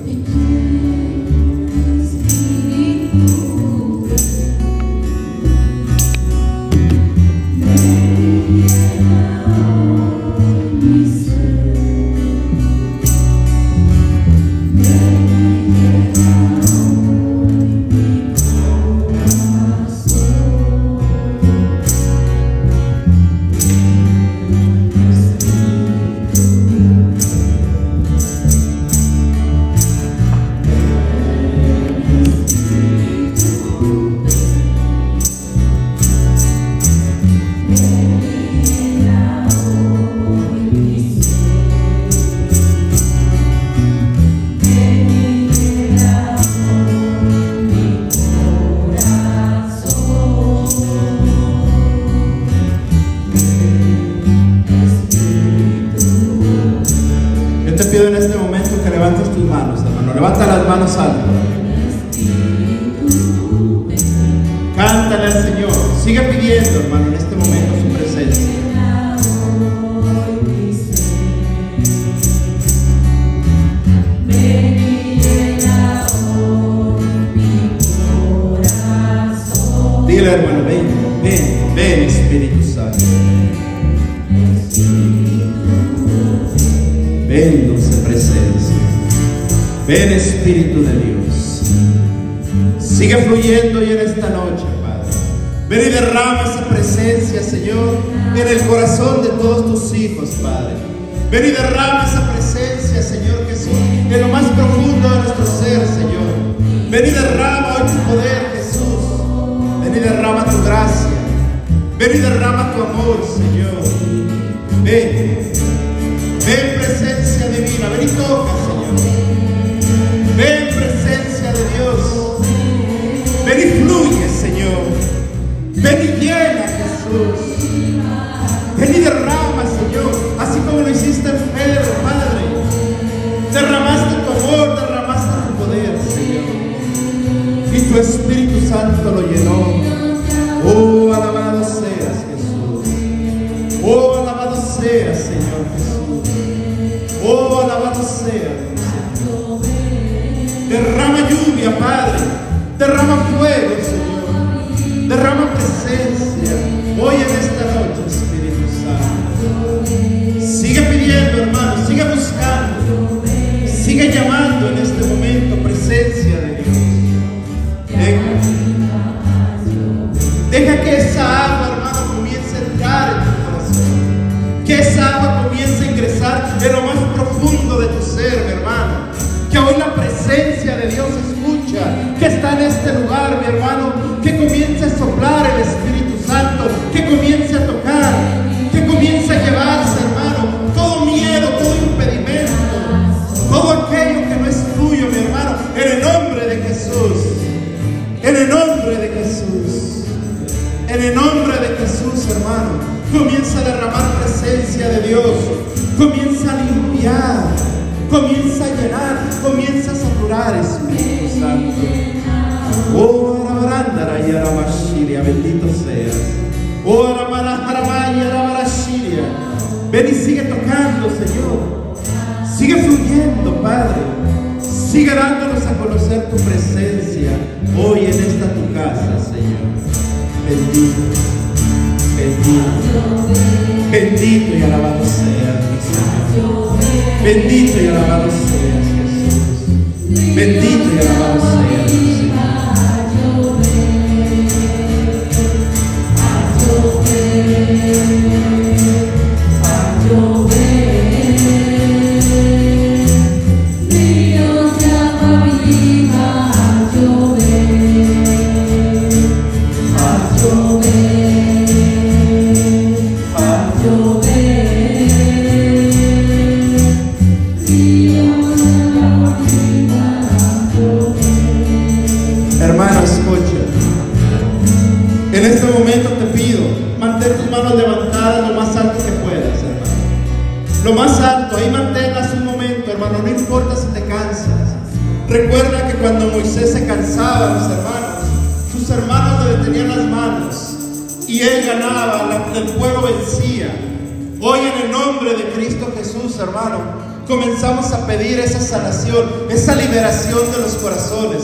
comenzamos 297.26 297.92
a 297.92 298.06
pedir 298.06 298.38
esa 298.40 298.60
sanación, 298.60 299.28
esa 299.50 299.74
liberación 299.74 300.50
de 300.52 300.58
los 300.58 300.74
corazones. 300.74 301.42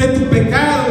de 0.00 0.08
tu 0.08 0.24
pecado 0.30 0.89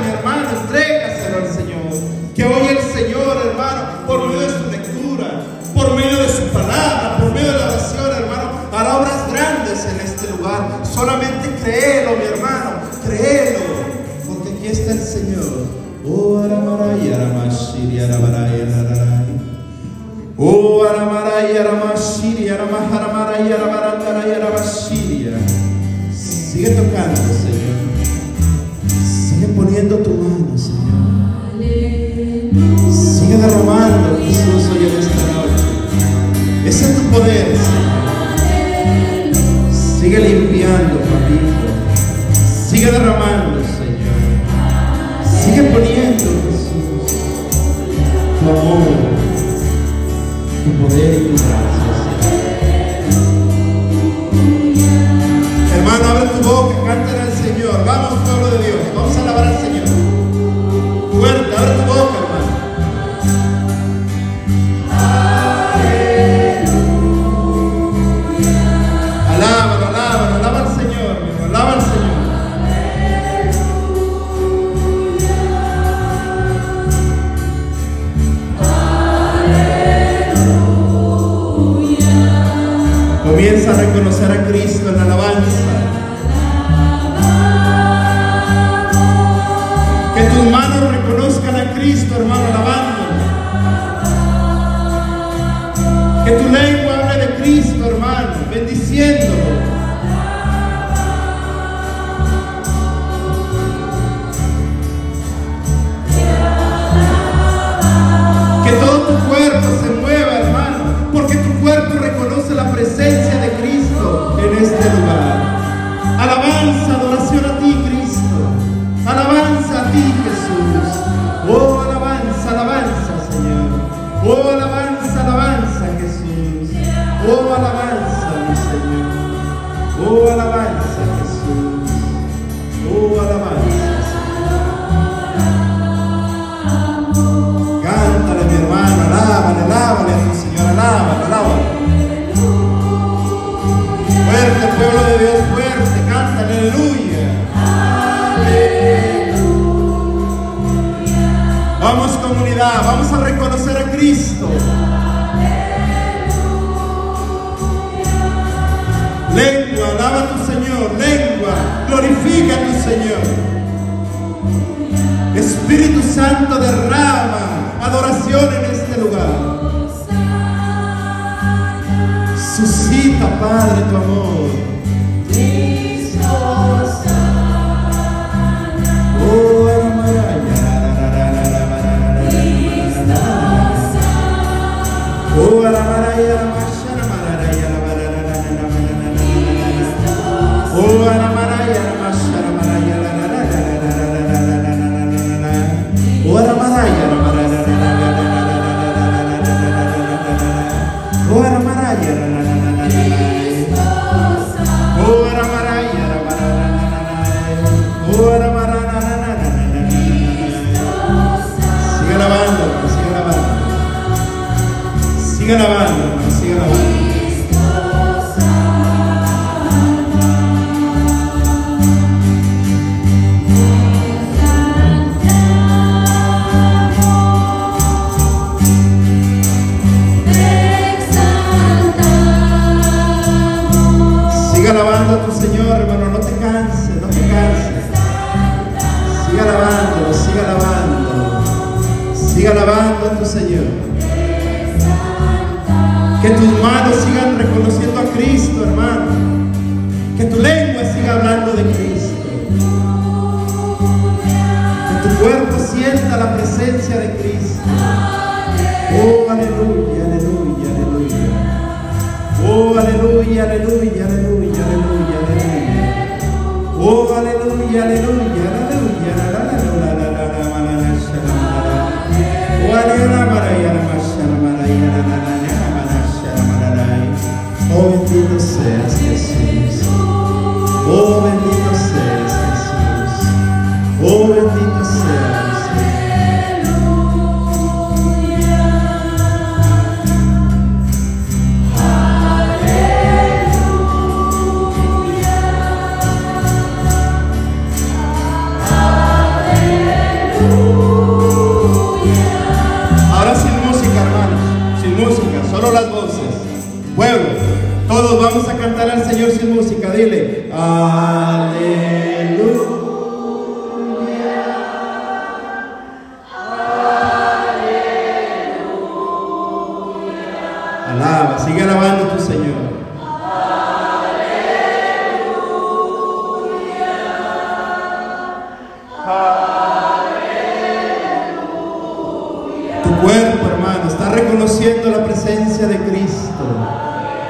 reconociendo 334.40 334.90
la 334.90 335.04
presencia 335.04 335.68
de 335.68 335.78
Cristo. 335.80 336.46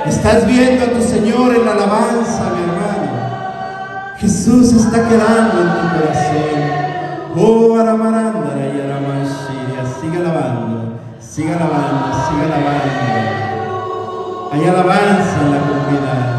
Estás 0.05 0.45
viendo 0.45 0.85
a 0.85 0.89
tu 0.89 1.01
Señor 1.01 1.55
en 1.55 1.65
la 1.65 1.71
alabanza, 1.71 2.51
mi 2.53 2.61
hermano. 2.61 3.09
Jesús 4.17 4.73
está 4.73 5.09
quedando 5.09 5.59
en 5.59 5.69
tu 5.69 5.89
corazón. 5.97 6.59
Oh, 7.35 7.77
Aramarandara 7.79 8.67
y 8.75 8.81
Aramashiria. 8.81 9.85
Sigue 9.99 10.17
alabando, 10.17 10.99
sigue 11.19 11.51
alabando, 11.51 12.13
sigue 12.29 12.43
alabando. 12.45 12.89
Hay 14.51 14.63
alabanza 14.65 15.35
en 15.41 15.51
la 15.51 15.59
comunidad. 15.61 16.38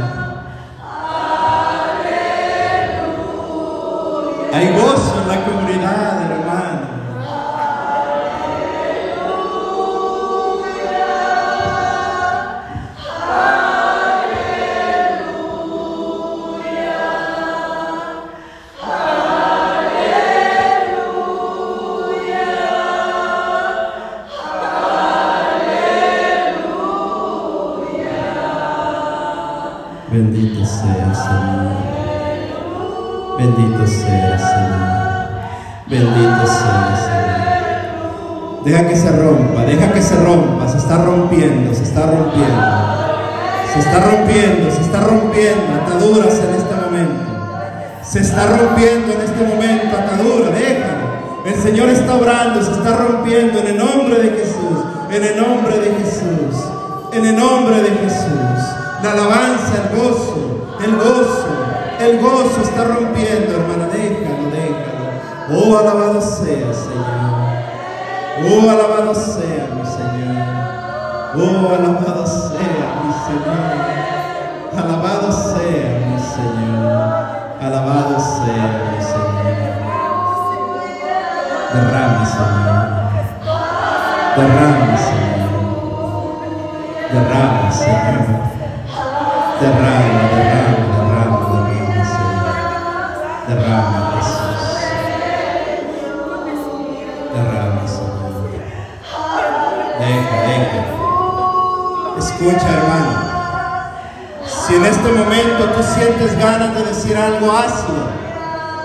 Decir 107.11 107.17
algo, 107.17 107.53
hazlo. 107.53 108.09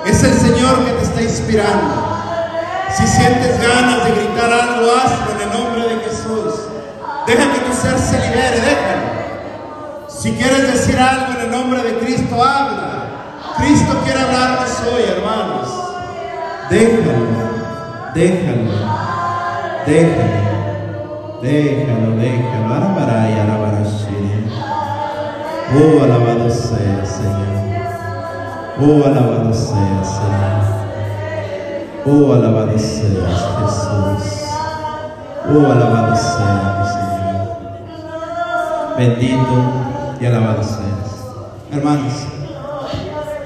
Es 0.05 0.23
el 0.23 0.33
Señor 0.33 0.85
que 0.85 0.91
te 0.91 1.03
está 1.03 1.21
inspirando. 1.21 2.15
Si 2.95 3.07
sientes 3.07 3.59
ganas 3.61 4.05
de 4.05 4.11
gritar 4.11 4.51
algo, 4.51 4.91
hazlo 4.95 5.35
en 5.35 5.41
el 5.41 5.59
nombre 5.59 5.95
de 5.95 6.03
Jesús. 6.03 6.53
Deja 7.27 7.53
que 7.53 7.59
tu 7.59 7.73
ser 7.73 7.97
se 7.99 8.17
libere, 8.19 8.61
déjalo. 8.61 10.07
Si 10.07 10.31
quieres 10.33 10.73
decir 10.73 10.97
algo 10.97 11.39
en 11.39 11.45
el 11.45 11.51
nombre 11.51 11.83
de 11.83 11.97
Cristo, 11.99 12.43
habla. 12.43 13.03
Cristo 13.57 13.99
quiere 14.03 14.19
hablarnos 14.19 14.69
hoy, 14.93 15.03
hermanos. 15.03 15.69
Déjalo, 16.69 17.13
déjalo, 18.15 18.71
déjalo, 19.85 21.41
déjalo, 21.41 22.15
déjalo. 22.17 22.75
Alabará 22.75 23.29
y 23.29 23.39
alabará, 23.39 23.75
Oh, 25.77 26.03
alabado 26.03 26.49
sea, 26.49 27.03
Señor. 27.03 27.64
Oh, 28.77 29.05
alabado 29.05 29.53
sea, 29.53 30.03
Señor. 30.03 30.65
Oh, 32.05 32.33
alabado 32.33 32.77
seas 32.77 33.47
Jesús. 33.61 34.49
Oh, 35.49 35.71
alabado 35.71 36.13
sea, 36.13 36.83
Señor. 36.91 37.97
Bendito 38.97 39.55
y 40.19 40.25
alabado 40.25 40.61
seas. 40.61 41.23
Hermanos, 41.71 42.13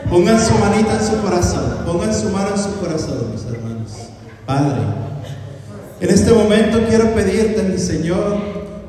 pongan 0.10 0.40
su 0.40 0.56
manita 0.56 0.94
en 0.94 1.06
su 1.06 1.22
corazón. 1.22 1.78
Pongan 1.86 2.12
su 2.12 2.30
mano 2.30 2.50
en 2.56 2.58
su 2.58 2.80
corazón, 2.80 3.32
mis 3.32 3.46
hermanos. 3.46 4.10
Padre, 4.48 4.82
en 6.00 6.10
este 6.10 6.34
momento 6.34 6.80
quiero 6.90 7.14
pedirte, 7.14 7.62
mi 7.62 7.78
Señor, 7.78 8.36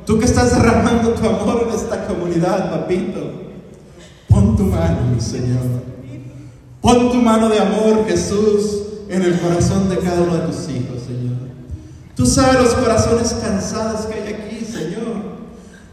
tú 0.06 0.18
que 0.18 0.24
estás 0.24 0.56
derramando 0.56 1.10
tu 1.10 1.28
amor 1.28 1.66
en 1.68 1.74
esta 1.74 2.06
comunidad, 2.06 2.70
papito, 2.70 3.20
pon 4.26 4.56
tu 4.56 4.62
mano, 4.62 5.02
mi 5.14 5.20
Señor. 5.20 5.89
Pon 6.80 7.10
tu 7.10 7.16
mano 7.16 7.48
de 7.48 7.58
amor, 7.58 8.06
Jesús, 8.06 8.82
en 9.08 9.22
el 9.22 9.38
corazón 9.40 9.88
de 9.88 9.98
cada 9.98 10.22
uno 10.22 10.34
de 10.34 10.46
tus 10.46 10.68
hijos, 10.68 11.02
Señor. 11.06 11.36
Tú 12.14 12.24
sabes 12.24 12.62
los 12.62 12.74
corazones 12.74 13.34
cansados 13.34 14.06
que 14.06 14.14
hay 14.14 14.32
aquí, 14.32 14.64
Señor. 14.64 15.40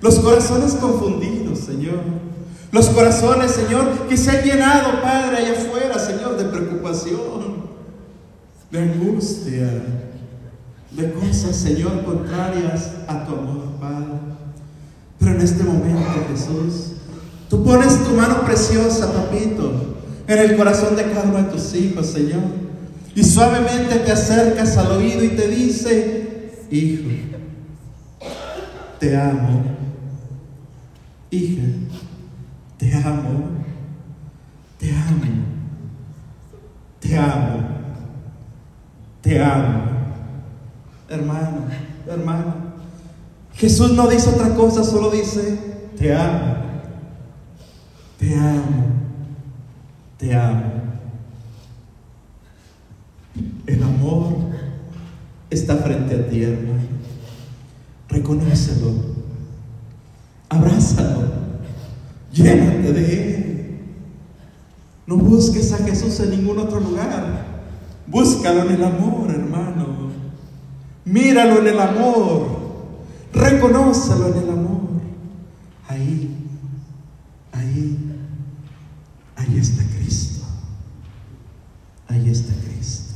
Los 0.01 0.19
corazones 0.19 0.73
confundidos, 0.75 1.59
Señor. 1.59 1.99
Los 2.71 2.87
corazones, 2.89 3.51
Señor, 3.51 4.07
que 4.07 4.15
se 4.15 4.31
han 4.31 4.43
llenado, 4.43 5.01
Padre, 5.01 5.37
allá 5.37 5.53
afuera, 5.53 5.97
Señor, 5.99 6.37
de 6.37 6.45
preocupación, 6.45 7.67
de 8.71 8.79
angustia, 8.79 9.83
de 10.91 11.13
cosas, 11.13 11.55
Señor, 11.55 12.03
contrarias 12.03 12.91
a 13.07 13.25
tu 13.25 13.33
amor, 13.33 13.63
Padre. 13.79 14.19
Pero 15.19 15.31
en 15.31 15.41
este 15.41 15.63
momento, 15.63 16.09
Jesús, 16.29 16.91
tú 17.49 17.63
pones 17.63 18.03
tu 18.03 18.11
mano 18.11 18.41
preciosa, 18.45 19.11
papito, 19.11 19.96
en 20.27 20.39
el 20.39 20.57
corazón 20.57 20.95
de 20.95 21.03
cada 21.03 21.23
uno 21.23 21.37
de 21.37 21.43
tus 21.45 21.73
hijos, 21.73 22.07
Señor. 22.07 22.41
Y 23.15 23.23
suavemente 23.23 23.95
te 23.95 24.11
acercas 24.11 24.77
al 24.77 24.91
oído 24.91 25.23
y 25.23 25.29
te 25.29 25.47
dice, 25.47 26.51
hijo, 26.69 27.09
te 28.99 29.15
amo. 29.15 29.63
Hija, 31.31 31.63
te 32.77 32.93
amo. 32.93 33.49
Te 34.77 34.91
amo. 34.91 35.25
Te 36.99 37.17
amo. 37.17 37.67
Te 39.21 39.41
amo. 39.41 39.83
Hermano, 41.09 41.67
hermano. 42.05 42.53
Jesús 43.53 43.93
no 43.93 44.07
dice 44.07 44.29
otra 44.29 44.53
cosa, 44.53 44.83
solo 44.83 45.09
dice, 45.09 45.57
te 45.97 46.13
amo. 46.13 46.57
Te 48.19 48.35
amo 48.35 48.96
te 50.17 50.33
amo. 50.33 50.63
El 53.67 53.83
amor 53.83 54.35
está 55.49 55.77
frente 55.77 56.15
a 56.15 56.27
ti, 56.27 56.43
hermano. 56.43 56.79
Reconócelo. 58.09 58.93
Abrázalo. 60.49 61.27
Llénate 62.33 62.93
de 62.93 63.13
Él. 63.13 63.79
No 65.05 65.17
busques 65.17 65.71
a 65.71 65.77
Jesús 65.77 66.19
en 66.19 66.31
ningún 66.31 66.57
otro 66.57 66.79
lugar. 66.79 67.45
Búscalo 68.07 68.63
en 68.63 68.71
el 68.71 68.83
amor, 68.83 69.29
hermano. 69.29 70.07
Míralo 71.05 71.59
en 71.59 71.67
el 71.67 71.79
amor. 71.79 72.57
Reconócelo 73.33 74.27
en 74.29 74.37
el 74.43 74.49
amor. 74.49 74.77
Ahí, 75.87 76.35
ahí 77.51 77.97
está 79.57 79.83
Ahí 82.09 82.29
está 82.29 82.53
Cristo. 82.53 83.15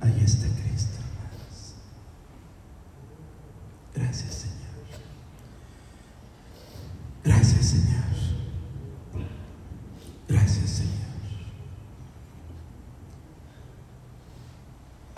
Ahí 0.00 0.20
está 0.24 0.46
Cristo, 0.48 0.98
hermanos. 0.98 1.74
Gracias, 3.94 4.34
Señor. 4.34 4.56
Gracias, 7.24 7.66
Señor. 7.66 8.02
Gracias, 10.28 10.70
Señor. 10.70 10.92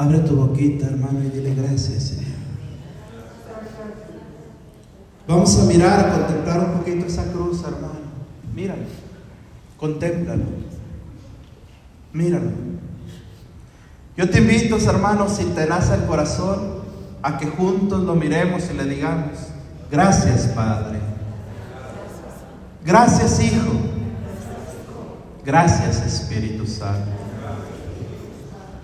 Abre 0.04 0.18
tu 0.18 0.36
boquita, 0.36 0.86
hermano, 0.86 1.20
y 1.24 1.30
dile 1.30 1.54
gracias, 1.54 2.02
Señor. 2.02 2.34
Vamos 5.26 5.58
a 5.58 5.64
mirar, 5.64 5.98
a 5.98 6.12
contemplar 6.12 6.60
un 6.60 6.72
poquito 6.78 7.06
esa 7.06 7.32
cruz, 7.32 7.62
hermano. 7.64 8.04
Míralo, 8.54 8.82
contémplalo. 9.78 10.44
Míralo. 12.12 12.50
Yo 14.14 14.28
te 14.28 14.40
invito, 14.40 14.76
hermanos, 14.76 15.36
si 15.36 15.44
te 15.44 15.66
nace 15.66 15.94
el 15.94 16.04
corazón, 16.04 16.84
a 17.22 17.38
que 17.38 17.46
juntos 17.46 18.02
lo 18.02 18.14
miremos 18.14 18.70
y 18.70 18.76
le 18.76 18.84
digamos, 18.84 19.38
gracias 19.90 20.48
Padre. 20.48 20.98
Gracias 22.84 23.42
Hijo. 23.42 23.72
Gracias 25.46 26.02
Espíritu 26.04 26.66
Santo. 26.66 27.10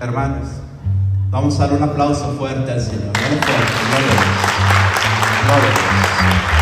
Hermanos, 0.00 0.48
vamos 1.30 1.58
a 1.60 1.66
dar 1.66 1.72
un 1.74 1.82
aplauso 1.82 2.32
fuerte 2.38 2.72
al 2.72 2.80
Señor. 2.80 3.12
Gloria 3.12 3.38
a 3.38 4.00
Dios. 4.00 4.20
Gloria 5.46 5.68
a 5.68 6.50
Dios. 6.50 6.59